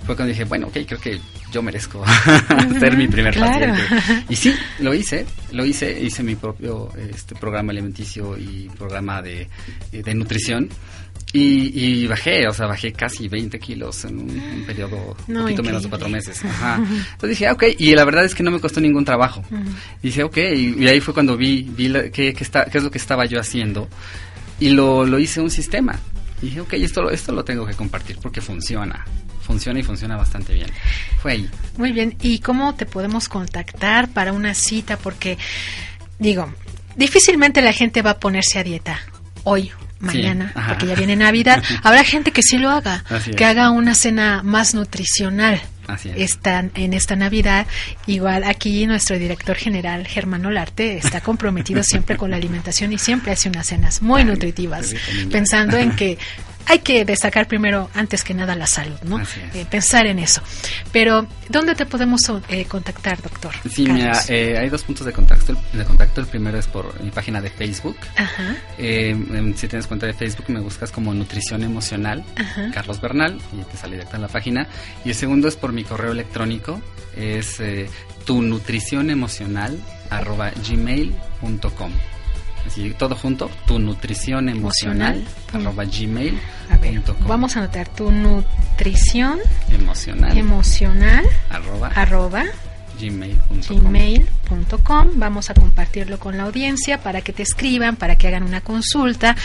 fue 0.05 0.17
cuando 0.17 0.33
dije, 0.33 0.45
bueno, 0.45 0.67
ok, 0.67 0.79
creo 0.87 1.01
que 1.01 1.21
yo 1.53 1.63
merezco 1.63 2.05
ser 2.79 2.97
mi 2.97 3.09
primer 3.09 3.39
paciente. 3.39 3.81
Y 4.29 4.37
sí, 4.37 4.55
lo 4.81 4.95
hice, 4.95 5.27
lo 5.53 5.65
hice, 5.65 5.99
hice 6.01 6.23
mi 6.23 6.37
propio 6.37 6.91
este, 6.97 7.35
programa 7.35 7.73
alimenticio 7.73 8.37
y 8.37 8.69
programa 8.77 9.23
de, 9.23 9.49
de 9.91 10.15
nutrición. 10.15 10.69
Y, 11.33 12.07
bajé, 12.07 12.49
o 12.49 12.55
sea, 12.55 12.67
bajé 12.67 12.93
casi 12.93 13.29
20 13.29 13.59
kilos 13.59 14.05
en 14.07 14.19
un, 14.19 14.65
periodo 14.67 15.15
un 15.29 15.35
poquito 15.35 15.63
menos 15.63 15.83
de 15.83 15.89
cuatro 15.91 16.09
meses. 16.09 16.43
Ajá. 16.43 16.77
Entonces 16.77 17.31
dije, 17.31 17.47
ah, 17.47 17.53
ok, 17.53 17.65
y 17.79 17.95
la 17.95 18.05
verdad 18.07 18.25
es 18.25 18.35
que 18.35 18.43
no 18.43 18.51
me 18.51 18.61
costó 18.61 18.81
ningún 18.81 19.05
trabajo. 19.05 19.45
Dije, 20.03 20.23
ok, 20.23 20.39
y, 20.39 20.89
ahí 20.89 21.01
fue 21.01 21.13
cuando 21.13 21.37
vi, 21.37 21.63
vi 21.63 21.93
qué, 22.13 22.33
qué, 22.33 22.45
está, 22.45 22.65
qué 22.65 22.79
es 22.79 22.85
lo 22.85 22.91
que 22.91 22.99
estaba 22.99 23.27
yo 23.27 23.39
haciendo 23.39 23.89
y 24.59 24.71
lo, 24.71 25.05
lo 25.05 25.19
hice 25.19 25.43
un 25.43 25.51
sistema. 25.51 25.99
Y 26.41 26.47
dije, 26.47 26.61
ok, 26.63 26.73
esto, 26.75 27.11
esto 27.11 27.33
lo 27.33 27.45
tengo 27.45 27.67
que 27.67 27.75
compartir 27.75 28.17
porque 28.23 28.41
funciona 28.41 29.05
funciona 29.49 29.81
y 29.81 29.83
funciona 29.83 30.17
bastante 30.17 30.53
bien. 30.53 30.69
Fue 31.23 31.33
ahí. 31.33 31.51
Muy 31.79 31.93
bien. 31.93 32.17
¿Y 32.21 32.41
cómo 32.41 32.75
te 32.75 32.85
podemos 32.85 33.31
contactar 33.31 34.09
para 34.09 34.35
una 34.35 34.53
cita? 34.55 34.99
Porque, 34.99 35.39
digo, 36.19 36.53
difícilmente 36.97 37.63
la 37.63 37.73
gente 37.73 38.03
va 38.03 38.11
a 38.11 38.19
ponerse 38.21 38.59
a 38.59 38.63
dieta 38.63 39.01
hoy 39.45 39.73
mañana, 40.01 40.53
porque 40.69 40.87
ya 40.87 40.95
viene 40.95 41.17
Navidad. 41.17 41.63
Habrá 41.83 42.05
gente 42.05 42.31
que 42.31 42.43
sí 42.43 42.59
lo 42.59 42.69
haga, 42.69 43.03
que 43.37 43.45
haga 43.47 43.71
una 43.71 43.95
cena 43.95 44.43
más 44.45 44.75
nutricional. 44.75 45.61
Están 46.15 46.71
en 46.75 46.93
esta 46.93 47.17
Navidad. 47.17 47.67
Igual 48.07 48.45
aquí 48.45 48.87
nuestro 48.87 49.19
director 49.19 49.57
general, 49.57 50.07
Germán 50.07 50.45
Olarte, 50.45 50.99
está 50.99 51.23
comprometido 51.23 51.83
siempre 51.83 52.19
con 52.19 52.31
la 52.31 52.37
alimentación 52.37 52.93
y 52.93 52.99
siempre 52.99 53.33
hace 53.33 53.49
unas 53.49 53.69
cenas 53.69 54.03
muy 54.03 54.23
nutritivas, 54.25 54.95
pensando 55.31 55.79
en 55.79 55.97
que 55.97 56.19
hay 56.69 56.81
que 56.81 57.05
destacar 57.05 57.49
primero, 57.49 57.91
antes 57.95 58.23
que 58.23 58.35
nada, 58.35 58.55
la 58.55 58.67
salud, 58.67 58.99
¿no? 59.03 59.21
Eh, 59.55 59.67
pensar 59.71 60.07
en 60.07 60.19
eso. 60.19 60.43
Pero, 60.93 61.27
¿dónde 61.49 61.75
te 61.75 61.87
podemos 61.87 62.21
eh, 62.49 62.67
contactar, 62.67 63.21
doctor? 63.23 63.55
Sí, 63.71 63.89
mira, 63.89 64.21
eh, 64.29 64.59
hay 64.59 64.69
dos 64.69 64.83
puntos 64.85 65.07
de 65.07 65.13
contacto. 65.13 65.57
De 65.73 65.85
contacto. 65.85 66.21
El 66.21 66.27
primero 66.27 66.59
es 66.59 66.67
por 66.67 67.01
mi 67.03 67.11
página 67.11 67.41
de 67.41 67.51
Facebook. 67.51 67.97
Ajá. 68.17 68.57
si 68.77 69.69
tienes 69.69 69.87
cuenta 69.87 70.07
de 70.07 70.13
Facebook, 70.13 70.47
me 70.49 70.61
buscas 70.61 70.91
como 70.91 71.15
Nutrición 71.15 71.63
Emocional, 71.63 72.25
Carlos 72.75 73.01
Bernal, 73.01 73.41
y 73.53 73.63
te 73.65 73.77
sale 73.77 73.97
directa 73.97 74.17
en 74.17 74.23
la 74.23 74.29
página. 74.29 74.69
Y 75.05 75.11
el 75.11 75.15
segundo 75.15 75.49
es 75.49 75.57
por 75.57 75.73
mi 75.73 75.85
correo 75.85 76.13
electrónico, 76.13 76.81
es 77.17 77.63
tu 78.27 78.43
nutrición 78.43 79.11
emocional 79.11 79.79
arroba 80.11 80.51
gmail.com 80.69 81.93
todo 82.99 83.15
junto, 83.15 83.51
tu 83.67 83.79
nutrición 83.79 84.49
emocional, 84.49 85.25
arroba 85.53 85.85
gmail. 85.85 86.39
vamos 87.27 87.57
a 87.57 87.61
anotar 87.61 87.89
tu 87.89 88.11
nutrición 88.11 89.39
emocional, 89.71 90.37
emocional 90.37 91.25
arroba, 91.51 91.89
arroba 91.89 92.45
gmail.com. 93.01 93.81
gmail.com. 93.81 95.09
Vamos 95.15 95.51
a 95.51 95.55
compartirlo 95.55 96.19
con 96.19 96.37
la 96.37 96.45
audiencia 96.45 96.99
para 96.99 97.21
que 97.21 97.33
te 97.33 97.43
escriban, 97.43 97.97
para 97.97 98.17
que 98.17 98.29
hagan 98.29 98.43
una 98.43 98.61
consulta. 98.61 99.37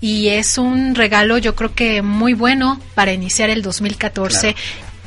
Y 0.00 0.28
es 0.28 0.58
un 0.58 0.94
regalo, 0.94 1.38
yo 1.38 1.54
creo 1.54 1.74
que 1.74 2.02
muy 2.02 2.34
bueno 2.34 2.80
para 2.94 3.12
iniciar 3.12 3.50
el 3.50 3.62
2014 3.62 4.56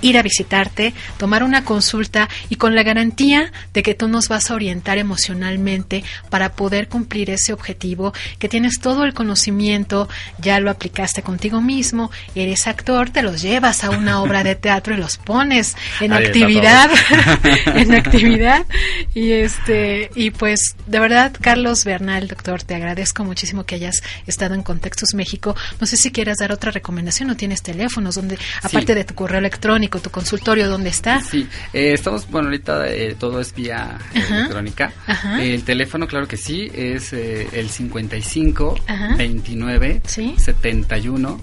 ir 0.02 0.18
a 0.18 0.22
visitarte, 0.22 0.94
tomar 1.18 1.44
una 1.44 1.64
consulta 1.64 2.30
y 2.50 2.56
con 2.56 2.76
la 2.76 2.84
garantía 2.84 3.52
de 3.74 3.84
que 3.84 3.94
tú 3.94 4.08
nos 4.08 4.28
vas 4.28 4.50
a 4.50 4.56
orientar 4.56 4.98
emocionalmente 4.98 6.04
para 6.30 6.54
poder 6.54 6.88
cumplir 6.88 7.30
ese 7.30 7.54
objetivo, 7.54 8.14
que 8.38 8.50
tienes 8.50 8.80
todo 8.80 9.04
el 9.04 9.14
conocimiento, 9.14 10.10
ya 10.40 10.60
lo 10.60 10.72
aplicaste 10.72 11.22
contigo 11.22 11.62
mismo, 11.62 12.12
eres 12.36 12.68
actor, 12.68 13.10
te 13.10 13.22
los 13.22 13.42
llevas 13.42 13.84
a 13.84 13.90
una 13.90 14.22
obra 14.22 14.44
de 14.44 14.56
teatro 14.56 14.94
y 14.94 14.98
los 14.98 15.18
pones 15.18 15.76
en 16.00 16.14
actividad, 16.14 16.90
en 17.76 17.94
actividad. 17.94 18.66
Y 19.14 19.32
este 19.32 20.12
y 20.16 20.32
pues 20.32 20.76
de 20.88 21.00
verdad 21.00 21.34
Carlos 21.40 21.86
Bernal, 21.86 22.28
doctor, 22.28 22.64
te 22.64 22.76
agradezco 22.76 23.24
muchísimo 23.24 23.66
que 23.66 23.76
hayas 23.76 24.02
estado 24.28 24.56
en 24.56 24.64
Contextos 24.64 25.14
México. 25.14 25.56
No 25.80 25.88
sé 25.88 25.98
si 25.98 26.12
quieras 26.12 26.38
dar 26.40 26.52
otra 26.52 26.72
recomendación, 26.72 27.28
no 27.28 27.36
tienes 27.36 27.62
teléfonos 27.62 28.16
donde 28.16 28.38
aparte 28.62 28.96
de 28.96 29.04
tu 29.04 29.16
correo 29.16 29.40
electrónico 29.40 29.89
tu 29.98 30.10
consultorio, 30.10 30.70
¿dónde 30.70 30.90
está? 30.90 31.22
Sí, 31.22 31.48
eh, 31.74 31.94
estamos, 31.94 32.30
bueno, 32.30 32.48
ahorita 32.50 32.88
eh, 32.90 33.16
todo 33.18 33.40
es 33.40 33.54
vía 33.54 33.98
electrónica. 34.14 34.92
El 35.40 35.64
teléfono, 35.64 36.08
claro 36.08 36.28
que 36.28 36.38
sí, 36.38 36.70
es 36.74 37.14
eh, 37.14 37.48
el 37.54 37.70
55 37.70 38.76
29 39.18 40.02
71 40.06 41.42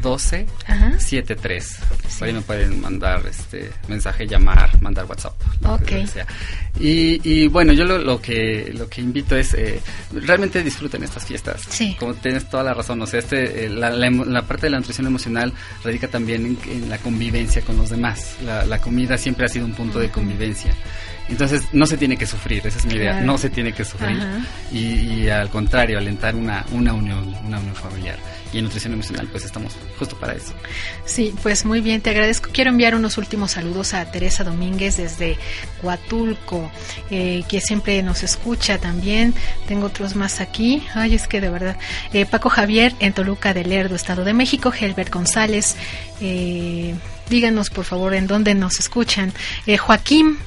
12 0.00 0.46
73. 0.98 1.78
Ahí 2.20 2.32
me 2.32 2.40
pueden 2.40 2.80
mandar 2.80 3.22
este 3.26 3.70
mensaje, 3.88 4.26
llamar, 4.26 4.80
mandar 4.80 5.04
WhatsApp. 5.06 5.34
Y, 6.78 7.48
bueno, 7.48 7.72
yo 7.72 7.84
lo, 7.84 8.20
que 8.20 8.72
lo 8.74 8.88
que 8.88 9.00
invito 9.00 9.36
es 9.36 9.54
eh, 9.54 9.80
realmente 10.12 10.62
disfruten 10.62 11.02
estas 11.02 11.24
fiestas. 11.24 11.66
Como 11.98 12.14
tienes 12.14 12.48
toda 12.48 12.62
la 12.62 12.74
razón, 12.74 13.00
o 13.02 13.06
sea, 13.06 13.20
este, 13.20 13.66
eh, 13.66 13.68
la, 13.70 14.42
parte 14.42 14.66
de 14.66 14.70
la 14.70 14.78
nutrición 14.78 15.06
emocional 15.06 15.52
radica 15.84 16.08
también 16.08 16.58
en, 16.66 16.88
la 16.88 16.98
convivencia 16.98 17.62
con 17.62 17.76
los 17.76 17.90
demás. 17.90 18.36
La, 18.44 18.80
comida 18.80 19.18
siempre 19.18 19.46
ha 19.46 19.48
sido 19.48 19.64
un 19.66 19.72
punto 19.72 19.98
de 19.98 20.10
convivencia. 20.10 20.72
Entonces 21.28 21.62
no 21.72 21.86
se 21.86 21.96
tiene 21.96 22.16
que 22.16 22.26
sufrir, 22.26 22.66
esa 22.66 22.78
es 22.78 22.86
mi 22.86 22.94
idea, 22.94 23.20
no 23.20 23.36
se 23.36 23.50
tiene 23.50 23.72
que 23.72 23.84
sufrir 23.84 24.16
y, 24.70 24.78
y, 24.78 25.28
al 25.28 25.50
contrario, 25.50 25.98
alentar 25.98 26.36
una, 26.36 26.64
una 26.70 26.92
unión, 26.92 27.34
una 27.44 27.58
unión 27.58 27.74
familiar 27.74 28.16
y 28.52 28.58
en 28.58 28.64
nutrición 28.64 28.92
emocional 28.92 29.28
pues 29.30 29.44
estamos 29.44 29.74
justo 29.98 30.16
para 30.18 30.34
eso. 30.34 30.52
Sí, 31.04 31.34
pues 31.42 31.64
muy 31.64 31.80
bien, 31.80 32.00
te 32.00 32.10
agradezco. 32.10 32.50
Quiero 32.52 32.70
enviar 32.70 32.94
unos 32.94 33.18
últimos 33.18 33.52
saludos 33.52 33.94
a 33.94 34.10
Teresa 34.10 34.44
Domínguez 34.44 34.96
desde 34.96 35.36
Huatulco, 35.82 36.70
eh, 37.10 37.44
que 37.48 37.60
siempre 37.60 38.02
nos 38.02 38.22
escucha 38.22 38.78
también. 38.78 39.34
Tengo 39.66 39.86
otros 39.86 40.16
más 40.16 40.40
aquí. 40.40 40.82
Ay, 40.94 41.14
es 41.14 41.26
que 41.28 41.40
de 41.40 41.50
verdad. 41.50 41.76
Eh, 42.12 42.26
Paco 42.26 42.48
Javier 42.48 42.94
en 43.00 43.12
Toluca 43.12 43.52
del 43.54 43.70
Lerdo, 43.70 43.94
Estado 43.94 44.24
de 44.24 44.32
México. 44.32 44.72
Helbert 44.72 45.12
González. 45.12 45.76
Eh, 46.20 46.94
díganos 47.28 47.70
por 47.70 47.84
favor 47.84 48.14
en 48.14 48.26
dónde 48.26 48.54
nos 48.54 48.78
escuchan. 48.78 49.32
Joaquín 49.78 50.38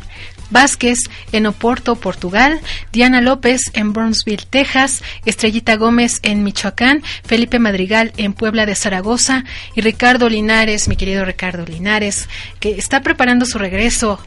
Vázquez 0.50 1.00
en 1.32 1.46
Oporto, 1.46 1.96
Portugal, 1.96 2.60
Diana 2.92 3.22
López 3.22 3.62
en 3.74 3.94
Brownsville, 3.94 4.46
Texas, 4.50 5.04
Estrellita 5.26 5.76
Gómez 5.76 6.20
en 6.24 6.44
Michoacán, 6.44 7.04
Felipe 7.24 7.60
Madrigal 7.60 8.14
en 8.18 8.34
Puebla 8.34 8.66
de 8.66 8.76
Zaragoza 8.76 9.44
y 9.76 9.82
Ricardo 9.82 10.30
Linares, 10.30 10.88
mi 10.88 10.96
querido 10.96 11.26
Ricardo 11.26 11.66
Linares, 11.66 12.28
que 12.60 12.72
está 12.72 13.02
preparando 13.02 13.46
su 13.46 13.58
regreso 13.58 14.20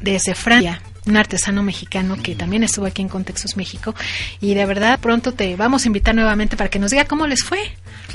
desde 0.00 0.34
Francia 0.34 0.80
un 1.08 1.16
artesano 1.16 1.62
mexicano 1.62 2.16
que 2.22 2.34
también 2.34 2.62
estuvo 2.62 2.86
aquí 2.86 3.02
en 3.02 3.08
Contextos 3.08 3.56
México 3.56 3.94
y 4.40 4.54
de 4.54 4.66
verdad 4.66 5.00
pronto 5.00 5.32
te 5.32 5.56
vamos 5.56 5.84
a 5.84 5.88
invitar 5.88 6.14
nuevamente 6.14 6.56
para 6.56 6.70
que 6.70 6.78
nos 6.78 6.90
diga 6.90 7.04
cómo 7.04 7.26
les 7.26 7.42
fue. 7.42 7.58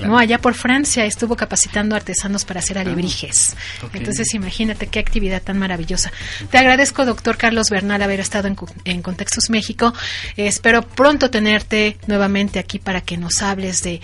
No, 0.03 0.18
allá 0.18 0.40
por 0.40 0.56
Francia 0.56 1.06
estuvo 1.06 1.36
capacitando 1.36 1.95
artesanos 1.95 2.45
para 2.45 2.61
hacer 2.61 2.80
alebrijes. 2.80 3.56
Ah, 3.84 3.90
Entonces 3.94 4.34
imagínate 4.34 4.88
qué 4.88 4.99
actividad 4.99 5.41
tan 5.41 5.60
maravillosa. 5.60 6.11
Te 6.49 6.57
agradezco, 6.57 7.06
doctor 7.06 7.38
Carlos 7.38 7.70
Bernal, 7.70 8.02
haber 8.02 8.20
estado 8.20 8.48
en, 8.48 8.56
en 8.86 9.03
Contextos 9.03 9.52
México. 9.52 9.94
espero 10.36 10.82
pronto 10.82 11.30
tenerte 11.30 11.98
nuevamente 12.07 12.57
aquí 12.57 12.80
para 12.80 13.02
que 13.02 13.18
nos 13.18 13.44
hables 13.44 13.84
de 13.84 14.02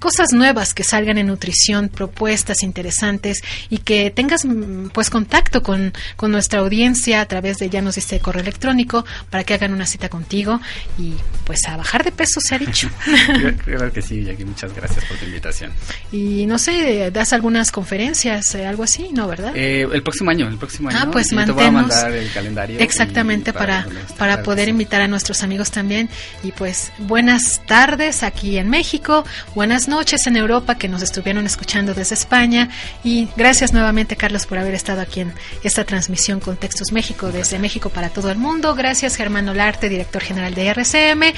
cosas 0.00 0.32
nuevas 0.32 0.74
que 0.74 0.84
salgan 0.84 1.18
en 1.18 1.28
nutrición, 1.28 1.88
propuestas 1.88 2.62
interesantes 2.62 3.42
y 3.70 3.78
que 3.78 4.10
tengas 4.10 4.44
mm, 4.44 4.88
pues 4.88 5.10
contacto 5.10 5.62
con, 5.62 5.92
con 6.16 6.30
nuestra 6.32 6.60
audiencia 6.60 7.20
a 7.20 7.26
través 7.26 7.58
de 7.58 7.70
ya 7.70 7.82
nos 7.82 7.96
diste 7.96 8.20
correo 8.20 8.42
electrónico 8.42 9.04
para 9.30 9.44
que 9.44 9.54
hagan 9.54 9.72
una 9.72 9.86
cita 9.86 10.08
contigo 10.08 10.60
y 10.98 11.14
pues 11.44 11.66
a 11.66 11.76
bajar 11.76 12.04
de 12.04 12.12
peso 12.12 12.40
se 12.40 12.54
ha 12.54 12.58
dicho. 12.58 12.90
Creo 13.64 13.92
que 13.92 14.02
sí, 14.02 14.24
Jackie, 14.24 14.44
muchas 14.44 14.74
gracias 14.74 15.04
por 15.04 15.16
tu 15.16 15.24
invitación. 15.24 15.72
Y 16.12 16.46
no 16.46 16.58
sé, 16.58 17.10
das 17.10 17.32
algunas 17.32 17.70
conferencias, 17.70 18.54
eh, 18.54 18.66
algo 18.66 18.82
así, 18.82 19.08
¿no, 19.12 19.28
verdad? 19.28 19.52
Eh, 19.54 19.86
el 19.92 20.02
próximo 20.02 20.30
año, 20.30 20.48
el 20.48 20.58
próximo 20.58 20.88
año. 20.88 20.98
Ah, 21.00 21.08
pues 21.10 21.28
Te 21.28 21.52
voy 21.52 21.64
a 21.64 21.70
mandar 21.70 22.12
el 22.12 22.30
calendario. 22.32 22.78
Exactamente, 22.80 23.52
para, 23.52 23.86
para, 24.18 24.42
poder 24.42 24.68
invitar 24.68 25.00
a 25.00 25.08
nuestros 25.08 25.42
amigos 25.42 25.70
también. 25.70 26.08
Y 26.42 26.52
pues 26.52 26.92
buenas 26.98 27.62
tardes 27.66 28.22
aquí 28.22 28.58
en 28.58 28.68
México, 28.68 29.24
buenas 29.54 29.85
noches 29.88 30.26
en 30.26 30.36
Europa 30.36 30.76
que 30.76 30.88
nos 30.88 31.02
estuvieron 31.02 31.46
escuchando 31.46 31.94
desde 31.94 32.14
España 32.14 32.68
y 33.04 33.28
gracias 33.36 33.72
nuevamente 33.72 34.16
Carlos 34.16 34.46
por 34.46 34.58
haber 34.58 34.74
estado 34.74 35.00
aquí 35.00 35.20
en 35.20 35.32
esta 35.62 35.84
transmisión 35.84 36.40
con 36.40 36.56
Textos 36.56 36.92
México 36.92 37.32
desde 37.32 37.58
México 37.58 37.90
para 37.90 38.10
todo 38.10 38.30
el 38.30 38.38
mundo. 38.38 38.74
Gracias 38.74 39.16
Germán 39.16 39.48
Olarte, 39.48 39.88
director 39.88 40.22
general 40.22 40.54
de 40.54 40.66
RCM. 40.68 41.32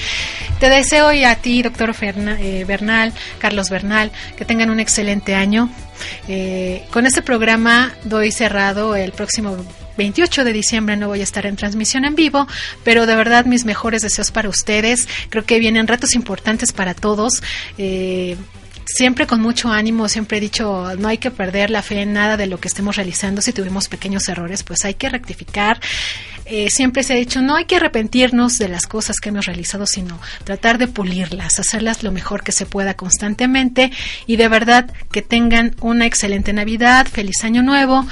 Te 0.60 0.68
deseo 0.68 1.12
y 1.12 1.24
a 1.24 1.36
ti, 1.36 1.62
doctor 1.62 1.94
eh, 2.00 2.64
Bernal, 2.66 3.12
Carlos 3.38 3.70
Bernal, 3.70 4.10
que 4.36 4.44
tengan 4.44 4.70
un 4.70 4.80
excelente 4.80 5.34
año. 5.34 5.70
Eh, 6.28 6.84
con 6.90 7.06
este 7.06 7.22
programa 7.22 7.94
doy 8.04 8.30
cerrado 8.30 8.94
el 8.94 9.12
próximo 9.12 9.56
28 9.98 10.44
de 10.44 10.52
diciembre 10.54 10.96
no 10.96 11.08
voy 11.08 11.20
a 11.20 11.24
estar 11.24 11.44
en 11.44 11.56
transmisión 11.56 12.06
en 12.06 12.14
vivo, 12.14 12.46
pero 12.84 13.04
de 13.04 13.16
verdad 13.16 13.44
mis 13.44 13.66
mejores 13.66 14.00
deseos 14.00 14.30
para 14.30 14.48
ustedes. 14.48 15.08
Creo 15.28 15.44
que 15.44 15.58
vienen 15.58 15.86
retos 15.86 16.14
importantes 16.14 16.72
para 16.72 16.94
todos. 16.94 17.42
Eh, 17.76 18.36
siempre 18.86 19.26
con 19.26 19.40
mucho 19.42 19.70
ánimo, 19.70 20.08
siempre 20.08 20.38
he 20.38 20.40
dicho, 20.40 20.94
no 20.98 21.08
hay 21.08 21.18
que 21.18 21.30
perder 21.30 21.70
la 21.70 21.82
fe 21.82 22.00
en 22.00 22.14
nada 22.14 22.36
de 22.36 22.46
lo 22.46 22.58
que 22.58 22.68
estemos 22.68 22.96
realizando. 22.96 23.42
Si 23.42 23.52
tuvimos 23.52 23.88
pequeños 23.88 24.28
errores, 24.28 24.62
pues 24.62 24.84
hay 24.84 24.94
que 24.94 25.08
rectificar. 25.08 25.80
Eh, 26.46 26.70
siempre 26.70 27.02
se 27.02 27.12
ha 27.12 27.16
dicho, 27.16 27.42
no 27.42 27.56
hay 27.56 27.66
que 27.66 27.76
arrepentirnos 27.76 28.56
de 28.56 28.68
las 28.68 28.86
cosas 28.86 29.16
que 29.20 29.28
hemos 29.28 29.44
realizado, 29.44 29.84
sino 29.84 30.18
tratar 30.44 30.78
de 30.78 30.88
pulirlas, 30.88 31.58
hacerlas 31.58 32.02
lo 32.02 32.10
mejor 32.12 32.42
que 32.42 32.52
se 32.52 32.64
pueda 32.64 32.94
constantemente 32.94 33.90
y 34.26 34.36
de 34.36 34.48
verdad 34.48 34.90
que 35.10 35.20
tengan 35.20 35.74
una 35.82 36.06
excelente 36.06 36.54
Navidad, 36.54 37.06
feliz 37.06 37.44
año 37.44 37.62
nuevo 37.62 38.06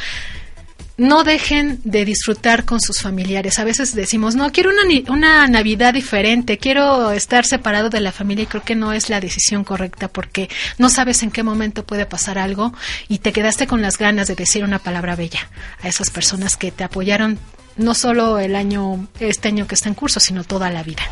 no 0.97 1.24
dejen 1.24 1.81
de 1.85 2.05
disfrutar 2.05 2.64
con 2.64 2.81
sus 2.81 3.01
familiares. 3.01 3.59
A 3.59 3.64
veces 3.64 3.94
decimos, 3.94 4.35
no, 4.35 4.51
quiero 4.51 4.70
una, 4.70 5.12
una 5.12 5.47
Navidad 5.47 5.94
diferente, 5.94 6.59
quiero 6.59 7.12
estar 7.12 7.44
separado 7.44 7.90
de 7.90 8.01
la 8.01 8.12
familia 8.12 8.44
y 8.44 8.47
creo 8.47 8.62
que 8.62 8.74
no 8.74 8.93
es 8.93 9.10
la 9.10 9.20
decisión 9.20 9.64
correcta 9.64 10.09
porque 10.09 10.48
no 10.78 10.89
sabes 10.89 11.23
en 11.23 11.31
qué 11.31 11.43
momento 11.43 11.85
puede 11.85 12.06
pasar 12.06 12.39
algo 12.39 12.73
y 13.09 13.18
te 13.18 13.32
quedaste 13.32 13.66
con 13.66 13.82
las 13.82 13.98
ganas 13.98 14.28
de 14.28 14.35
decir 14.35 14.64
una 14.64 14.78
palabra 14.78 15.16
bella 15.16 15.51
a 15.82 15.89
esas 15.89 16.10
personas 16.10 16.56
que 16.56 16.70
te 16.70 16.85
apoyaron 16.85 17.39
no 17.77 17.94
solo 17.94 18.39
el 18.39 18.57
año, 18.57 19.07
este 19.20 19.48
año 19.48 19.66
que 19.66 19.74
está 19.74 19.89
en 19.89 19.94
curso, 19.94 20.20
sino 20.20 20.44
toda 20.44 20.70
la 20.70 20.82
vida. 20.82 21.03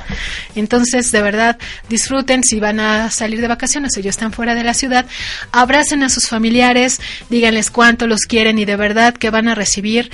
Entonces, 0.55 1.13
de 1.13 1.23
verdad, 1.23 1.59
disfruten 1.89 2.43
si 2.43 2.61
van 2.61 2.81
a 2.81 3.11
salir 3.11 3.41
de 3.41 3.49
vacaciones 3.49 3.97
o 3.97 4.01
ya 4.01 4.11
están 4.11 4.33
fuera 4.33 4.55
de 4.55 4.65
la 4.65 4.75
ciudad, 4.75 5.07
abracen 5.53 6.03
a 6.03 6.09
sus 6.09 6.29
familiares, 6.29 7.01
díganles 7.31 7.71
cuánto 7.71 8.07
los 8.07 8.23
quieren 8.23 8.59
y 8.59 8.65
de 8.65 8.77
verdad 8.77 9.15
que 9.15 9.31
van 9.31 9.49
a 9.49 9.55
recibir 9.55 10.11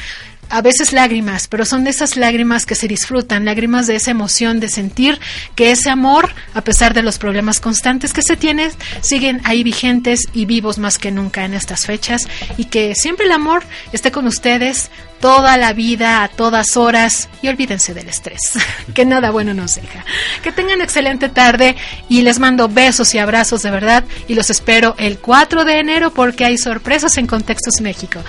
a 0.50 0.62
veces 0.62 0.92
lágrimas, 0.92 1.48
pero 1.48 1.64
son 1.64 1.84
de 1.84 1.90
esas 1.90 2.16
lágrimas 2.16 2.66
que 2.66 2.74
se 2.74 2.88
disfrutan, 2.88 3.44
lágrimas 3.44 3.86
de 3.86 3.96
esa 3.96 4.10
emoción 4.10 4.60
de 4.60 4.68
sentir 4.68 5.18
que 5.54 5.70
ese 5.70 5.90
amor, 5.90 6.30
a 6.54 6.62
pesar 6.62 6.92
de 6.92 7.02
los 7.02 7.18
problemas 7.18 7.60
constantes 7.60 8.12
que 8.12 8.22
se 8.22 8.36
tienen, 8.36 8.70
siguen 9.00 9.40
ahí 9.44 9.62
vigentes 9.62 10.26
y 10.34 10.44
vivos 10.44 10.78
más 10.78 10.98
que 10.98 11.10
nunca 11.10 11.44
en 11.44 11.54
estas 11.54 11.86
fechas 11.86 12.28
y 12.56 12.64
que 12.66 12.94
siempre 12.94 13.26
el 13.26 13.32
amor 13.32 13.62
esté 13.92 14.10
con 14.10 14.26
ustedes 14.26 14.90
toda 15.20 15.56
la 15.56 15.72
vida, 15.72 16.24
a 16.24 16.28
todas 16.28 16.76
horas 16.76 17.28
y 17.42 17.48
olvídense 17.48 17.94
del 17.94 18.08
estrés, 18.08 18.40
que 18.94 19.04
nada 19.04 19.30
bueno 19.30 19.54
nos 19.54 19.76
deja. 19.76 20.04
Que 20.42 20.50
tengan 20.50 20.80
excelente 20.80 21.28
tarde 21.28 21.76
y 22.08 22.22
les 22.22 22.38
mando 22.38 22.68
besos 22.68 23.14
y 23.14 23.18
abrazos 23.18 23.62
de 23.62 23.70
verdad 23.70 24.04
y 24.26 24.34
los 24.34 24.50
espero 24.50 24.94
el 24.98 25.18
4 25.18 25.64
de 25.64 25.78
enero 25.78 26.12
porque 26.12 26.44
hay 26.44 26.58
sorpresas 26.58 27.16
en 27.18 27.26
Contextos 27.26 27.80
México. 27.80 28.20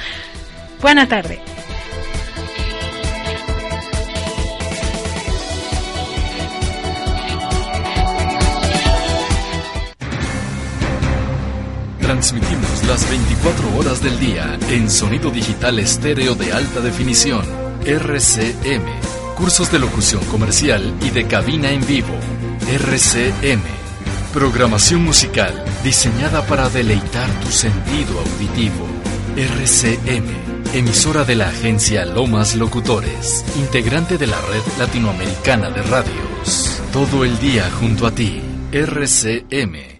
Buena 0.81 1.07
tarde. 1.07 1.39
Transmitimos 12.21 12.83
las 12.87 13.09
24 13.09 13.77
horas 13.77 14.03
del 14.03 14.19
día 14.19 14.55
en 14.69 14.91
sonido 14.91 15.31
digital 15.31 15.79
estéreo 15.79 16.35
de 16.35 16.53
alta 16.53 16.79
definición. 16.79 17.43
RCM. 17.83 18.85
Cursos 19.35 19.71
de 19.71 19.79
locución 19.79 20.23
comercial 20.25 20.93
y 21.01 21.09
de 21.09 21.25
cabina 21.25 21.71
en 21.71 21.83
vivo. 21.87 22.13
RCM. 22.71 23.63
Programación 24.35 25.03
musical 25.03 25.65
diseñada 25.83 26.45
para 26.45 26.69
deleitar 26.69 27.27
tu 27.39 27.51
sentido 27.51 28.19
auditivo. 28.19 28.85
RCM. 29.35 30.75
Emisora 30.75 31.23
de 31.25 31.33
la 31.33 31.47
agencia 31.47 32.05
Lomas 32.05 32.53
Locutores. 32.53 33.43
Integrante 33.55 34.19
de 34.19 34.27
la 34.27 34.39
red 34.41 34.61
latinoamericana 34.77 35.71
de 35.71 35.81
radios. 35.81 36.83
Todo 36.93 37.25
el 37.25 37.39
día 37.39 37.67
junto 37.79 38.05
a 38.05 38.11
ti. 38.11 38.43
RCM 38.71 39.90